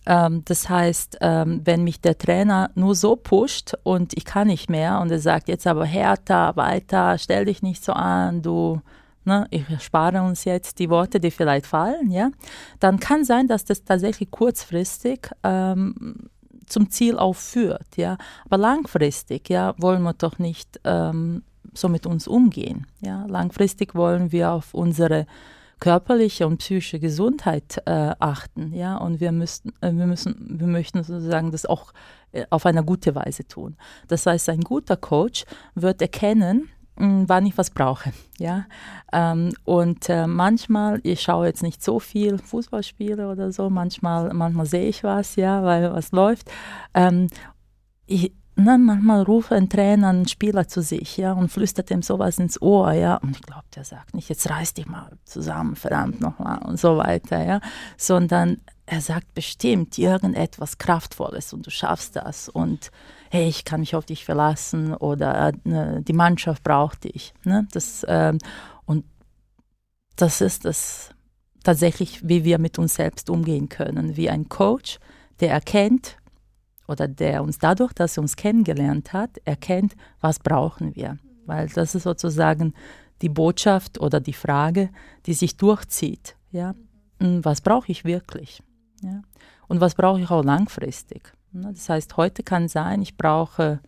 Ähm, 0.06 0.44
das 0.46 0.70
heißt, 0.70 1.18
ähm, 1.22 1.62
wenn 1.64 1.84
mich 1.84 2.02
der 2.02 2.18
Trainer 2.18 2.72
nur 2.76 2.96
so 2.96 3.16
pusht 3.16 3.74
und 3.84 4.14
ich 4.16 4.26
kann 4.26 4.48
nicht 4.48 4.70
mehr 4.70 5.00
und 5.00 5.12
er 5.12 5.20
sagt 5.20 5.48
jetzt 5.48 5.68
aber 5.68 5.86
härter, 5.86 6.56
weiter, 6.56 7.18
stell 7.18 7.46
dich 7.46 7.62
nicht 7.62 7.84
so 7.84 7.94
an, 7.94 8.42
du, 8.42 8.82
ne, 9.26 9.48
ich 9.50 9.66
spare 9.82 10.22
uns 10.22 10.46
jetzt 10.46 10.80
die 10.80 10.90
Worte, 10.90 11.20
die 11.20 11.32
vielleicht 11.32 11.66
fallen, 11.66 12.12
ja, 12.12 12.32
dann 12.80 13.00
kann 13.00 13.24
sein, 13.24 13.48
dass 13.48 13.66
das 13.66 13.84
tatsächlich 13.84 14.32
kurzfristig 14.32 15.30
ähm, 15.44 16.30
zum 16.68 16.90
Ziel 16.90 17.18
aufführt, 17.18 17.98
ja, 17.98 18.18
aber 18.46 18.58
langfristig, 18.58 19.50
ja, 19.50 19.74
wollen 19.78 20.04
wir 20.04 20.14
doch 20.14 20.40
nicht 20.40 20.80
ähm, 20.84 21.44
so 21.74 21.90
mit 21.90 22.06
uns 22.06 22.28
umgehen, 22.28 22.88
ja, 23.02 23.26
langfristig 23.28 23.96
wollen 23.96 24.32
wir 24.32 24.52
auf 24.52 24.74
unsere 24.74 25.26
körperliche 25.80 26.48
und 26.48 26.60
psychische 26.60 27.00
Gesundheit 27.00 27.82
äh, 27.86 28.16
achten, 28.20 28.74
ja, 28.74 28.96
und 28.96 29.20
wir 29.20 29.34
müssen, 29.34 29.74
äh, 29.82 29.92
wir 29.92 30.06
müssen, 30.06 30.58
wir 30.60 30.68
möchten 30.68 31.04
sozusagen 31.04 31.52
das 31.52 31.66
auch 31.66 31.94
äh, 32.32 32.46
auf 32.50 32.66
eine 32.66 32.86
gute 32.86 33.16
Weise 33.16 33.46
tun. 33.46 33.76
Das 34.08 34.26
heißt, 34.26 34.48
ein 34.50 34.62
guter 34.62 34.96
Coach 34.96 35.44
wird 35.76 36.02
erkennen, 36.02 36.70
wann 36.96 37.46
ich 37.46 37.58
was 37.58 37.72
brauche, 37.72 38.12
ja, 38.38 38.66
ähm, 39.12 39.52
und 39.66 40.10
äh, 40.10 40.28
manchmal, 40.28 41.00
ich 41.04 41.22
schaue 41.22 41.48
jetzt 41.48 41.64
nicht 41.64 41.84
so 41.84 42.00
viel 42.00 42.38
Fußballspiele 42.38 43.30
oder 43.30 43.52
so, 43.52 43.70
manchmal, 43.70 44.34
manchmal 44.34 44.66
sehe 44.66 44.88
ich 44.88 45.04
was, 45.04 45.36
ja, 45.36 45.64
weil 45.64 45.94
was 45.94 46.12
läuft. 46.12 46.52
Ähm, 46.94 47.28
ich, 48.06 48.34
na, 48.56 48.78
manchmal 48.78 49.24
ruft 49.24 49.52
ein 49.52 49.70
Trainer 49.70 50.10
einen 50.10 50.28
Spieler 50.28 50.68
zu 50.68 50.82
sich, 50.82 51.18
ja, 51.18 51.34
und 51.34 51.50
flüstert 51.50 51.90
ihm 51.90 52.04
sowas 52.04 52.38
ins 52.38 52.62
Ohr, 52.62 52.92
ja, 52.92 53.16
und 53.18 53.32
ich 53.32 53.42
glaube, 53.42 53.66
der 53.76 53.84
sagt 53.84 54.14
nicht, 54.14 54.30
jetzt 54.30 54.50
reiß 54.50 54.76
dich 54.76 54.86
mal 54.86 55.18
zusammen, 55.26 55.76
verdammt 55.76 56.22
nochmal 56.22 56.60
und 56.64 56.80
so 56.80 56.98
weiter, 56.98 57.44
ja, 57.44 57.62
sondern 57.98 58.58
er 58.86 59.02
sagt 59.02 59.34
bestimmt 59.34 59.98
irgendetwas 59.98 60.78
Kraftvolles 60.78 61.54
und 61.54 61.66
du 61.66 61.72
schaffst 61.72 62.16
das. 62.16 62.50
Und 62.50 62.92
hey, 63.34 63.48
ich 63.48 63.66
kann 63.66 63.80
mich 63.80 63.96
auf 63.96 64.06
dich 64.06 64.26
verlassen 64.26 64.94
oder 64.94 65.54
äh, 65.66 66.04
die 66.04 66.14
Mannschaft 66.14 66.62
braucht 66.62 67.04
dich. 67.06 67.34
Ne? 67.44 67.68
Das, 67.72 68.04
äh, 68.04 68.38
und 68.86 69.06
das 70.16 70.40
ist 70.40 70.66
das 70.66 71.10
tatsächlich, 71.64 72.28
wie 72.30 72.44
wir 72.44 72.60
mit 72.60 72.78
uns 72.78 72.94
selbst 72.94 73.32
umgehen 73.32 73.70
können, 73.70 74.18
wie 74.18 74.30
ein 74.30 74.50
Coach, 74.50 75.00
der 75.40 75.50
erkennt 75.50 76.18
oder 76.88 77.08
der 77.08 77.42
uns 77.42 77.58
dadurch, 77.58 77.92
dass 77.94 78.18
er 78.18 78.22
uns 78.22 78.36
kennengelernt 78.36 79.14
hat, 79.14 79.40
erkennt, 79.46 79.96
was 80.22 80.38
brauchen 80.38 80.96
wir. 80.96 81.18
Weil 81.48 81.70
das 81.70 81.96
ist 81.96 82.04
sozusagen 82.04 82.76
die 83.24 83.30
Botschaft 83.30 84.00
oder 84.00 84.20
die 84.20 84.34
Frage, 84.34 84.92
die 85.26 85.34
sich 85.34 85.58
durchzieht. 85.58 86.36
Ja? 86.52 86.76
Hm, 87.20 87.44
was 87.44 87.62
brauche 87.62 87.92
ich 87.92 88.06
wirklich? 88.06 88.62
Ja? 89.02 89.24
Und 89.68 89.82
was 89.82 89.96
brauche 89.96 90.22
ich 90.22 90.30
auch 90.30 90.44
langfristig? 90.44 91.34
Das 91.54 91.88
heißt, 91.88 92.18
heute 92.18 92.42
kann 92.42 92.68
sein, 92.68 93.04
ich 93.04 93.16
brauche 93.16 93.80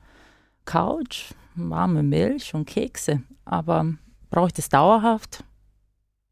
Couch, 0.66 1.34
warme 1.56 2.04
Milch 2.04 2.54
und 2.54 2.66
Kekse, 2.66 3.24
aber 3.44 3.88
brauche 4.30 4.48
ich 4.48 4.54
das 4.54 4.70
dauerhaft? 4.70 5.44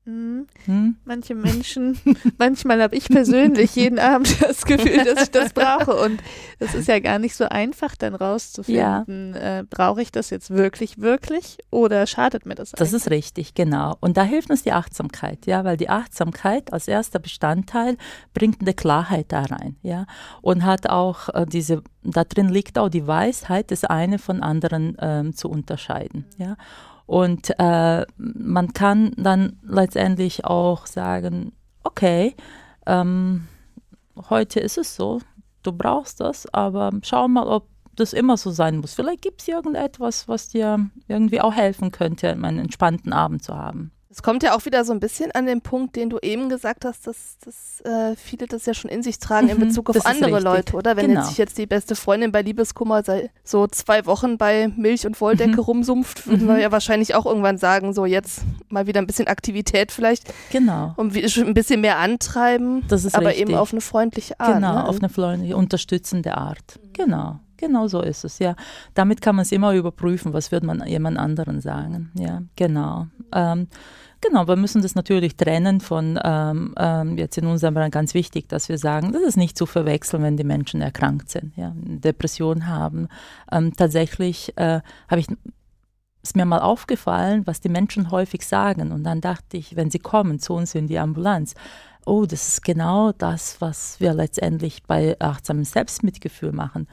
Mhm. 0.05 0.47
Hm? 0.65 0.97
Manche 1.05 1.33
Menschen, 1.33 1.97
manchmal 2.37 2.81
habe 2.81 2.95
ich 2.95 3.07
persönlich 3.07 3.75
jeden 3.75 3.99
Abend 3.99 4.41
das 4.41 4.65
Gefühl, 4.65 5.03
dass 5.05 5.23
ich 5.23 5.31
das 5.31 5.53
brauche. 5.53 5.95
Und 5.95 6.21
es 6.59 6.73
ist 6.73 6.87
ja 6.87 6.99
gar 6.99 7.19
nicht 7.19 7.35
so 7.35 7.45
einfach, 7.45 7.95
dann 7.95 8.13
rauszufinden, 8.13 9.33
ja. 9.33 9.59
äh, 9.59 9.63
brauche 9.63 10.01
ich 10.01 10.11
das 10.11 10.29
jetzt 10.29 10.49
wirklich, 10.49 10.99
wirklich 10.99 11.57
oder 11.69 12.05
schadet 12.05 12.45
mir 12.45 12.55
das? 12.55 12.71
Das 12.71 12.89
eigentlich? 12.89 12.93
ist 12.93 13.11
richtig, 13.11 13.53
genau. 13.53 13.95
Und 14.01 14.17
da 14.17 14.23
hilft 14.23 14.49
uns 14.49 14.63
die 14.63 14.73
Achtsamkeit, 14.73 15.45
ja, 15.45 15.63
weil 15.63 15.77
die 15.77 15.89
Achtsamkeit 15.89 16.73
als 16.73 16.87
erster 16.87 17.19
Bestandteil 17.19 17.97
bringt 18.33 18.61
eine 18.61 18.73
Klarheit 18.73 19.27
da 19.29 19.43
rein, 19.43 19.77
ja, 19.83 20.05
und 20.41 20.65
hat 20.65 20.89
auch 20.89 21.29
äh, 21.29 21.45
diese, 21.45 21.81
da 22.03 22.25
drin 22.25 22.49
liegt 22.49 22.77
auch 22.77 22.89
die 22.89 23.07
Weisheit, 23.07 23.71
das 23.71 23.85
eine 23.85 24.19
von 24.19 24.43
anderen 24.43 24.97
ähm, 24.99 25.33
zu 25.33 25.49
unterscheiden, 25.49 26.25
ja. 26.37 26.57
Und 27.13 27.51
äh, 27.59 28.05
man 28.17 28.73
kann 28.73 29.11
dann 29.17 29.59
letztendlich 29.61 30.45
auch 30.45 30.87
sagen, 30.87 31.51
okay, 31.83 32.35
ähm, 32.87 33.47
heute 34.31 34.59
ist 34.59 34.79
es 34.79 34.95
so, 34.95 35.21
du 35.61 35.73
brauchst 35.73 36.21
das, 36.21 36.51
aber 36.51 36.89
schau 37.03 37.27
mal, 37.27 37.45
ob 37.45 37.67
das 37.95 38.13
immer 38.13 38.35
so 38.35 38.49
sein 38.49 38.79
muss. 38.79 38.95
Vielleicht 38.95 39.21
gibt 39.21 39.41
es 39.41 39.47
irgendetwas, 39.47 40.27
was 40.27 40.49
dir 40.49 40.89
irgendwie 41.07 41.39
auch 41.39 41.53
helfen 41.53 41.91
könnte, 41.91 42.31
einen 42.31 42.57
entspannten 42.57 43.13
Abend 43.13 43.43
zu 43.43 43.55
haben. 43.55 43.91
Es 44.13 44.21
kommt 44.21 44.43
ja 44.43 44.55
auch 44.55 44.63
wieder 44.65 44.85
so 44.85 44.93
ein 44.93 44.99
bisschen 44.99 45.31
an 45.31 45.47
den 45.47 45.61
Punkt, 45.61 45.95
den 45.95 46.11
du 46.11 46.19
eben 46.21 46.47
gesagt 46.47 46.85
hast, 46.85 47.07
dass, 47.07 47.39
dass 47.43 47.81
äh, 47.81 48.15
viele 48.15 48.45
das 48.45 48.67
ja 48.67 48.75
schon 48.75 48.91
in 48.91 49.01
sich 49.01 49.17
tragen 49.17 49.49
in 49.49 49.57
mhm, 49.57 49.61
Bezug 49.61 49.89
auf 49.89 50.05
andere 50.05 50.39
Leute, 50.39 50.75
oder? 50.75 50.95
Wenn 50.95 51.07
genau. 51.07 51.21
jetzt 51.21 51.29
sich 51.29 51.39
jetzt 51.39 51.57
die 51.57 51.65
beste 51.65 51.95
Freundin 51.95 52.31
bei 52.31 52.43
Liebeskummer 52.43 53.01
so 53.43 53.65
zwei 53.65 54.05
Wochen 54.05 54.37
bei 54.37 54.67
Milch 54.67 55.07
und 55.07 55.19
Wolldecke 55.19 55.53
mhm. 55.53 55.59
rumsumpft, 55.59 56.27
würden 56.27 56.45
mhm. 56.45 56.49
wir 56.49 56.59
ja 56.59 56.71
wahrscheinlich 56.71 57.15
auch 57.15 57.25
irgendwann 57.25 57.57
sagen, 57.57 57.91
so 57.93 58.05
jetzt 58.05 58.43
mal 58.69 58.85
wieder 58.85 59.01
ein 59.01 59.07
bisschen 59.07 59.25
Aktivität 59.25 59.91
vielleicht. 59.91 60.31
Genau. 60.51 60.93
Und 60.95 61.15
ein 61.15 61.53
bisschen 61.55 61.81
mehr 61.81 61.97
antreiben, 61.97 62.83
das 62.89 63.05
ist 63.05 63.15
aber 63.15 63.29
richtig. 63.29 63.47
eben 63.49 63.55
auf 63.55 63.71
eine 63.71 63.81
freundliche 63.81 64.39
Art. 64.39 64.53
Genau, 64.53 64.73
ne? 64.73 64.87
auf 64.87 64.99
eine 64.99 65.09
freundliche, 65.09 65.57
unterstützende 65.57 66.37
Art. 66.37 66.79
Genau. 66.93 67.39
Genau 67.57 67.87
so 67.87 68.01
ist 68.01 68.25
es, 68.25 68.39
ja. 68.39 68.55
Damit 68.93 69.21
kann 69.21 69.37
man 69.37 69.43
es 69.43 69.51
immer 69.53 69.73
überprüfen, 69.73 70.33
was 70.33 70.51
würde 70.51 70.65
man 70.65 70.85
jemand 70.85 71.17
anderen 71.17 71.61
sagen. 71.61 72.11
Ja, 72.15 72.41
genau. 72.57 73.07
Ähm, 73.31 73.69
Genau, 74.25 74.47
wir 74.47 74.55
müssen 74.55 74.81
das 74.81 74.95
natürlich 74.95 75.35
trennen 75.35 75.81
von, 75.81 76.17
ähm, 76.23 76.73
ähm, 76.77 77.17
jetzt 77.17 77.37
in 77.37 77.45
unserem 77.45 77.73
Bereich 77.73 77.91
ganz 77.91 78.13
wichtig, 78.13 78.47
dass 78.47 78.69
wir 78.69 78.77
sagen, 78.77 79.11
das 79.11 79.21
ist 79.21 79.35
nicht 79.35 79.57
zu 79.57 79.65
verwechseln, 79.65 80.23
wenn 80.23 80.37
die 80.37 80.45
Menschen 80.45 80.81
erkrankt 80.81 81.29
sind, 81.29 81.51
ja, 81.57 81.73
Depression 81.75 82.67
haben. 82.67 83.09
Ähm, 83.51 83.75
tatsächlich 83.75 84.57
äh, 84.57 84.79
habe 85.09 85.19
ich 85.19 85.27
ist 86.21 86.37
mir 86.37 86.45
mal 86.45 86.59
aufgefallen, 86.59 87.45
was 87.45 87.59
die 87.59 87.67
Menschen 87.67 88.11
häufig 88.11 88.47
sagen. 88.47 88.93
Und 88.93 89.03
dann 89.03 89.19
dachte 89.19 89.57
ich, 89.57 89.75
wenn 89.75 89.91
sie 89.91 89.99
kommen 89.99 90.39
zu 90.39 90.53
uns 90.53 90.73
in 90.73 90.87
die 90.87 90.97
Ambulanz, 90.97 91.53
oh, 92.05 92.25
das 92.25 92.47
ist 92.47 92.63
genau 92.63 93.11
das, 93.11 93.59
was 93.59 93.99
wir 93.99 94.13
letztendlich 94.13 94.83
bei 94.83 95.17
achtsamem 95.19 95.65
Selbstmitgefühl 95.65 96.53
machen 96.53 96.87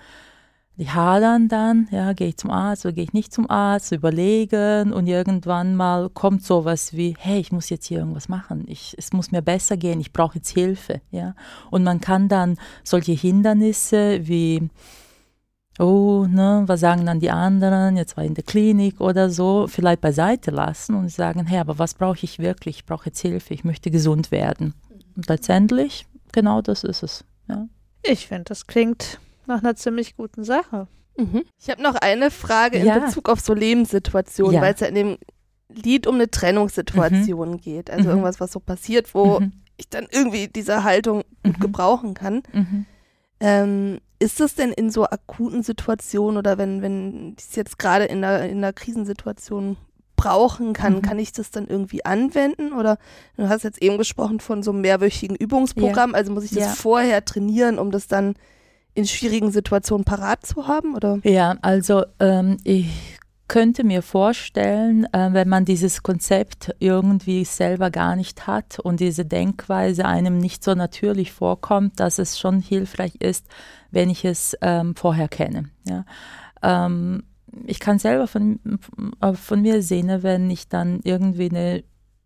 die 0.81 0.89
hadern 0.89 1.49
dann, 1.49 1.89
ja, 1.91 2.15
gehe 2.15 2.29
ich 2.29 2.39
zum 2.39 2.51
Arzt 2.51 2.87
oder 2.87 2.95
gehe 2.95 3.05
ich 3.05 3.13
nicht 3.13 3.35
zum 3.35 3.51
Arzt, 3.51 3.93
überlegen 3.93 4.95
und 4.95 5.07
irgendwann 5.07 5.77
mal 5.77 6.09
kommt 6.09 6.43
sowas 6.43 6.95
wie, 6.95 7.15
hey, 7.19 7.39
ich 7.39 7.53
muss 7.53 7.69
jetzt 7.69 7.85
hier 7.85 7.99
irgendwas 7.99 8.31
machen, 8.31 8.65
ich, 8.67 8.95
es 8.97 9.13
muss 9.13 9.31
mir 9.31 9.43
besser 9.43 9.77
gehen, 9.77 10.01
ich 10.01 10.11
brauche 10.11 10.37
jetzt 10.37 10.49
Hilfe, 10.49 11.03
ja. 11.11 11.35
Und 11.71 11.85
man 11.85 12.01
kann 12.01 12.29
dann 12.29 12.57
solche 12.83 13.13
Hindernisse 13.13 14.27
wie, 14.27 14.71
oh, 15.79 16.25
ne, 16.27 16.63
was 16.65 16.81
sagen 16.81 17.05
dann 17.05 17.21
die 17.21 17.31
anderen, 17.31 17.99
jetzt 17.99 18.17
war 18.17 18.25
ich 18.25 18.29
in 18.29 18.35
der 18.35 18.45
Klinik 18.45 19.03
oder 19.03 19.29
so, 19.29 19.67
vielleicht 19.69 20.01
beiseite 20.01 20.51
lassen 20.51 20.95
und 20.95 21.11
sagen, 21.11 21.45
hey, 21.45 21.59
aber 21.59 21.79
was 21.79 21.93
brauche 21.93 22.21
ich 22.23 22.39
wirklich? 22.39 22.77
Ich 22.77 22.87
brauche 22.87 23.05
jetzt 23.11 23.21
Hilfe, 23.21 23.53
ich 23.53 23.65
möchte 23.65 23.91
gesund 23.91 24.31
werden. 24.31 24.73
Und 25.15 25.29
letztendlich, 25.29 26.07
genau 26.33 26.63
das 26.63 26.85
ist 26.85 27.03
es, 27.03 27.23
ja. 27.51 27.67
Ich 28.03 28.29
finde, 28.29 28.45
das 28.45 28.67
klingt 28.67 29.21
nach 29.47 29.63
einer 29.63 29.77
ziemlich 29.77 30.17
guten 30.17 30.45
Sache. 30.45 30.87
Mhm. 31.17 31.45
Ich 31.59 31.71
habe 31.71 31.83
noch 31.83 31.97
eine 31.97 32.31
Frage 32.31 32.79
in 32.79 32.87
ja. 32.87 32.99
Bezug 32.99 33.29
auf 33.29 33.41
so 33.41 33.55
Lebenssituationen, 33.55 34.55
ja. 34.55 34.63
weil 34.63 34.75
es 34.75 34.81
ja 34.81 34.87
in 34.87 34.95
dem 34.95 35.19
Lied 35.69 36.07
um 36.07 36.17
eine 36.17 36.31
Trennungssituation 36.31 37.53
mhm. 37.53 37.61
geht. 37.61 37.91
Also 37.91 38.05
mhm. 38.05 38.11
irgendwas, 38.11 38.41
was 38.41 38.53
so 38.53 38.61
passiert, 38.61 39.15
wo 39.15 39.41
mhm. 39.41 39.53
ich 39.77 39.89
dann 39.89 40.07
irgendwie 40.11 40.49
diese 40.49 40.85
Haltung 40.85 41.23
gut 41.45 41.59
mhm. 41.59 41.61
gebrauchen 41.61 42.15
kann. 42.15 42.43
Mhm. 42.53 42.87
Ähm, 43.41 44.01
ist 44.19 44.41
das 44.41 44.55
denn 44.55 44.73
in 44.73 44.91
so 44.91 45.05
akuten 45.07 45.63
Situationen 45.63 46.37
oder 46.37 46.59
wenn, 46.59 46.83
wenn 46.83 47.35
ich 47.39 47.47
es 47.47 47.57
jetzt 47.57 47.79
gerade 47.79 48.05
in 48.05 48.23
einer, 48.23 48.45
in 48.47 48.59
einer 48.59 48.73
Krisensituation 48.73 49.79
brauchen 50.17 50.75
kann, 50.75 50.97
mhm. 50.97 51.03
kann 51.03 51.19
ich 51.19 51.33
das 51.33 51.51
dann 51.51 51.67
irgendwie 51.67 52.05
anwenden? 52.05 52.75
Oder 52.75 52.99
du 53.39 53.49
hast 53.49 53.65
jetzt 53.65 53.83
eben 53.83 53.97
gesprochen 53.97 54.41
von 54.41 54.63
so 54.63 54.73
einem 54.73 54.83
mehrwöchigen 54.83 55.35
Übungsprogramm, 55.37 56.11
ja. 56.11 56.17
also 56.17 56.33
muss 56.33 56.45
ich 56.45 56.51
das 56.51 56.65
ja. 56.65 56.69
vorher 56.73 57.25
trainieren, 57.25 57.79
um 57.79 57.91
das 57.91 58.07
dann 58.07 58.35
in 59.01 59.07
schwierigen 59.07 59.51
Situationen 59.51 60.05
parat 60.05 60.47
zu 60.47 60.69
haben? 60.69 60.95
Oder? 60.95 61.19
Ja, 61.25 61.57
also 61.63 62.05
ähm, 62.19 62.57
ich 62.65 63.19
könnte 63.49 63.83
mir 63.83 64.03
vorstellen, 64.03 65.13
äh, 65.13 65.31
wenn 65.33 65.49
man 65.49 65.65
dieses 65.65 66.05
Konzept 66.05 66.73
irgendwie 66.79 67.45
selber 67.45 67.91
gar 67.91 68.15
nicht 68.15 68.47
hat 68.47 68.79
und 68.79 69.01
diese 69.01 69.25
Denkweise 69.25 70.05
einem 70.05 70.39
nicht 70.39 70.63
so 70.63 70.75
natürlich 70.75 71.33
vorkommt, 71.33 71.99
dass 71.99 72.21
es 72.21 72.39
schon 72.39 72.61
hilfreich 72.61 73.17
ist, 73.17 73.47
wenn 73.91 74.09
ich 74.09 74.25
es 74.25 74.57
ähm, 74.61 74.95
vorher 74.95 75.27
kenne. 75.27 75.71
Ja. 75.89 76.05
Ähm, 76.63 77.25
ich 77.67 77.81
kann 77.81 77.99
selber 77.99 78.29
von, 78.29 78.61
äh, 79.21 79.33
von 79.33 79.63
mir 79.63 79.83
sehen, 79.83 80.23
wenn 80.23 80.49
ich 80.49 80.69
dann 80.69 81.01
irgendwie 81.03 81.51
eine 81.51 81.83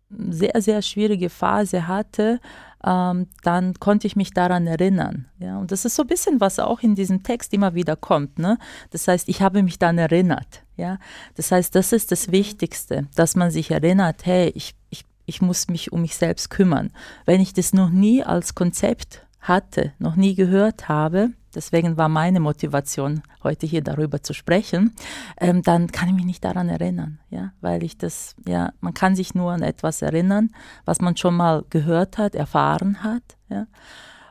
sehr, 0.09 0.61
sehr 0.61 0.83
schwierige 0.83 1.31
Phase 1.31 1.87
hatte, 1.87 2.39
ähm, 2.85 3.27
dann 3.43 3.73
konnte 3.75 4.05
ich 4.05 4.15
mich 4.15 4.31
daran 4.31 4.67
erinnern. 4.67 5.25
Ja? 5.39 5.57
Und 5.57 5.71
das 5.71 5.85
ist 5.85 5.95
so 5.95 6.03
ein 6.03 6.07
bisschen, 6.07 6.39
was 6.39 6.59
auch 6.59 6.81
in 6.81 6.95
diesem 6.95 7.23
Text 7.23 7.51
immer 7.53 7.73
wieder 7.73 7.95
kommt. 7.95 8.37
Ne? 8.37 8.57
Das 8.91 9.07
heißt, 9.07 9.27
ich 9.27 9.41
habe 9.41 9.63
mich 9.63 9.79
dann 9.79 9.97
erinnert. 9.97 10.63
Ja? 10.77 10.99
Das 11.35 11.51
heißt, 11.51 11.73
das 11.73 11.91
ist 11.91 12.11
das 12.11 12.31
Wichtigste, 12.31 13.07
dass 13.15 13.35
man 13.35 13.49
sich 13.49 13.71
erinnert, 13.71 14.25
hey, 14.25 14.51
ich, 14.53 14.75
ich, 14.91 15.03
ich 15.25 15.41
muss 15.41 15.67
mich 15.67 15.91
um 15.91 16.01
mich 16.01 16.15
selbst 16.15 16.49
kümmern. 16.51 16.91
Wenn 17.25 17.41
ich 17.41 17.53
das 17.53 17.73
noch 17.73 17.89
nie 17.89 18.23
als 18.23 18.53
Konzept 18.53 19.25
hatte, 19.39 19.93
noch 19.97 20.15
nie 20.15 20.35
gehört 20.35 20.87
habe, 20.87 21.31
deswegen 21.55 21.97
war 21.97 22.09
meine 22.09 22.39
Motivation, 22.39 23.23
heute 23.43 23.65
hier 23.65 23.81
darüber 23.81 24.21
zu 24.21 24.33
sprechen, 24.33 24.93
ähm, 25.39 25.61
dann 25.61 25.91
kann 25.91 26.09
ich 26.09 26.15
mich 26.15 26.25
nicht 26.25 26.43
daran 26.43 26.69
erinnern, 26.69 27.19
ja, 27.29 27.53
weil 27.61 27.83
ich 27.83 27.97
das, 27.97 28.35
ja, 28.47 28.71
man 28.81 28.93
kann 28.93 29.15
sich 29.15 29.33
nur 29.33 29.51
an 29.51 29.61
etwas 29.61 30.01
erinnern, 30.01 30.51
was 30.85 31.01
man 31.01 31.17
schon 31.17 31.35
mal 31.35 31.63
gehört 31.69 32.17
hat, 32.17 32.35
erfahren 32.35 33.03
hat, 33.03 33.23
ja, 33.49 33.67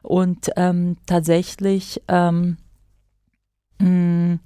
und 0.02 0.50
ähm, 0.56 0.98
tatsächlich, 1.06 2.02
ähm, 2.08 2.58
mh, 3.78 3.88
mm, 3.88 4.40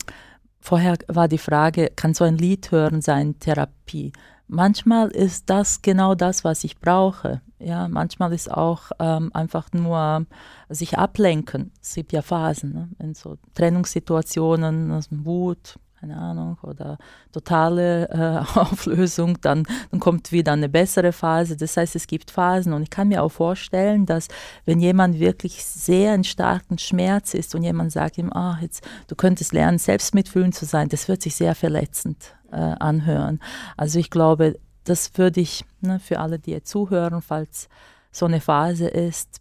vorher 0.61 0.97
war 1.09 1.27
die 1.27 1.39
Frage, 1.39 1.91
kann 1.97 2.15
so 2.15 2.25
ein 2.25 2.39
Lied 2.39 2.71
hören 2.71 3.01
sein 3.01 3.41
Therapie? 3.41 4.13
Manchmal 4.49 5.11
ist 5.11 5.51
das 5.51 5.83
genau 5.83 6.15
das, 6.15 6.43
was 6.43 6.65
ich 6.65 6.79
brauche. 6.79 7.43
Ja, 7.59 7.87
manchmal 7.87 8.33
ist 8.33 8.51
auch 8.51 8.91
ähm, 8.99 9.31
einfach 9.35 9.69
nur 9.73 10.25
sich 10.71 10.97
ablenken. 10.97 11.71
Es 11.83 11.95
gibt 11.95 12.13
ja 12.13 12.23
Phasen, 12.23 12.73
ne? 12.73 12.89
in 12.99 13.15
so 13.15 13.37
Trennungssituationen, 13.55 14.91
also 14.91 15.11
Wut, 15.25 15.79
keine 16.01 16.17
Ahnung, 16.17 16.57
oder 16.63 16.97
totale 17.33 18.09
äh, 18.09 18.59
Auflösung, 18.59 19.39
dann, 19.43 19.65
dann 19.91 20.01
kommt 20.01 20.33
wieder 20.33 20.53
eine 20.53 20.71
bessere 20.71 21.13
Phase. 21.13 21.57
Das 21.57 21.77
heißt, 21.77 21.95
es 21.95 22.07
gibt 22.07 22.31
Phasen 22.31 22.73
und 22.73 22.83
ich 22.83 22.91
kann 22.91 23.09
mir 23.09 23.23
auch 23.23 23.33
vorstellen, 23.33 24.07
dass 24.07 24.29
wenn 24.65 24.81
jemand 24.81 25.19
wirklich 25.19 25.63
sehr 25.63 26.15
in 26.15 26.25
starken 26.25 26.79
Schmerz 26.79 27.35
ist 27.35 27.55
und 27.55 27.65
jemand 27.65 27.93
sagt 27.93 28.17
ihm, 28.17 28.33
ah, 28.33 28.59
jetzt, 28.63 28.87
du 29.09 29.15
könntest 29.15 29.53
lernen, 29.53 29.79
selbstmitfühlend 29.79 30.55
zu 30.55 30.65
sein, 30.65 30.89
das 30.89 31.07
wird 31.09 31.21
sich 31.21 31.35
sehr 31.35 31.55
verletzend 31.55 32.35
äh, 32.51 32.57
anhören. 32.57 33.41
Also 33.77 33.99
ich 33.99 34.11
glaube, 34.11 34.59
das 34.85 35.11
würde 35.17 35.41
ich 35.41 35.65
ne, 35.81 36.01
für 36.01 36.21
alle, 36.21 36.39
die 36.39 36.63
zuhören, 36.63 37.23
falls 37.23 37.69
so 38.11 38.27
eine 38.27 38.41
Phase 38.41 38.89
ist, 38.89 39.41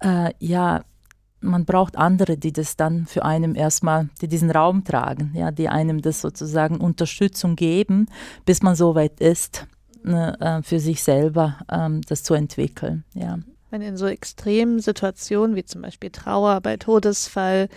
äh, 0.00 0.32
ja, 0.38 0.82
man 1.40 1.64
braucht 1.64 1.96
andere, 1.96 2.36
die 2.36 2.52
das 2.52 2.76
dann 2.76 3.06
für 3.06 3.24
einen 3.24 3.54
erstmal, 3.54 4.08
die 4.20 4.28
diesen 4.28 4.50
Raum 4.50 4.84
tragen, 4.84 5.32
ja, 5.34 5.50
die 5.50 5.68
einem 5.68 6.02
das 6.02 6.20
sozusagen 6.20 6.78
Unterstützung 6.78 7.56
geben, 7.56 8.06
bis 8.44 8.62
man 8.62 8.74
so 8.74 8.94
weit 8.94 9.20
ist, 9.20 9.66
ne, 10.02 10.38
äh, 10.40 10.62
für 10.62 10.80
sich 10.80 11.02
selber 11.02 11.56
ähm, 11.70 12.00
das 12.08 12.22
zu 12.22 12.34
entwickeln. 12.34 13.04
Ja. 13.14 13.38
Wenn 13.70 13.82
in 13.82 13.96
so 13.96 14.06
extremen 14.06 14.80
Situationen 14.80 15.56
wie 15.56 15.64
zum 15.64 15.82
Beispiel 15.82 16.10
Trauer 16.10 16.60
bei 16.60 16.76
Todesfall, 16.76 17.68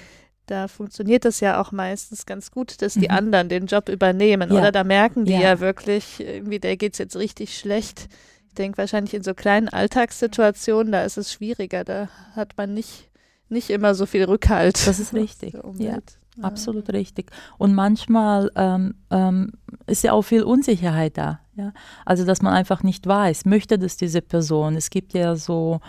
da 0.49 0.67
funktioniert 0.67 1.25
es 1.25 1.39
ja 1.39 1.61
auch 1.61 1.71
meistens 1.71 2.25
ganz 2.25 2.51
gut, 2.51 2.81
dass 2.81 2.93
die 2.93 3.07
mhm. 3.09 3.15
anderen 3.15 3.49
den 3.49 3.65
Job 3.67 3.89
übernehmen. 3.89 4.51
Ja. 4.51 4.59
Oder 4.59 4.71
da 4.71 4.83
merken 4.83 5.25
die 5.25 5.33
ja, 5.33 5.41
ja 5.41 5.59
wirklich, 5.59 6.19
irgendwie, 6.19 6.59
der 6.59 6.77
geht 6.77 6.93
es 6.93 6.99
jetzt 6.99 7.15
richtig 7.15 7.57
schlecht. 7.57 8.07
Ich 8.47 8.55
denke 8.55 8.77
wahrscheinlich 8.77 9.13
in 9.13 9.23
so 9.23 9.33
kleinen 9.33 9.69
Alltagssituationen, 9.69 10.91
da 10.91 11.03
ist 11.03 11.17
es 11.17 11.31
schwieriger. 11.31 11.83
Da 11.83 12.09
hat 12.35 12.53
man 12.57 12.73
nicht, 12.73 13.09
nicht 13.47 13.69
immer 13.69 13.93
so 13.93 14.05
viel 14.05 14.23
Rückhalt. 14.23 14.87
Das 14.87 14.99
ist 14.99 15.13
richtig. 15.13 15.55
Ja. 15.77 15.99
Absolut 16.41 16.91
richtig. 16.93 17.31
Und 17.57 17.75
manchmal 17.75 18.49
ähm, 18.55 18.95
ähm, 19.11 19.51
ist 19.87 20.03
ja 20.03 20.13
auch 20.13 20.21
viel 20.21 20.43
Unsicherheit 20.43 21.17
da. 21.17 21.41
Ja? 21.55 21.73
Also, 22.05 22.25
dass 22.25 22.41
man 22.41 22.53
einfach 22.53 22.81
nicht 22.81 23.05
weiß, 23.05 23.45
möchte 23.45 23.77
das 23.77 23.97
diese 23.97 24.21
Person. 24.21 24.75
Es 24.75 24.89
gibt 24.89 25.13
ja 25.13 25.35
so, 25.35 25.81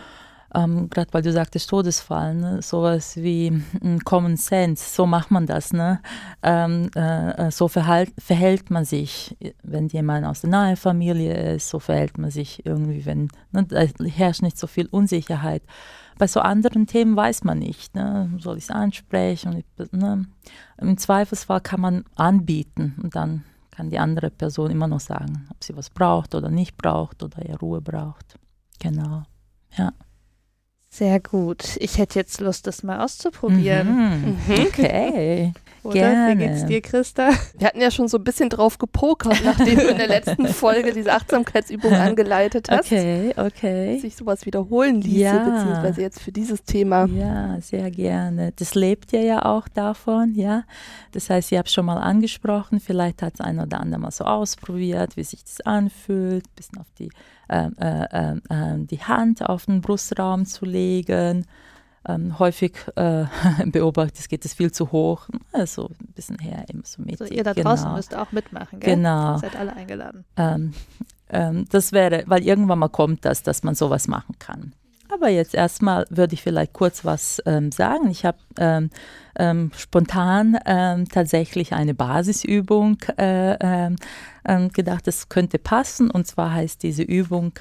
ähm, 0.53 0.89
gerade 0.89 1.13
weil 1.13 1.21
du 1.21 1.31
sagtest 1.31 1.69
Todesfall, 1.69 2.35
ne? 2.35 2.61
sowas 2.61 3.15
wie 3.17 3.47
äh, 3.81 3.97
Common 4.03 4.37
Sense, 4.37 4.83
so 4.93 5.05
macht 5.05 5.31
man 5.31 5.45
das. 5.45 5.71
Ne? 5.71 6.01
Ähm, 6.43 6.89
äh, 6.95 7.47
äh, 7.47 7.51
so 7.51 7.67
verhalt, 7.67 8.11
verhält 8.17 8.69
man 8.69 8.83
sich, 8.85 9.37
wenn 9.63 9.87
jemand 9.87 10.25
aus 10.25 10.41
der 10.41 10.49
nahen 10.49 10.75
Familie 10.75 11.55
ist, 11.55 11.69
so 11.69 11.79
verhält 11.79 12.17
man 12.17 12.31
sich 12.31 12.65
irgendwie, 12.65 13.05
wenn 13.05 13.29
ne? 13.51 13.63
da 13.63 13.81
herrscht 13.81 14.41
nicht 14.41 14.57
so 14.57 14.67
viel 14.67 14.87
Unsicherheit. 14.87 15.63
Bei 16.17 16.27
so 16.27 16.41
anderen 16.41 16.85
Themen 16.85 17.15
weiß 17.15 17.43
man 17.43 17.59
nicht, 17.59 17.95
ne? 17.95 18.29
soll 18.39 18.57
ich 18.57 18.65
es 18.65 18.71
ansprechen? 18.71 19.63
Ne? 19.91 20.25
Im 20.79 20.97
Zweifelsfall 20.97 21.61
kann 21.61 21.81
man 21.81 22.03
anbieten 22.15 22.95
und 23.01 23.15
dann 23.15 23.43
kann 23.71 23.89
die 23.89 23.99
andere 23.99 24.29
Person 24.29 24.69
immer 24.69 24.87
noch 24.87 24.99
sagen, 24.99 25.47
ob 25.49 25.63
sie 25.63 25.75
was 25.75 25.89
braucht 25.89 26.35
oder 26.35 26.49
nicht 26.49 26.77
braucht 26.77 27.23
oder 27.23 27.43
eher 27.43 27.57
Ruhe 27.57 27.81
braucht. 27.81 28.37
Genau, 28.79 29.23
ja. 29.77 29.93
Sehr 30.93 31.21
gut. 31.21 31.77
Ich 31.77 31.97
hätte 31.97 32.19
jetzt 32.19 32.41
Lust, 32.41 32.67
das 32.67 32.83
mal 32.83 32.99
auszuprobieren. 32.99 33.87
Mhm. 33.87 34.37
mhm. 34.47 34.65
Okay. 34.67 35.53
Oder? 35.83 35.93
Gerne. 35.93 36.39
Wie 36.39 36.45
geht's 36.45 36.65
dir, 36.65 36.81
Christa? 36.81 37.29
Wir 37.57 37.67
hatten 37.67 37.81
ja 37.81 37.91
schon 37.91 38.07
so 38.07 38.17
ein 38.17 38.23
bisschen 38.23 38.49
drauf 38.49 38.77
gepokert, 38.77 39.41
nachdem 39.45 39.79
du 39.79 39.87
in 39.87 39.97
der 39.97 40.07
letzten 40.07 40.47
Folge 40.47 40.93
diese 40.93 41.11
Achtsamkeitsübung 41.13 41.93
angeleitet 41.93 42.69
hast. 42.69 42.91
Okay, 42.91 43.33
okay. 43.37 43.93
Dass 43.93 44.01
sich 44.01 44.15
sowas 44.15 44.45
wiederholen 44.45 45.01
ließe, 45.01 45.19
ja. 45.19 45.37
beziehungsweise 45.37 46.01
jetzt 46.01 46.21
für 46.21 46.31
dieses 46.31 46.63
Thema. 46.63 47.05
Ja, 47.05 47.59
sehr 47.61 47.89
gerne. 47.91 48.53
Das 48.55 48.75
lebt 48.75 49.11
ja 49.11 49.21
ja 49.21 49.45
auch 49.45 49.67
davon, 49.67 50.33
ja. 50.35 50.63
Das 51.11 51.29
heißt, 51.29 51.51
ich 51.51 51.57
habe 51.57 51.69
schon 51.69 51.85
mal 51.85 51.97
angesprochen, 51.97 52.79
vielleicht 52.79 53.21
hat 53.21 53.35
es 53.35 53.41
ein 53.41 53.59
oder 53.59 53.79
andere 53.79 54.01
mal 54.01 54.11
so 54.11 54.23
ausprobiert, 54.23 55.17
wie 55.17 55.23
sich 55.23 55.43
das 55.43 55.61
anfühlt, 55.61 56.45
ein 56.45 56.55
bisschen 56.55 56.77
auf 56.79 56.87
die 56.99 57.09
ähm, 57.51 57.75
äh, 57.81 58.03
äh, 58.03 58.35
äh, 58.49 58.77
die 58.85 59.01
Hand 59.01 59.47
auf 59.47 59.65
den 59.65 59.81
Brustraum 59.81 60.45
zu 60.45 60.63
legen. 60.63 61.45
Ähm, 62.07 62.39
häufig 62.39 62.73
äh, 62.95 63.25
beobachtet, 63.65 64.19
es 64.19 64.27
geht 64.27 64.43
es 64.43 64.55
viel 64.55 64.71
zu 64.71 64.91
hoch, 64.91 65.27
also 65.51 65.91
ein 66.01 66.13
bisschen 66.15 66.39
her, 66.39 66.65
immer 66.67 66.83
so 66.83 67.01
mit. 67.03 67.21
Also 67.21 67.31
ihr 67.31 67.43
da 67.43 67.53
draußen 67.53 67.85
genau. 67.85 67.95
müsst 67.95 68.15
auch 68.15 68.31
mitmachen, 68.31 68.79
gell? 68.79 68.95
Genau. 68.95 69.33
Ihr 69.33 69.39
seid 69.39 69.55
alle 69.55 69.73
eingeladen. 69.73 70.25
Ähm, 70.35 70.73
ähm, 71.29 71.65
das 71.69 71.91
wäre, 71.91 72.23
weil 72.25 72.43
irgendwann 72.43 72.79
mal 72.79 72.89
kommt 72.89 73.23
das, 73.23 73.43
dass 73.43 73.61
man 73.61 73.75
sowas 73.75 74.07
machen 74.07 74.35
kann. 74.39 74.73
Aber 75.13 75.27
jetzt 75.27 75.53
erstmal 75.53 76.05
würde 76.09 76.33
ich 76.33 76.41
vielleicht 76.41 76.73
kurz 76.73 77.03
was 77.03 77.41
ähm, 77.45 77.71
sagen. 77.71 78.09
Ich 78.09 78.25
habe 78.25 78.37
ähm, 78.57 78.89
ähm, 79.37 79.71
spontan 79.75 80.57
ähm, 80.65 81.07
tatsächlich 81.07 81.73
eine 81.73 81.93
Basisübung 81.93 82.97
äh, 83.17 83.57
ähm, 83.59 83.97
ähm, 84.45 84.69
gedacht, 84.69 85.05
das 85.07 85.29
könnte 85.29 85.59
passen. 85.59 86.09
Und 86.09 86.27
zwar 86.27 86.53
heißt 86.53 86.81
diese 86.81 87.03
Übung 87.03 87.53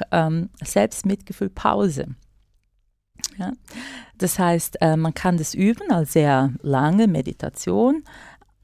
Selbstmitgefühl 0.63 1.51
Pause. 1.51 2.07
Ja? 3.39 3.53
Das 4.19 4.39
heißt, 4.39 4.81
äh, 4.81 4.97
man 4.97 5.15
kann 5.15 5.37
das 5.37 5.55
üben 5.55 5.91
als 5.91 6.13
sehr 6.13 6.53
lange 6.63 7.07
Meditation, 7.07 8.05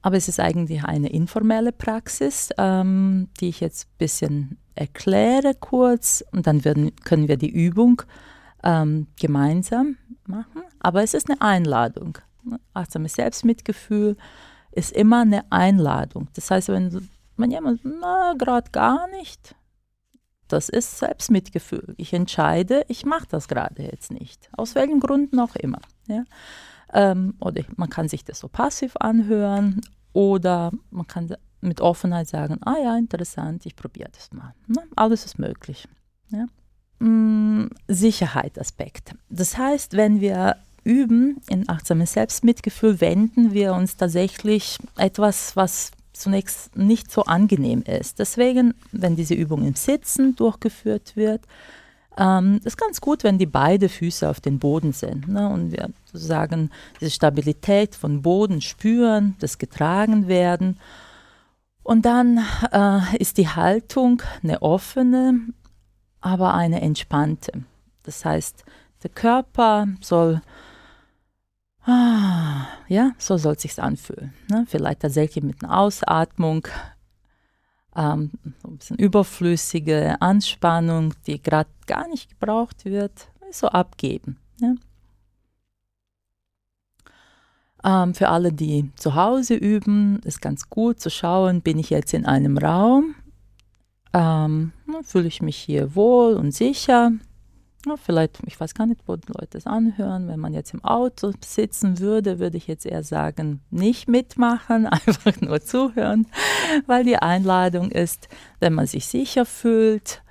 aber 0.02 0.16
es 0.16 0.28
ist 0.28 0.38
eigentlich 0.38 0.84
eine 0.84 1.08
informelle 1.08 1.72
Praxis, 1.72 2.50
die 2.56 3.48
ich 3.48 3.58
jetzt 3.58 3.88
ein 3.88 3.98
bisschen 3.98 4.58
erkläre 4.76 5.54
kurz 5.54 6.22
und 6.30 6.46
dann 6.46 6.64
werden, 6.64 6.94
können 7.02 7.26
wir 7.26 7.36
die 7.36 7.50
Übung 7.50 8.02
ähm, 8.62 9.08
gemeinsam 9.18 9.96
machen. 10.26 10.62
Aber 10.78 11.02
es 11.02 11.14
ist 11.14 11.30
eine 11.30 11.40
Einladung. 11.40 12.18
Achtsames 12.74 13.14
Selbstmitgefühl 13.14 14.16
ist 14.72 14.92
immer 14.92 15.22
eine 15.22 15.50
Einladung. 15.50 16.28
Das 16.34 16.50
heißt, 16.50 16.68
wenn, 16.68 17.08
wenn 17.36 17.50
jemand, 17.50 17.80
na, 17.84 18.34
gerade 18.38 18.70
gar 18.70 19.08
nicht, 19.08 19.56
das 20.48 20.68
ist 20.68 20.98
Selbstmitgefühl. 20.98 21.94
Ich 21.96 22.12
entscheide, 22.12 22.84
ich 22.88 23.04
mache 23.04 23.26
das 23.28 23.48
gerade 23.48 23.82
jetzt 23.82 24.10
nicht. 24.10 24.48
Aus 24.56 24.74
welchen 24.74 25.00
Gründen 25.00 25.40
auch 25.40 25.56
immer. 25.56 25.80
Ja? 26.06 26.24
Ähm, 26.92 27.34
oder 27.40 27.62
man 27.76 27.90
kann 27.90 28.08
sich 28.08 28.24
das 28.24 28.40
so 28.40 28.48
passiv 28.48 28.96
anhören 28.98 29.80
oder 30.12 30.72
man 30.90 31.06
kann 31.06 31.34
mit 31.60 31.80
Offenheit 31.80 32.28
sagen, 32.28 32.58
ah 32.62 32.76
ja, 32.82 32.96
interessant, 32.96 33.66
ich 33.66 33.76
probiere 33.76 34.10
das 34.12 34.30
mal. 34.32 34.54
Ne? 34.66 34.82
Alles 34.94 35.24
ist 35.24 35.38
möglich. 35.38 35.88
Ja? 36.28 36.46
mh, 36.98 37.68
Sicherheitsaspekt. 37.88 39.14
Das 39.28 39.56
heißt, 39.58 39.96
wenn 39.96 40.20
wir 40.20 40.56
üben 40.84 41.40
in 41.48 41.68
achtsames 41.68 42.12
Selbstmitgefühl, 42.12 43.00
wenden 43.00 43.52
wir 43.52 43.74
uns 43.74 43.96
tatsächlich 43.96 44.78
etwas, 44.96 45.56
was 45.56 45.90
zunächst 46.20 46.76
nicht 46.76 47.10
so 47.10 47.24
angenehm 47.24 47.82
ist. 47.82 48.18
Deswegen, 48.18 48.74
wenn 48.92 49.16
diese 49.16 49.34
Übung 49.34 49.66
im 49.66 49.74
Sitzen 49.74 50.36
durchgeführt 50.36 51.16
wird, 51.16 51.42
ähm, 52.18 52.60
ist 52.64 52.78
ganz 52.78 53.00
gut, 53.00 53.24
wenn 53.24 53.38
die 53.38 53.46
beide 53.46 53.88
Füße 53.88 54.28
auf 54.28 54.40
den 54.40 54.58
Boden 54.58 54.92
sind 54.92 55.28
ne? 55.28 55.48
und 55.48 55.72
wir 55.72 55.90
sozusagen 56.06 56.70
diese 57.00 57.10
Stabilität 57.10 57.94
von 57.94 58.22
Boden 58.22 58.60
spüren, 58.60 59.36
das 59.40 59.58
getragen 59.58 60.26
werden. 60.26 60.78
Und 61.82 62.06
dann 62.06 62.44
äh, 62.72 63.16
ist 63.18 63.38
die 63.38 63.48
Haltung 63.48 64.22
eine 64.42 64.62
offene, 64.62 65.40
aber 66.20 66.54
eine 66.54 66.80
entspannte. 66.80 67.52
Das 68.02 68.24
heißt, 68.24 68.64
der 69.02 69.10
Körper 69.10 69.86
soll, 70.00 70.40
ja, 72.88 73.12
so 73.18 73.36
soll 73.36 73.54
es 73.54 73.62
sich 73.62 73.80
anfühlen. 73.82 74.32
Ne? 74.48 74.66
Vielleicht 74.68 75.00
tatsächlich 75.00 75.42
mit 75.44 75.62
einer 75.62 75.78
Ausatmung, 75.78 76.66
ähm, 77.96 78.30
ein 78.64 78.76
bisschen 78.76 78.98
überflüssige 78.98 80.20
Anspannung, 80.20 81.14
die 81.26 81.40
gerade 81.40 81.70
gar 81.86 82.08
nicht 82.08 82.30
gebraucht 82.30 82.84
wird, 82.84 83.28
so 83.50 83.68
abgeben. 83.68 84.38
Ne? 84.60 84.76
Ähm, 87.84 88.14
für 88.14 88.28
alle, 88.28 88.52
die 88.52 88.90
zu 88.96 89.14
Hause 89.14 89.54
üben, 89.54 90.20
ist 90.24 90.42
ganz 90.42 90.68
gut 90.68 91.00
zu 91.00 91.10
schauen, 91.10 91.62
bin 91.62 91.78
ich 91.78 91.90
jetzt 91.90 92.12
in 92.14 92.26
einem 92.26 92.58
Raum, 92.58 93.14
ähm, 94.12 94.72
fühle 95.02 95.28
ich 95.28 95.40
mich 95.40 95.56
hier 95.56 95.94
wohl 95.94 96.34
und 96.34 96.52
sicher. 96.52 97.12
Ja, 97.86 97.96
vielleicht, 97.96 98.40
ich 98.46 98.58
weiß 98.58 98.74
gar 98.74 98.86
nicht, 98.86 99.02
wo 99.06 99.14
die 99.14 99.32
Leute 99.32 99.58
es 99.58 99.66
anhören. 99.66 100.26
Wenn 100.26 100.40
man 100.40 100.52
jetzt 100.52 100.74
im 100.74 100.84
Auto 100.84 101.30
sitzen 101.44 102.00
würde, 102.00 102.40
würde 102.40 102.56
ich 102.56 102.66
jetzt 102.66 102.84
eher 102.84 103.04
sagen, 103.04 103.60
nicht 103.70 104.08
mitmachen, 104.08 104.86
einfach 104.86 105.40
nur 105.40 105.60
zuhören, 105.60 106.26
weil 106.86 107.04
die 107.04 107.16
Einladung 107.16 107.92
ist, 107.92 108.28
wenn 108.58 108.72
man 108.72 108.86
sich 108.86 109.06
sicher 109.06 109.46
fühlt 109.46 110.22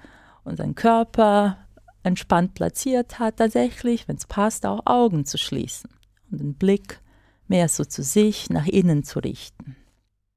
und 0.44 0.58
seinen 0.58 0.76
Körper 0.76 1.58
entspannt 2.04 2.56
platziert 2.56 3.20
hat, 3.20 3.38
tatsächlich, 3.38 4.10
wenn 4.10 4.18
es 4.18 4.28
passt, 4.28 4.66
auch 4.66 4.82
Augen 4.86 5.24
zu 5.24 5.38
schließen 5.38 5.90
und 6.30 6.42
den 6.42 6.56
Blick 6.56 7.00
mehr 7.48 7.70
so 7.70 7.86
zu 7.86 8.04
sich 8.04 8.50
nach 8.50 8.68
innen 8.68 9.06
zu 9.06 9.20
richten. 9.20 9.78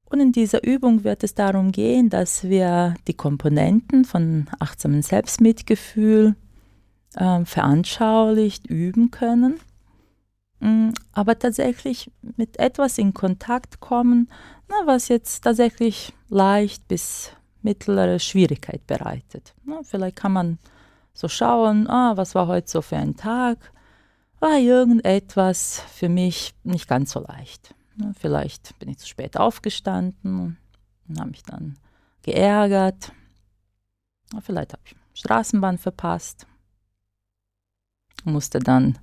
Und 0.05 0.21
in 0.21 0.31
dieser 0.31 0.65
Übung 0.65 1.03
wird 1.03 1.25
es 1.25 1.35
darum 1.35 1.73
gehen, 1.73 2.11
dass 2.11 2.45
wir 2.45 2.95
die 3.09 3.15
Komponenten 3.15 4.05
von 4.05 4.47
achtsamen 4.61 5.03
Selbstmitgefühl 5.03 6.37
äh, 7.19 7.45
veranschaulicht 7.45 8.67
üben 8.67 9.11
können, 9.11 9.59
mm, 10.61 10.91
aber 11.13 11.39
tatsächlich 11.39 12.11
mit 12.37 12.59
etwas 12.59 12.99
in 12.99 13.13
Kontakt 13.13 13.81
kommen, 13.81 14.31
na, 14.69 14.87
was 14.87 15.09
jetzt 15.09 15.43
tatsächlich 15.43 16.13
leicht 16.29 16.87
bis 16.89 17.33
mittlere 17.63 18.21
Schwierigkeit 18.21 18.87
bereitet. 18.87 19.55
Na, 19.65 19.83
vielleicht 19.83 20.17
kann 20.17 20.33
man 20.33 20.59
so 21.13 21.29
schauen, 21.29 21.89
ah, 21.89 22.17
was 22.17 22.35
war 22.35 22.47
heute 22.47 22.71
so 22.71 22.83
für 22.83 22.97
ein 22.97 23.17
Tag? 23.17 23.73
War 24.39 24.59
irgendetwas 24.59 25.83
für 25.93 26.09
mich 26.09 26.55
nicht 26.63 26.87
ganz 26.87 27.11
so 27.11 27.21
leicht. 27.21 27.75
Ne, 27.97 28.13
vielleicht 28.17 28.79
bin 28.79 28.89
ich 28.89 28.99
zu 28.99 29.09
spät 29.09 29.37
aufgestanden 29.37 30.57
und 31.09 31.19
habe 31.19 31.31
mich 31.31 31.43
dann 31.43 31.77
geärgert. 32.23 33.11
Vielleicht 34.43 34.75
habe 34.75 34.83
ich 34.85 34.95
Straßenbahn 35.15 35.79
verpasst. 35.79 36.47
Musste 38.33 38.59
dann 38.59 38.99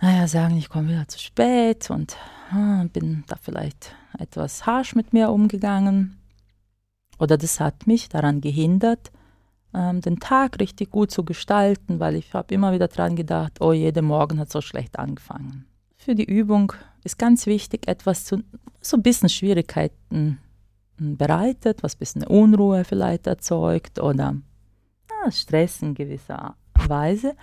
naja, 0.00 0.28
sagen, 0.28 0.56
ich 0.56 0.68
komme 0.68 0.90
wieder 0.90 1.08
zu 1.08 1.18
spät 1.18 1.90
und 1.90 2.16
ah, 2.52 2.84
bin 2.92 3.24
da 3.26 3.36
vielleicht 3.36 3.94
etwas 4.18 4.64
harsch 4.64 4.94
mit 4.94 5.12
mir 5.12 5.30
umgegangen. 5.30 6.18
Oder 7.18 7.36
das 7.36 7.58
hat 7.58 7.86
mich 7.88 8.08
daran 8.08 8.40
gehindert, 8.40 9.10
ähm, 9.74 10.00
den 10.00 10.20
Tag 10.20 10.60
richtig 10.60 10.90
gut 10.90 11.10
zu 11.10 11.24
gestalten, 11.24 11.98
weil 11.98 12.14
ich 12.14 12.32
habe 12.32 12.54
immer 12.54 12.72
wieder 12.72 12.86
daran 12.86 13.16
gedacht, 13.16 13.60
oh, 13.60 13.72
jeder 13.72 14.02
Morgen 14.02 14.38
hat 14.38 14.52
so 14.52 14.60
schlecht 14.60 14.98
angefangen. 14.98 15.66
Für 15.96 16.14
die 16.14 16.24
Übung 16.24 16.72
ist 17.02 17.18
ganz 17.18 17.46
wichtig, 17.46 17.88
etwas 17.88 18.24
zu, 18.24 18.44
so 18.80 18.96
ein 18.96 19.02
bisschen 19.02 19.28
Schwierigkeiten 19.28 20.38
hm, 20.96 21.16
bereitet, 21.16 21.82
was 21.82 21.96
ein 21.96 21.98
bisschen 21.98 22.24
Unruhe 22.24 22.84
vielleicht 22.84 23.26
erzeugt 23.26 23.98
oder 23.98 24.36
ja, 25.10 25.30
Stress 25.32 25.82
in 25.82 25.94
gewisser 25.94 26.54
Weise, 26.86 27.34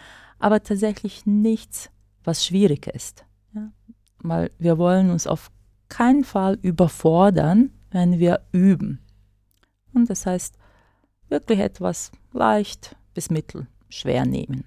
aber 0.45 0.61
tatsächlich 0.61 1.25
nichts, 1.25 1.89
was 2.23 2.45
schwierig 2.45 2.85
ist. 2.85 3.25
Ja? 3.55 3.71
Weil 4.19 4.51
wir 4.59 4.77
wollen 4.77 5.09
uns 5.09 5.25
auf 5.25 5.49
keinen 5.89 6.23
Fall 6.23 6.59
überfordern, 6.61 7.71
wenn 7.89 8.19
wir 8.19 8.41
üben. 8.51 8.99
Und 9.91 10.07
das 10.07 10.27
heißt, 10.27 10.59
wirklich 11.29 11.57
etwas 11.61 12.11
leicht 12.31 12.95
bis 13.15 13.31
mittel 13.31 13.65
schwer 13.89 14.27
nehmen. 14.27 14.65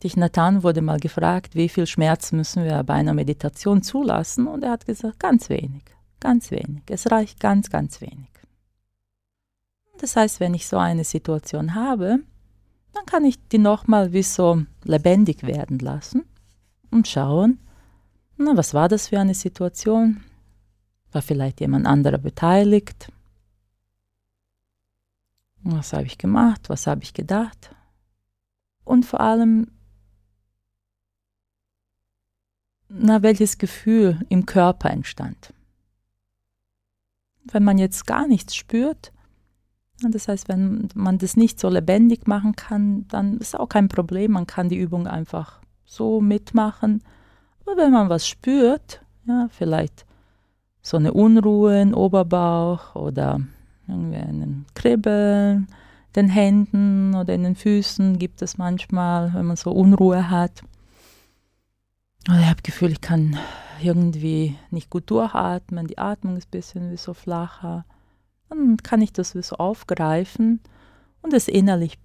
Dich 0.00 0.16
Nathan 0.16 0.62
wurde 0.62 0.80
mal 0.80 1.00
gefragt, 1.00 1.56
wie 1.56 1.68
viel 1.68 1.88
Schmerz 1.88 2.30
müssen 2.30 2.62
wir 2.62 2.80
bei 2.84 2.94
einer 2.94 3.12
Meditation 3.12 3.82
zulassen, 3.82 4.46
und 4.46 4.62
er 4.62 4.70
hat 4.70 4.86
gesagt, 4.86 5.18
ganz 5.18 5.50
wenig, 5.50 5.82
ganz 6.20 6.52
wenig. 6.52 6.84
Es 6.88 7.10
reicht 7.10 7.40
ganz, 7.40 7.68
ganz 7.68 8.00
wenig. 8.00 8.30
Das 9.98 10.14
heißt, 10.14 10.38
wenn 10.38 10.54
ich 10.54 10.68
so 10.68 10.78
eine 10.78 11.02
Situation 11.02 11.74
habe, 11.74 12.20
dann 12.92 13.06
kann 13.06 13.24
ich 13.24 13.36
die 13.48 13.58
nochmal 13.58 14.12
wie 14.12 14.22
so 14.22 14.62
lebendig 14.84 15.42
werden 15.42 15.78
lassen 15.78 16.24
und 16.90 17.08
schauen, 17.08 17.58
na, 18.36 18.56
was 18.56 18.74
war 18.74 18.88
das 18.88 19.08
für 19.08 19.20
eine 19.20 19.34
Situation? 19.34 20.24
War 21.12 21.22
vielleicht 21.22 21.60
jemand 21.60 21.86
anderer 21.86 22.18
beteiligt? 22.18 23.12
Was 25.62 25.92
habe 25.92 26.06
ich 26.06 26.16
gemacht? 26.16 26.68
Was 26.68 26.86
habe 26.86 27.02
ich 27.02 27.12
gedacht? 27.12 27.74
Und 28.84 29.04
vor 29.04 29.20
allem, 29.20 29.70
na, 32.88 33.22
welches 33.22 33.58
Gefühl 33.58 34.24
im 34.28 34.46
Körper 34.46 34.90
entstand. 34.90 35.52
Wenn 37.44 37.62
man 37.62 37.78
jetzt 37.78 38.06
gar 38.06 38.26
nichts 38.26 38.56
spürt, 38.56 39.12
das 40.08 40.28
heißt, 40.28 40.48
wenn 40.48 40.88
man 40.94 41.18
das 41.18 41.36
nicht 41.36 41.60
so 41.60 41.68
lebendig 41.68 42.26
machen 42.26 42.56
kann, 42.56 43.06
dann 43.08 43.38
ist 43.38 43.58
auch 43.58 43.68
kein 43.68 43.88
Problem. 43.88 44.32
Man 44.32 44.46
kann 44.46 44.68
die 44.68 44.78
Übung 44.78 45.06
einfach 45.06 45.60
so 45.84 46.20
mitmachen. 46.20 47.02
Aber 47.62 47.76
wenn 47.76 47.92
man 47.92 48.08
was 48.08 48.26
spürt, 48.26 49.02
ja, 49.26 49.48
vielleicht 49.50 50.06
so 50.82 50.96
eine 50.96 51.12
Unruhe 51.12 51.82
im 51.82 51.94
Oberbauch 51.94 52.94
oder 52.94 53.40
irgendwie 53.86 54.16
einen 54.16 54.66
Kribbeln, 54.74 55.68
den 56.16 56.28
Händen 56.28 57.14
oder 57.14 57.34
in 57.34 57.42
den 57.42 57.56
Füßen 57.56 58.18
gibt 58.18 58.42
es 58.42 58.58
manchmal, 58.58 59.32
wenn 59.34 59.46
man 59.46 59.56
so 59.56 59.70
Unruhe 59.70 60.30
hat. 60.30 60.62
Oder 62.28 62.40
ich 62.40 62.46
habe 62.46 62.56
das 62.56 62.62
Gefühl, 62.64 62.92
ich 62.92 63.00
kann 63.00 63.36
irgendwie 63.82 64.56
nicht 64.70 64.90
gut 64.90 65.10
durchatmen, 65.10 65.86
die 65.86 65.98
Atmung 65.98 66.36
ist 66.36 66.48
ein 66.48 66.50
bisschen 66.50 66.90
wie 66.90 66.96
so 66.96 67.14
flacher. 67.14 67.84
Dann 68.50 68.76
kann 68.76 69.00
ich 69.00 69.12
das 69.12 69.30
so 69.30 69.56
aufgreifen 69.56 70.60
und 71.22 71.32
es 71.32 71.48
innerlich 71.48 71.98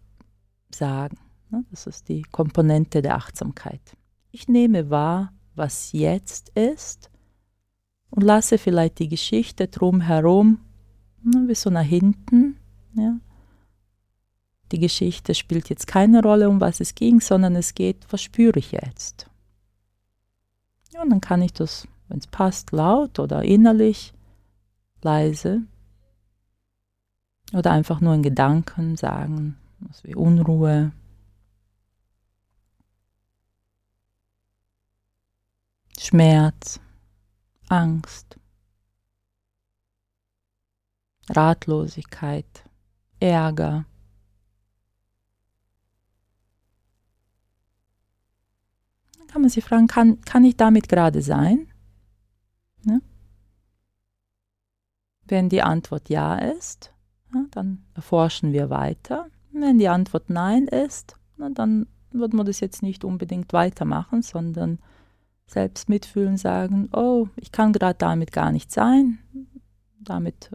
sagen. 0.73 1.17
Ne? 1.49 1.65
Das 1.71 1.87
ist 1.87 2.07
die 2.07 2.21
Komponente 2.21 3.01
der 3.01 3.15
Achtsamkeit. 3.15 3.81
Ich 4.31 4.47
nehme 4.47 4.89
wahr, 4.89 5.33
was 5.55 5.91
jetzt 5.91 6.49
ist 6.49 7.09
und 8.09 8.23
lasse 8.23 8.57
vielleicht 8.57 8.99
die 8.99 9.09
Geschichte 9.09 9.67
drumherum 9.67 10.59
Ne, 11.25 11.47
wie 11.47 11.55
so 11.55 11.71
nach 11.71 11.81
hinten. 11.81 12.57
Ja. 12.93 13.17
Die 14.71 14.79
Geschichte 14.79 15.33
spielt 15.33 15.69
jetzt 15.69 15.87
keine 15.87 16.21
Rolle, 16.21 16.47
um 16.47 16.61
was 16.61 16.79
es 16.79 16.93
ging, 16.93 17.19
sondern 17.19 17.55
es 17.55 17.73
geht, 17.73 18.05
was 18.11 18.21
spüre 18.21 18.59
ich 18.59 18.71
jetzt? 18.71 19.27
Ja, 20.93 21.01
und 21.01 21.09
dann 21.09 21.21
kann 21.21 21.41
ich 21.41 21.51
das, 21.51 21.87
wenn 22.09 22.19
es 22.19 22.27
passt, 22.27 22.71
laut 22.71 23.17
oder 23.17 23.43
innerlich, 23.43 24.13
leise 25.01 25.63
oder 27.53 27.71
einfach 27.71 28.01
nur 28.01 28.13
in 28.13 28.23
Gedanken 28.23 28.97
sagen, 28.97 29.57
was 29.79 30.03
wie 30.03 30.15
Unruhe, 30.15 30.91
Schmerz, 35.97 36.79
Angst. 37.67 38.37
Ratlosigkeit, 41.29 42.63
Ärger. 43.19 43.85
Dann 49.17 49.27
kann 49.27 49.41
man 49.41 49.49
sich 49.49 49.63
fragen, 49.63 49.87
kann, 49.87 50.21
kann 50.21 50.45
ich 50.45 50.55
damit 50.55 50.87
gerade 50.87 51.21
sein? 51.23 51.67
Ne? 52.83 53.01
Wenn 55.23 55.49
die 55.49 55.63
Antwort 55.63 56.09
ja 56.09 56.35
ist, 56.35 56.93
dann 57.51 57.83
erforschen 57.93 58.53
wir 58.53 58.69
weiter. 58.69 59.27
Wenn 59.51 59.79
die 59.79 59.87
Antwort 59.87 60.29
nein 60.29 60.67
ist, 60.67 61.17
dann 61.37 61.87
wird 62.11 62.33
man 62.33 62.45
das 62.45 62.59
jetzt 62.59 62.81
nicht 62.81 63.03
unbedingt 63.03 63.53
weitermachen, 63.53 64.21
sondern 64.21 64.79
selbst 65.47 65.89
mitfühlen, 65.89 66.37
sagen, 66.37 66.89
oh, 66.93 67.27
ich 67.35 67.51
kann 67.51 67.73
gerade 67.73 67.97
damit 67.97 68.31
gar 68.31 68.51
nicht 68.51 68.71
sein, 68.71 69.19
damit 69.99 70.51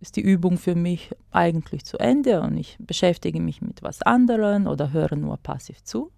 ist 0.00 0.16
die 0.16 0.22
Übung 0.22 0.56
für 0.56 0.74
mich 0.74 1.10
eigentlich 1.30 1.84
zu 1.84 1.98
Ende 1.98 2.40
und 2.40 2.56
ich 2.56 2.76
beschäftige 2.78 3.40
mich 3.40 3.60
mit 3.60 3.82
was 3.82 4.02
anderem 4.02 4.66
oder 4.66 4.92
höre 4.92 5.16
nur 5.16 5.36
passiv 5.36 5.84
zu. 5.84 6.10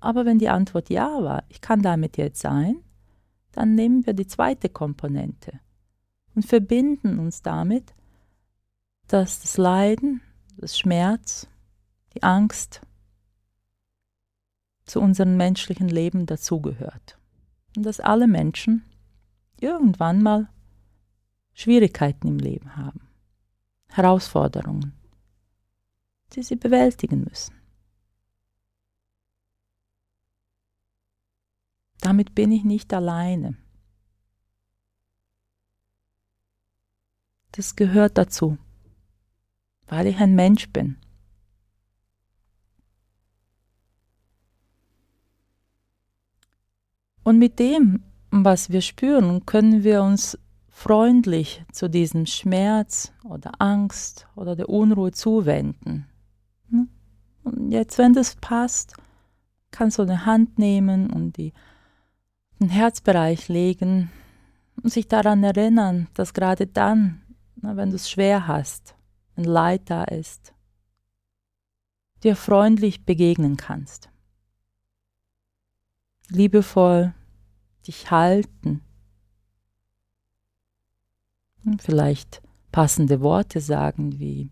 Aber 0.00 0.24
wenn 0.24 0.38
die 0.38 0.48
Antwort 0.48 0.90
ja 0.90 1.22
war, 1.22 1.42
ich 1.48 1.60
kann 1.60 1.82
damit 1.82 2.16
jetzt 2.16 2.40
sein, 2.40 2.76
dann 3.52 3.74
nehmen 3.74 4.06
wir 4.06 4.12
die 4.12 4.28
zweite 4.28 4.68
Komponente 4.68 5.58
und 6.36 6.46
verbinden 6.46 7.18
uns 7.18 7.42
damit, 7.42 7.94
dass 9.08 9.40
das 9.40 9.56
Leiden, 9.56 10.20
das 10.56 10.78
Schmerz, 10.78 11.48
die 12.14 12.22
Angst 12.22 12.82
zu 14.84 15.00
unserem 15.00 15.36
menschlichen 15.36 15.88
Leben 15.88 16.26
dazugehört. 16.26 17.18
Und 17.76 17.84
dass 17.84 18.00
alle 18.00 18.26
Menschen 18.26 18.84
irgendwann 19.60 20.22
mal 20.22 20.48
Schwierigkeiten 21.54 22.28
im 22.28 22.38
Leben 22.38 22.76
haben, 22.76 23.08
Herausforderungen, 23.88 24.92
die 26.34 26.42
sie 26.42 26.56
bewältigen 26.56 27.24
müssen. 27.24 27.54
Damit 32.00 32.34
bin 32.34 32.52
ich 32.52 32.64
nicht 32.64 32.92
alleine. 32.94 33.56
Das 37.52 37.74
gehört 37.74 38.16
dazu, 38.16 38.56
weil 39.88 40.06
ich 40.06 40.18
ein 40.18 40.34
Mensch 40.34 40.68
bin. 40.70 40.96
Und 47.24 47.38
mit 47.38 47.58
dem, 47.58 48.04
was 48.30 48.70
wir 48.70 48.80
spüren, 48.80 49.44
können 49.44 49.84
wir 49.84 50.02
uns 50.02 50.38
freundlich 50.70 51.64
zu 51.72 51.90
diesem 51.90 52.24
Schmerz 52.24 53.12
oder 53.24 53.52
Angst 53.58 54.26
oder 54.36 54.56
der 54.56 54.68
Unruhe 54.68 55.12
zuwenden. 55.12 56.06
Hm? 56.70 56.88
Und 57.44 57.70
jetzt, 57.70 57.98
wenn 57.98 58.14
das 58.14 58.36
passt, 58.36 58.94
kannst 59.70 59.98
du 59.98 60.02
eine 60.02 60.24
Hand 60.24 60.58
nehmen 60.58 61.10
und 61.10 61.36
die, 61.36 61.52
den 62.60 62.70
Herzbereich 62.70 63.48
legen 63.48 64.10
und 64.82 64.90
sich 64.90 65.08
daran 65.08 65.42
erinnern, 65.42 66.08
dass 66.14 66.32
gerade 66.32 66.66
dann, 66.66 67.20
wenn 67.56 67.90
du 67.90 67.96
es 67.96 68.08
schwer 68.08 68.46
hast, 68.46 68.94
ein 69.38 69.44
Leid 69.44 69.88
da 69.88 70.04
ist, 70.04 70.52
dir 72.22 72.36
freundlich 72.36 73.06
begegnen 73.06 73.56
kannst. 73.56 74.10
Liebevoll 76.28 77.14
dich 77.86 78.10
halten 78.10 78.82
Vielleicht 81.78 82.42
passende 82.72 83.20
Worte 83.20 83.60
sagen 83.60 84.18
wie 84.18 84.50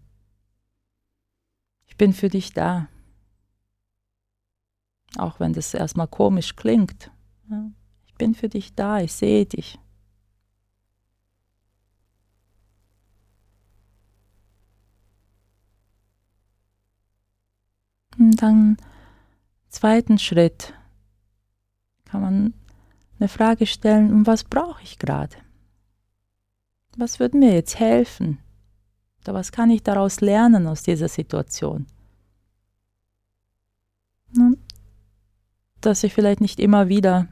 Ich 1.86 1.96
bin 1.96 2.12
für 2.12 2.28
dich 2.28 2.52
da. 2.52 2.88
Auch 5.16 5.40
wenn 5.40 5.54
das 5.54 5.72
erstmal 5.72 6.08
komisch 6.08 6.56
klingt. 6.56 7.10
Ich 8.06 8.14
bin 8.14 8.34
für 8.34 8.48
dich 8.48 8.74
da, 8.74 9.00
ich 9.00 9.12
sehe 9.12 9.46
dich. 9.46 9.78
Und 18.18 18.42
dann 18.42 18.76
zweiten 19.68 20.18
Schritt, 20.18 20.72
kann 22.04 22.20
man 22.20 22.54
eine 23.18 23.28
Frage 23.28 23.66
stellen, 23.66 24.12
und 24.12 24.26
was 24.26 24.44
brauche 24.44 24.82
ich 24.82 24.98
gerade? 24.98 25.36
Was 26.96 27.20
würde 27.20 27.36
mir 27.36 27.52
jetzt 27.54 27.78
helfen? 27.78 28.38
Oder 29.22 29.34
was 29.34 29.52
kann 29.52 29.70
ich 29.70 29.82
daraus 29.82 30.20
lernen 30.20 30.66
aus 30.66 30.82
dieser 30.82 31.08
Situation? 31.08 31.86
Dass 35.80 36.04
ich 36.04 36.14
vielleicht 36.14 36.40
nicht 36.40 36.58
immer 36.58 36.88
wieder 36.88 37.28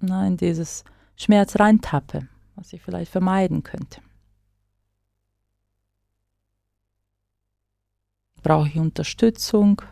na, 0.00 0.26
in 0.26 0.36
dieses 0.36 0.84
Schmerz 1.16 1.58
reintappe, 1.58 2.28
was 2.56 2.72
ich 2.72 2.82
vielleicht 2.82 3.10
vermeiden 3.10 3.62
könnte. 3.62 4.00
Brauche 8.42 8.68
ich 8.68 8.76
Unterstützung? 8.76 9.82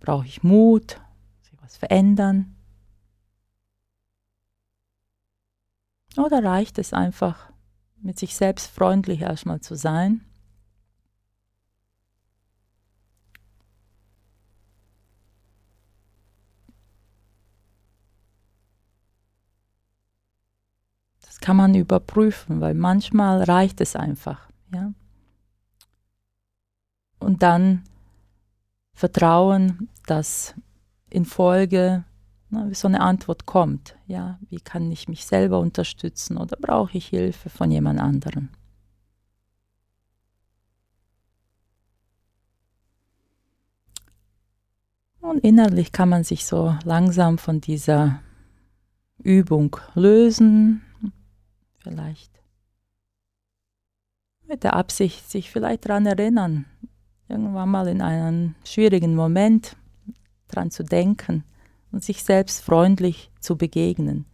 Brauche 0.00 0.26
ich 0.26 0.42
Mut? 0.42 1.00
Muss 1.38 1.52
ich 1.52 1.62
was 1.62 1.76
verändern? 1.76 2.56
Oder 6.16 6.44
reicht 6.44 6.78
es 6.78 6.92
einfach, 6.92 7.50
mit 8.00 8.18
sich 8.18 8.36
selbst 8.36 8.70
freundlich 8.70 9.22
erstmal 9.22 9.60
zu 9.60 9.74
sein? 9.74 10.24
Das 21.20 21.40
kann 21.40 21.56
man 21.56 21.74
überprüfen, 21.74 22.60
weil 22.60 22.74
manchmal 22.74 23.42
reicht 23.42 23.80
es 23.80 23.96
einfach. 23.96 24.48
Ja? 24.72 24.92
Und 27.24 27.42
dann 27.42 27.84
vertrauen, 28.92 29.88
dass 30.06 30.54
in 31.08 31.24
Folge 31.24 32.04
na, 32.50 32.72
so 32.74 32.86
eine 32.86 33.00
Antwort 33.00 33.46
kommt. 33.46 33.96
Ja, 34.06 34.38
wie 34.50 34.60
kann 34.60 34.92
ich 34.92 35.08
mich 35.08 35.24
selber 35.24 35.58
unterstützen 35.58 36.36
oder 36.36 36.58
brauche 36.60 36.98
ich 36.98 37.06
Hilfe 37.06 37.48
von 37.48 37.70
jemand 37.70 37.98
anderem? 37.98 38.50
Und 45.20 45.38
innerlich 45.38 45.92
kann 45.92 46.10
man 46.10 46.24
sich 46.24 46.44
so 46.44 46.76
langsam 46.84 47.38
von 47.38 47.62
dieser 47.62 48.20
Übung 49.16 49.78
lösen. 49.94 50.82
Vielleicht 51.78 52.30
mit 54.46 54.62
der 54.62 54.74
Absicht, 54.74 55.30
sich 55.30 55.50
vielleicht 55.50 55.86
daran 55.88 56.04
erinnern, 56.04 56.66
irgendwann 57.28 57.70
mal 57.70 57.88
in 57.88 58.02
einem 58.02 58.54
schwierigen 58.64 59.14
Moment 59.14 59.76
daran 60.48 60.70
zu 60.70 60.84
denken 60.84 61.44
und 61.90 62.04
sich 62.04 62.22
selbst 62.22 62.62
freundlich 62.62 63.30
zu 63.40 63.56
begegnen. 63.56 64.26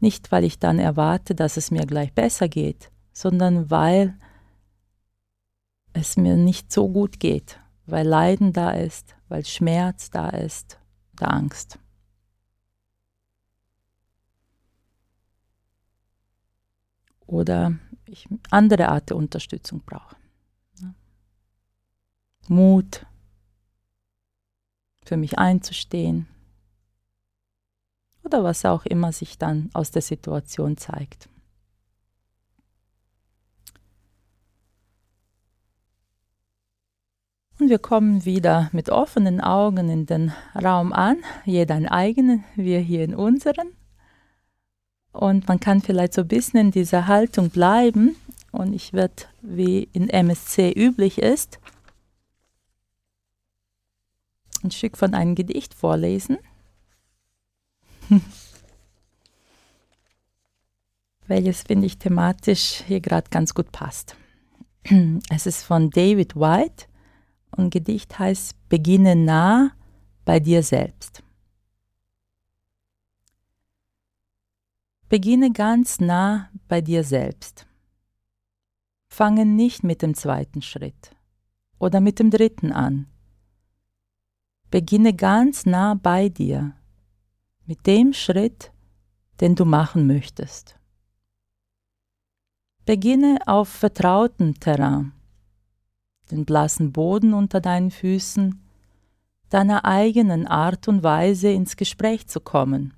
Nicht, 0.00 0.30
weil 0.30 0.44
ich 0.44 0.58
dann 0.58 0.78
erwarte, 0.78 1.34
dass 1.34 1.56
es 1.56 1.70
mir 1.70 1.86
gleich 1.86 2.12
besser 2.12 2.48
geht, 2.48 2.90
sondern 3.12 3.70
weil 3.70 4.16
es 5.92 6.16
mir 6.16 6.36
nicht 6.36 6.72
so 6.72 6.88
gut 6.88 7.18
geht, 7.18 7.58
weil 7.86 8.06
Leiden 8.06 8.52
da 8.52 8.70
ist, 8.70 9.16
weil 9.28 9.44
Schmerz 9.44 10.10
da 10.10 10.28
ist, 10.30 10.78
der 11.20 11.32
Angst. 11.32 11.78
Oder 17.26 17.76
ich 18.06 18.26
andere 18.50 18.88
Art 18.88 19.10
der 19.10 19.16
Unterstützung 19.16 19.82
brauche. 19.84 20.17
Mut, 22.50 23.06
für 25.04 25.16
mich 25.16 25.38
einzustehen 25.38 26.26
oder 28.24 28.44
was 28.44 28.64
auch 28.64 28.84
immer 28.84 29.12
sich 29.12 29.38
dann 29.38 29.70
aus 29.72 29.90
der 29.90 30.02
Situation 30.02 30.76
zeigt. 30.76 31.28
Und 37.58 37.70
wir 37.70 37.78
kommen 37.78 38.24
wieder 38.24 38.68
mit 38.72 38.88
offenen 38.88 39.40
Augen 39.40 39.88
in 39.88 40.06
den 40.06 40.32
Raum 40.54 40.92
an, 40.92 41.16
jeder 41.44 41.74
einen 41.74 41.88
eigenen, 41.88 42.44
wir 42.54 42.78
hier 42.78 43.02
in 43.02 43.16
unseren. 43.16 43.72
Und 45.10 45.48
man 45.48 45.58
kann 45.58 45.80
vielleicht 45.80 46.12
so 46.12 46.20
ein 46.20 46.28
bisschen 46.28 46.60
in 46.60 46.70
dieser 46.70 47.08
Haltung 47.08 47.50
bleiben. 47.50 48.14
Und 48.52 48.74
ich 48.74 48.92
werde, 48.92 49.24
wie 49.42 49.88
in 49.92 50.08
MSC 50.08 50.70
üblich 50.70 51.18
ist, 51.18 51.58
ein 54.62 54.70
Stück 54.70 54.96
von 54.96 55.14
einem 55.14 55.34
Gedicht 55.34 55.74
vorlesen, 55.74 56.38
welches, 61.26 61.62
finde 61.62 61.86
ich, 61.86 61.98
thematisch 61.98 62.82
hier 62.86 63.00
gerade 63.00 63.28
ganz 63.30 63.54
gut 63.54 63.72
passt. 63.72 64.16
Es 65.30 65.46
ist 65.46 65.62
von 65.62 65.90
David 65.90 66.36
White 66.36 66.86
und 67.50 67.70
Gedicht 67.70 68.18
heißt 68.18 68.56
Beginne 68.68 69.16
nah 69.16 69.72
bei 70.24 70.40
dir 70.40 70.62
selbst. 70.62 71.22
Beginne 75.08 75.52
ganz 75.52 76.00
nah 76.00 76.50
bei 76.68 76.80
dir 76.80 77.02
selbst. 77.02 77.66
Fange 79.08 79.46
nicht 79.46 79.82
mit 79.82 80.02
dem 80.02 80.14
zweiten 80.14 80.60
Schritt 80.62 81.16
oder 81.78 82.00
mit 82.00 82.18
dem 82.18 82.30
dritten 82.30 82.72
an 82.72 83.06
Beginne 84.70 85.14
ganz 85.14 85.64
nah 85.64 85.94
bei 85.94 86.28
dir 86.28 86.74
mit 87.64 87.86
dem 87.86 88.12
Schritt, 88.12 88.70
den 89.40 89.54
du 89.54 89.64
machen 89.64 90.06
möchtest. 90.06 90.78
Beginne 92.84 93.38
auf 93.46 93.68
vertrautem 93.68 94.58
Terrain, 94.60 95.12
den 96.30 96.44
blassen 96.44 96.92
Boden 96.92 97.34
unter 97.34 97.60
deinen 97.60 97.90
Füßen, 97.90 98.62
deiner 99.48 99.84
eigenen 99.84 100.46
Art 100.46 100.88
und 100.88 101.02
Weise 101.02 101.48
ins 101.48 101.76
Gespräch 101.76 102.26
zu 102.26 102.40
kommen. 102.40 102.94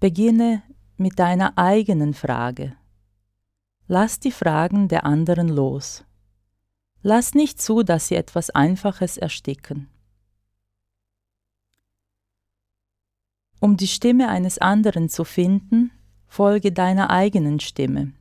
Beginne 0.00 0.62
mit 0.96 1.18
deiner 1.18 1.58
eigenen 1.58 2.14
Frage. 2.14 2.76
Lass 3.86 4.18
die 4.20 4.32
Fragen 4.32 4.88
der 4.88 5.04
anderen 5.04 5.48
los. 5.48 6.04
Lass 7.06 7.34
nicht 7.34 7.60
zu, 7.60 7.82
dass 7.82 8.08
sie 8.08 8.14
etwas 8.14 8.48
Einfaches 8.48 9.18
ersticken. 9.18 9.88
Um 13.60 13.76
die 13.76 13.88
Stimme 13.88 14.30
eines 14.30 14.56
anderen 14.56 15.10
zu 15.10 15.24
finden, 15.24 15.90
folge 16.26 16.72
deiner 16.72 17.10
eigenen 17.10 17.60
Stimme. 17.60 18.14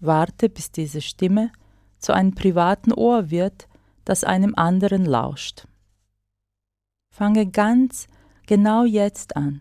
Warte, 0.00 0.48
bis 0.48 0.72
diese 0.72 1.00
Stimme 1.00 1.52
zu 1.98 2.12
einem 2.12 2.34
privaten 2.34 2.92
Ohr 2.92 3.30
wird, 3.30 3.68
das 4.04 4.24
einem 4.24 4.56
anderen 4.56 5.06
lauscht. 5.06 5.68
Fange 7.10 7.46
ganz 7.46 8.08
genau 8.48 8.84
jetzt 8.84 9.36
an, 9.36 9.60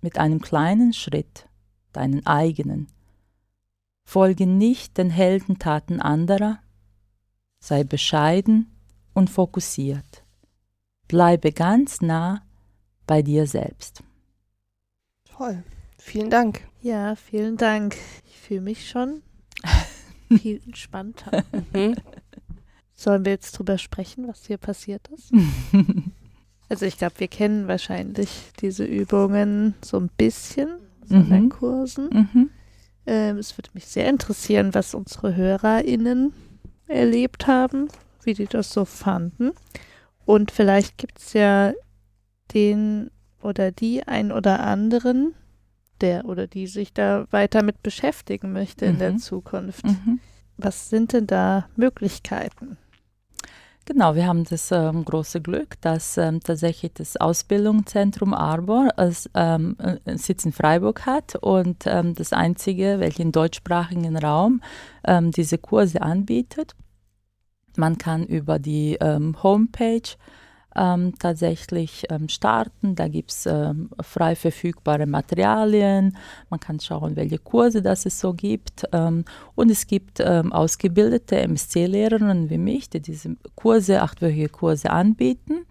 mit 0.00 0.16
einem 0.16 0.40
kleinen 0.40 0.92
Schritt, 0.92 1.48
deinen 1.92 2.24
eigenen. 2.24 2.86
Folge 4.04 4.46
nicht 4.46 4.96
den 4.96 5.10
Heldentaten 5.10 6.00
anderer, 6.00 6.60
sei 7.64 7.82
bescheiden 7.82 8.70
und 9.14 9.30
fokussiert. 9.30 10.22
Bleibe 11.08 11.50
ganz 11.52 12.02
nah 12.02 12.42
bei 13.06 13.22
dir 13.22 13.46
selbst. 13.46 14.02
Toll. 15.24 15.62
Vielen 15.98 16.28
Dank. 16.28 16.68
Ja, 16.82 17.16
vielen 17.16 17.56
Dank. 17.56 17.96
Ich 18.26 18.36
fühle 18.36 18.60
mich 18.60 18.88
schon 18.90 19.22
viel 20.28 20.60
entspannter. 20.66 21.42
Mhm. 21.72 21.94
Sollen 22.94 23.24
wir 23.24 23.32
jetzt 23.32 23.52
drüber 23.52 23.78
sprechen, 23.78 24.28
was 24.28 24.44
hier 24.44 24.58
passiert 24.58 25.08
ist? 25.08 25.32
also 26.68 26.84
ich 26.84 26.98
glaube, 26.98 27.14
wir 27.18 27.28
kennen 27.28 27.66
wahrscheinlich 27.66 28.28
diese 28.60 28.84
Übungen 28.84 29.74
so 29.82 29.98
ein 29.98 30.10
bisschen 30.18 30.68
von 31.08 31.26
mhm. 31.26 31.30
den 31.30 31.48
Kursen. 31.48 32.10
Mhm. 32.10 32.50
Ähm, 33.06 33.38
es 33.38 33.56
würde 33.56 33.70
mich 33.72 33.86
sehr 33.86 34.08
interessieren, 34.10 34.74
was 34.74 34.94
unsere 34.94 35.34
HörerInnen 35.34 36.34
erlebt 36.88 37.46
haben, 37.46 37.88
wie 38.22 38.34
die 38.34 38.46
das 38.46 38.70
so 38.72 38.84
fanden. 38.84 39.52
Und 40.24 40.50
vielleicht 40.50 40.98
gibt 40.98 41.18
es 41.18 41.32
ja 41.32 41.72
den 42.52 43.10
oder 43.42 43.72
die 43.72 44.06
ein 44.06 44.32
oder 44.32 44.60
anderen, 44.60 45.34
der 46.00 46.24
oder 46.24 46.46
die 46.46 46.66
sich 46.66 46.92
da 46.92 47.26
weiter 47.30 47.62
mit 47.62 47.82
beschäftigen 47.82 48.52
möchte 48.52 48.86
in 48.86 48.98
der 48.98 49.12
mhm. 49.12 49.18
Zukunft. 49.18 49.84
Mhm. 49.84 50.20
Was 50.56 50.88
sind 50.88 51.12
denn 51.12 51.26
da 51.26 51.68
Möglichkeiten? 51.76 52.78
Genau, 53.86 54.14
wir 54.14 54.26
haben 54.26 54.44
das 54.44 54.72
ähm, 54.72 55.04
große 55.04 55.42
Glück, 55.42 55.78
dass 55.82 56.16
ähm, 56.16 56.40
tatsächlich 56.40 56.94
das 56.94 57.18
Ausbildungszentrum 57.18 58.32
Arbor 58.32 58.88
als, 58.96 59.28
ähm, 59.34 59.76
äh, 59.78 60.16
Sitz 60.16 60.46
in 60.46 60.52
Freiburg 60.52 61.04
hat 61.04 61.36
und 61.36 61.84
ähm, 61.86 62.14
das 62.14 62.32
einzige, 62.32 62.98
welches 62.98 63.20
im 63.20 63.32
deutschsprachigen 63.32 64.16
Raum 64.16 64.62
ähm, 65.06 65.32
diese 65.32 65.58
Kurse 65.58 66.00
anbietet. 66.00 66.74
Man 67.76 67.98
kann 67.98 68.24
über 68.24 68.58
die 68.58 68.96
ähm, 69.02 69.42
Homepage 69.42 70.16
ähm, 70.76 71.14
tatsächlich 71.18 72.04
ähm, 72.10 72.28
starten. 72.28 72.94
Da 72.94 73.08
gibt 73.08 73.30
es 73.30 73.46
ähm, 73.46 73.90
frei 74.00 74.34
verfügbare 74.36 75.06
Materialien. 75.06 76.16
Man 76.50 76.60
kann 76.60 76.80
schauen, 76.80 77.16
welche 77.16 77.38
Kurse 77.38 77.82
das 77.82 78.06
es 78.06 78.18
so 78.18 78.34
gibt. 78.34 78.84
Ähm, 78.92 79.24
und 79.54 79.70
es 79.70 79.86
gibt 79.86 80.20
ähm, 80.20 80.52
ausgebildete 80.52 81.36
MSC-Lehrerinnen 81.36 82.50
wie 82.50 82.58
mich, 82.58 82.90
die 82.90 83.00
diese 83.00 83.36
Kurse, 83.54 84.02
achtwöchige 84.02 84.48
Kurse 84.48 84.90
anbieten. 84.90 85.66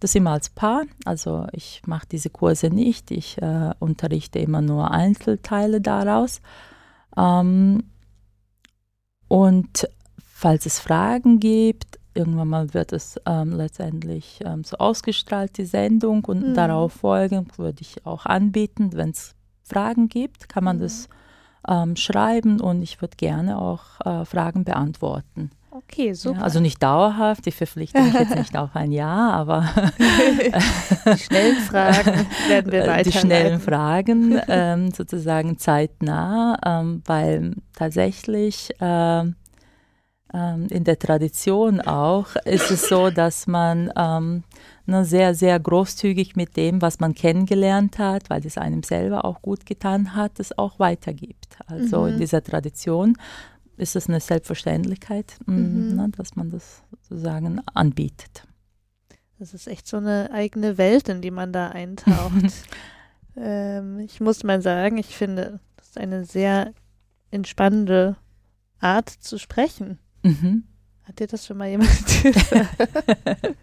Das 0.00 0.14
immer 0.14 0.32
als 0.32 0.50
Paar. 0.50 0.82
Also 1.04 1.46
ich 1.52 1.82
mache 1.86 2.06
diese 2.10 2.28
Kurse 2.28 2.68
nicht. 2.68 3.10
Ich 3.10 3.40
äh, 3.40 3.72
unterrichte 3.78 4.40
immer 4.40 4.60
nur 4.60 4.90
Einzelteile 4.90 5.80
daraus. 5.80 6.40
Ähm, 7.16 7.84
und 9.28 9.88
falls 10.22 10.66
es 10.66 10.80
Fragen 10.80 11.38
gibt, 11.38 12.00
irgendwann 12.14 12.48
mal 12.48 12.74
wird 12.74 12.92
es 12.92 13.20
ähm, 13.26 13.52
letztendlich 13.52 14.40
ähm, 14.44 14.64
so 14.64 14.76
ausgestrahlt, 14.76 15.56
die 15.58 15.64
Sendung, 15.64 16.24
und 16.24 16.50
mhm. 16.50 16.54
darauf 16.54 16.92
folgend 16.92 17.58
würde 17.58 17.82
ich 17.82 18.04
auch 18.06 18.26
anbieten, 18.26 18.90
wenn 18.94 19.10
es 19.10 19.34
Fragen 19.62 20.08
gibt, 20.08 20.48
kann 20.48 20.64
man 20.64 20.76
mhm. 20.76 20.82
das 20.82 21.08
ähm, 21.68 21.96
schreiben 21.96 22.60
und 22.60 22.82
ich 22.82 23.00
würde 23.00 23.16
gerne 23.16 23.58
auch 23.58 24.00
äh, 24.04 24.24
Fragen 24.24 24.64
beantworten. 24.64 25.50
Okay, 25.74 26.12
super. 26.12 26.40
Ja, 26.40 26.44
also 26.44 26.60
nicht 26.60 26.82
dauerhaft, 26.82 27.46
ich 27.46 27.54
verpflichte 27.54 27.98
mich 27.98 28.12
jetzt 28.12 28.34
nicht 28.34 28.54
auf 28.58 28.76
ein 28.76 28.92
Jahr, 28.92 29.32
aber 29.32 29.70
die 29.98 31.18
schnellen 31.18 31.56
Fragen 31.56 32.26
werden 32.48 32.72
wir 32.72 32.80
weiterleiten. 32.80 33.12
Die 33.12 33.18
schnellen 33.18 33.60
Fragen 33.60 34.40
ähm, 34.48 34.90
sozusagen 34.90 35.56
zeitnah, 35.56 36.58
ähm, 36.64 37.02
weil 37.06 37.54
tatsächlich 37.74 38.70
ähm, 38.80 39.36
ähm, 40.34 40.66
in 40.70 40.84
der 40.84 40.98
Tradition 40.98 41.80
auch 41.80 42.36
ist 42.44 42.70
es 42.70 42.88
so, 42.88 43.10
dass 43.10 43.46
man 43.46 43.92
ähm, 43.96 44.44
ne, 44.86 45.04
sehr, 45.04 45.34
sehr 45.34 45.58
großzügig 45.60 46.36
mit 46.36 46.56
dem, 46.56 46.80
was 46.80 47.00
man 47.00 47.14
kennengelernt 47.14 47.98
hat, 47.98 48.30
weil 48.30 48.44
es 48.46 48.58
einem 48.58 48.82
selber 48.82 49.24
auch 49.24 49.42
gut 49.42 49.66
getan 49.66 50.14
hat, 50.14 50.40
es 50.40 50.56
auch 50.56 50.78
weitergibt. 50.78 51.58
Also 51.66 52.02
mhm. 52.02 52.08
in 52.08 52.18
dieser 52.18 52.42
Tradition 52.42 53.16
ist 53.76 53.96
es 53.96 54.08
eine 54.08 54.20
Selbstverständlichkeit, 54.20 55.34
mm, 55.46 55.52
mhm. 55.52 55.96
ne, 55.96 56.08
dass 56.16 56.36
man 56.36 56.50
das 56.50 56.82
sozusagen 56.90 57.60
anbietet. 57.74 58.44
Das 59.38 59.54
ist 59.54 59.66
echt 59.66 59.88
so 59.88 59.96
eine 59.96 60.30
eigene 60.32 60.78
Welt, 60.78 61.08
in 61.08 61.20
die 61.20 61.30
man 61.30 61.52
da 61.52 61.70
eintaucht. 61.70 62.52
ähm, 63.36 63.98
ich 63.98 64.20
muss 64.20 64.44
mal 64.44 64.62
sagen, 64.62 64.98
ich 64.98 65.16
finde, 65.16 65.58
das 65.76 65.88
ist 65.88 65.98
eine 65.98 66.24
sehr 66.24 66.72
entspannende 67.30 68.16
Art 68.78 69.08
zu 69.08 69.38
sprechen. 69.38 69.98
Mhm. 70.22 70.64
Hat 71.04 71.18
dir 71.18 71.26
das 71.26 71.46
schon 71.46 71.58
mal 71.58 71.68
jemand 71.68 71.90
gesagt? 72.22 73.56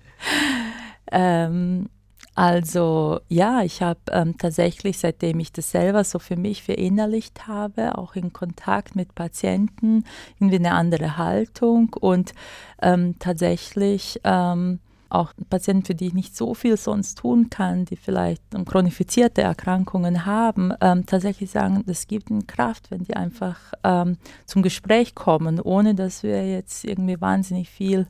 ähm, 1.12 1.90
also 2.36 3.20
ja, 3.28 3.64
ich 3.64 3.82
habe 3.82 4.00
ähm, 4.12 4.38
tatsächlich, 4.38 4.98
seitdem 4.98 5.40
ich 5.40 5.52
das 5.52 5.72
selber 5.72 6.04
so 6.06 6.20
für 6.20 6.38
mich 6.38 6.64
verinnerlicht 6.64 7.48
habe, 7.48 7.98
auch 7.98 8.16
in 8.16 8.32
Kontakt 8.32 8.96
mit 8.96 9.14
Patienten, 9.14 10.06
irgendwie 10.40 10.56
eine 10.56 10.72
andere 10.72 11.18
Haltung 11.18 11.94
und 12.00 12.34
ähm, 12.82 13.16
tatsächlich 13.20 14.22
ähm, 14.24 14.80
auch 15.10 15.34
Patienten, 15.50 15.86
für 15.86 15.96
die 15.96 16.08
ich 16.08 16.14
nicht 16.14 16.36
so 16.36 16.54
viel 16.54 16.78
sonst 16.78 17.18
tun 17.18 17.50
kann, 17.50 17.86
die 17.86 17.96
vielleicht 17.96 18.44
chronifizierte 18.66 19.42
Erkrankungen 19.42 20.26
haben, 20.26 20.74
ähm, 20.82 21.06
tatsächlich 21.06 21.52
sagen, 21.52 21.84
das 21.86 22.08
gibt 22.08 22.30
ihnen 22.30 22.48
Kraft, 22.48 22.92
wenn 22.92 23.04
die 23.04 23.16
einfach 23.16 23.58
ähm, 23.84 24.18
zum 24.46 24.62
Gespräch 24.62 25.16
kommen, 25.16 25.60
ohne 25.60 25.96
dass 25.96 26.24
wir 26.24 26.48
jetzt 26.48 26.86
irgendwie 26.86 27.20
wahnsinnig 27.20 27.70
viel 27.70 28.08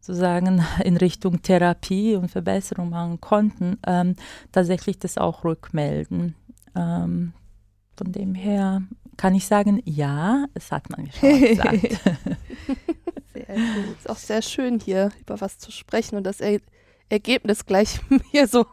sozusagen 0.00 0.64
in 0.84 0.96
Richtung 0.96 1.42
Therapie 1.42 2.16
und 2.16 2.30
Verbesserung 2.30 2.90
machen 2.90 3.20
konnten, 3.20 3.78
ähm, 3.86 4.16
tatsächlich 4.52 4.98
das 4.98 5.18
auch 5.18 5.44
rückmelden. 5.44 6.34
Ähm, 6.76 7.32
von 7.96 8.12
dem 8.12 8.34
her 8.34 8.82
kann 9.16 9.34
ich 9.34 9.46
sagen, 9.46 9.80
ja, 9.84 10.46
es 10.54 10.72
hat 10.72 10.90
man 10.90 11.10
schon 11.20 11.40
gesagt. 11.40 12.00
Sehr 13.34 13.56
gut. 13.56 13.98
Ist 13.98 14.10
auch 14.10 14.16
sehr 14.16 14.42
schön 14.42 14.80
hier 14.80 15.10
über 15.20 15.40
was 15.40 15.58
zu 15.58 15.70
sprechen 15.70 16.16
und 16.16 16.24
das 16.24 16.40
er 16.40 16.60
Ergebnis 17.08 17.66
gleich 17.66 18.00
mir 18.32 18.46
so 18.46 18.66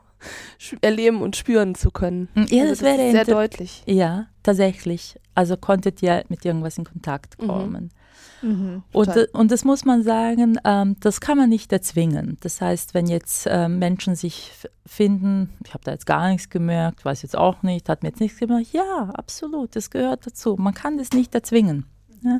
erleben 0.81 1.21
und 1.21 1.35
spüren 1.35 1.75
zu 1.75 1.91
können. 1.91 2.29
Ja, 2.35 2.63
also 2.63 2.69
das, 2.69 2.79
das 2.79 2.81
wäre 2.81 3.11
sehr 3.11 3.25
deutlich. 3.25 3.83
Ja, 3.85 4.27
tatsächlich. 4.43 5.19
Also 5.33 5.57
konntet 5.57 6.01
ihr 6.03 6.23
mit 6.29 6.45
irgendwas 6.45 6.77
in 6.77 6.85
Kontakt 6.85 7.41
mhm. 7.41 7.47
kommen. 7.47 7.83
Mhm. 7.83 8.01
Mhm, 8.41 8.83
und, 8.91 9.29
und 9.33 9.51
das 9.51 9.63
muss 9.63 9.85
man 9.85 10.03
sagen, 10.03 10.57
ähm, 10.63 10.95
das 10.99 11.21
kann 11.21 11.37
man 11.37 11.49
nicht 11.49 11.71
erzwingen. 11.71 12.37
Das 12.41 12.59
heißt, 12.59 12.93
wenn 12.93 13.07
jetzt 13.07 13.47
ähm, 13.49 13.79
Menschen 13.79 14.15
sich 14.15 14.51
finden, 14.85 15.49
ich 15.63 15.73
habe 15.73 15.83
da 15.83 15.91
jetzt 15.91 16.05
gar 16.05 16.29
nichts 16.29 16.49
gemerkt, 16.49 17.05
weiß 17.05 17.21
jetzt 17.21 17.37
auch 17.37 17.61
nicht, 17.63 17.87
hat 17.87 18.03
mir 18.03 18.09
jetzt 18.09 18.19
nichts 18.19 18.39
gemacht, 18.39 18.65
ja, 18.71 19.09
absolut, 19.13 19.75
das 19.75 19.89
gehört 19.89 20.25
dazu. 20.25 20.55
Man 20.57 20.73
kann 20.73 20.97
das 20.97 21.11
nicht 21.11 21.35
erzwingen. 21.35 21.85
Ja? 22.23 22.39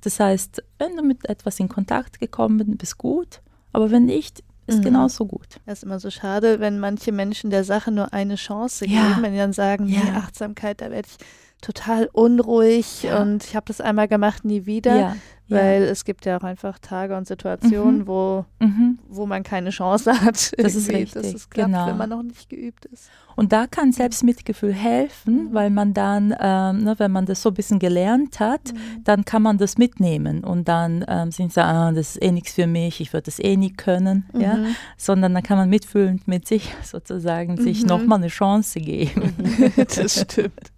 Das 0.00 0.20
heißt, 0.20 0.62
wenn 0.78 0.96
du 0.96 1.02
mit 1.02 1.28
etwas 1.28 1.58
in 1.60 1.68
Kontakt 1.68 2.20
gekommen 2.20 2.58
bist, 2.58 2.78
bist 2.78 2.98
gut, 2.98 3.40
aber 3.72 3.90
wenn 3.90 4.06
nicht, 4.06 4.42
ist 4.66 4.78
mhm. 4.78 4.82
genauso 4.82 5.26
gut. 5.26 5.60
Das 5.66 5.78
ist 5.78 5.84
immer 5.84 5.98
so 5.98 6.10
schade, 6.10 6.60
wenn 6.60 6.78
manche 6.78 7.12
Menschen 7.12 7.50
der 7.50 7.64
Sache 7.64 7.90
nur 7.90 8.12
eine 8.12 8.36
Chance 8.36 8.86
ja. 8.86 9.08
geben, 9.08 9.22
wenn 9.22 9.32
die 9.32 9.38
dann 9.38 9.52
sagen, 9.52 9.88
ja. 9.88 10.00
nee, 10.04 10.10
Achtsamkeit, 10.10 10.80
da 10.80 10.90
werde 10.90 11.08
ich 11.10 11.26
total 11.62 12.10
unruhig 12.12 13.04
ja. 13.04 13.22
und 13.22 13.44
ich 13.44 13.56
habe 13.56 13.64
das 13.66 13.80
einmal 13.80 14.08
gemacht, 14.08 14.44
nie 14.44 14.66
wieder. 14.66 14.96
Ja. 14.96 15.16
Weil 15.48 15.82
ja. 15.82 15.88
es 15.88 16.04
gibt 16.04 16.24
ja 16.24 16.38
auch 16.38 16.44
einfach 16.44 16.78
Tage 16.78 17.16
und 17.16 17.26
Situationen, 17.26 18.00
mhm. 18.00 18.06
Wo, 18.06 18.44
mhm. 18.58 18.98
wo 19.08 19.26
man 19.26 19.42
keine 19.42 19.70
Chance 19.70 20.12
hat. 20.22 20.52
Das 20.58 20.74
ist 20.74 20.88
richtig. 20.88 21.12
Dass 21.12 21.34
es 21.34 21.50
klappt, 21.50 21.72
genau. 21.72 21.86
wenn 21.86 21.96
man 21.98 22.10
noch 22.10 22.22
nicht 22.22 22.48
geübt 22.48 22.86
ist. 22.86 23.10
Und 23.34 23.52
da 23.52 23.66
kann 23.66 23.92
Selbstmitgefühl 23.92 24.72
helfen, 24.72 25.48
mhm. 25.48 25.54
weil 25.54 25.70
man 25.70 25.94
dann, 25.94 26.34
ähm, 26.38 26.84
ne, 26.84 26.94
wenn 26.98 27.10
man 27.10 27.26
das 27.26 27.42
so 27.42 27.50
ein 27.50 27.54
bisschen 27.54 27.78
gelernt 27.78 28.40
hat, 28.40 28.72
mhm. 28.72 29.04
dann 29.04 29.24
kann 29.24 29.42
man 29.42 29.58
das 29.58 29.78
mitnehmen 29.78 30.44
und 30.44 30.68
dann 30.68 31.04
ähm, 31.08 31.30
sind 31.30 31.52
sie, 31.52 31.62
ah, 31.62 31.92
das 31.92 32.16
ist 32.16 32.22
eh 32.22 32.32
nichts 32.32 32.52
für 32.52 32.66
mich, 32.66 33.00
ich 33.00 33.12
würde 33.12 33.24
das 33.24 33.38
eh 33.38 33.56
nie 33.56 33.72
können, 33.72 34.26
ja, 34.38 34.56
mhm. 34.56 34.76
sondern 34.96 35.34
dann 35.34 35.42
kann 35.42 35.58
man 35.58 35.68
mitfühlend 35.68 36.28
mit 36.28 36.46
sich 36.46 36.74
sozusagen 36.82 37.56
sich 37.56 37.82
mhm. 37.82 37.88
nochmal 37.88 38.18
eine 38.18 38.28
Chance 38.28 38.80
geben. 38.80 39.34
das 39.76 40.20
stimmt. 40.20 40.71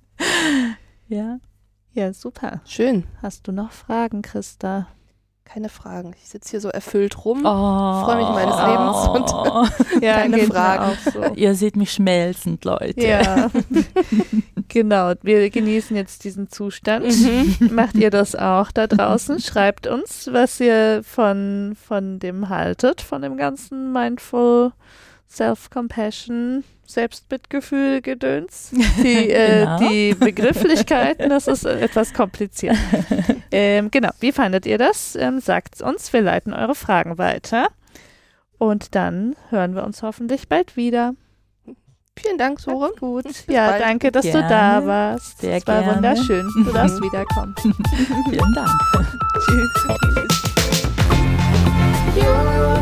Ja. 1.09 1.39
Ja, 1.93 2.13
super. 2.13 2.61
Schön. 2.67 3.05
Hast 3.23 3.47
du 3.47 3.53
noch 3.53 3.71
Fragen, 3.71 4.23
Christa? 4.23 4.89
Keine 5.45 5.69
Fragen. 5.69 6.15
Ich 6.21 6.29
sitze 6.29 6.53
hier 6.53 6.61
so 6.61 6.71
erfüllt 6.71 7.25
rum, 7.25 7.43
oh, 7.45 8.05
freue 8.05 8.17
mich 8.17 8.29
meines 8.31 8.57
Lebens 8.57 9.09
und 9.09 10.03
ja, 10.03 10.15
keine 10.15 10.39
Fragen. 10.39 10.97
So. 11.13 11.23
Ihr 11.37 11.55
seht 11.55 11.77
mich 11.77 11.93
schmelzend, 11.93 12.65
Leute. 12.65 13.07
Ja. 13.07 13.51
genau. 14.69 15.13
Wir 15.23 15.51
genießen 15.51 15.95
jetzt 15.97 16.25
diesen 16.25 16.49
Zustand. 16.49 17.05
Mhm. 17.07 17.71
Macht 17.73 17.95
ihr 17.97 18.11
das 18.11 18.35
auch 18.35 18.73
da 18.73 18.87
draußen? 18.87 19.39
Schreibt 19.39 19.87
uns, 19.87 20.31
was 20.33 20.59
ihr 20.61 21.03
von, 21.05 21.77
von 21.81 22.19
dem 22.19 22.49
haltet, 22.49 23.03
von 23.03 23.21
dem 23.21 23.37
ganzen 23.37 23.93
Mindful 23.93 24.73
Self-Compassion 25.35 26.65
Selbstmitgefühl 26.87 28.03
gedöns. 28.03 28.71
Die, 29.03 29.31
äh, 29.31 29.61
genau. 29.65 29.79
die 29.79 30.15
Begrifflichkeiten, 30.15 31.31
das 31.31 31.47
ist 31.49 31.65
etwas 31.65 32.13
kompliziert. 32.13 32.77
ähm, 33.51 33.91
genau, 33.91 34.11
wie 34.21 34.33
fandet 34.33 34.67
ihr 34.67 34.79
das? 34.79 35.17
Ähm, 35.17 35.41
Sagt 35.41 35.77
es 35.77 35.81
uns, 35.81 36.13
wir 36.13 36.21
leiten 36.21 36.53
eure 36.53 36.75
Fragen 36.75 37.19
weiter. 37.19 37.69
Und 38.59 38.95
dann 38.95 39.35
hören 39.51 39.75
wir 39.75 39.85
uns 39.85 40.03
hoffentlich 40.03 40.49
bald 40.49 40.77
wieder. 40.77 41.15
Vielen 42.17 42.39
Dank, 42.39 42.61
Sore. 42.61 42.93
Gut. 42.99 43.25
Bis 43.25 43.47
ja, 43.49 43.71
bald. 43.71 43.83
danke, 43.83 44.13
dass 44.13 44.25
gerne. 44.25 44.43
du 44.43 44.49
da 44.49 44.87
warst. 44.87 45.41
Sehr 45.41 45.59
das 45.59 45.67
war 45.67 45.83
gerne. 45.83 45.97
wunderschön. 45.97 46.49
Du 46.65 46.73
darfst 46.73 47.01
wiederkommen. 47.03 47.55
Vielen 48.31 48.55
Dank. 48.55 48.71
Tschüss. 52.15 52.74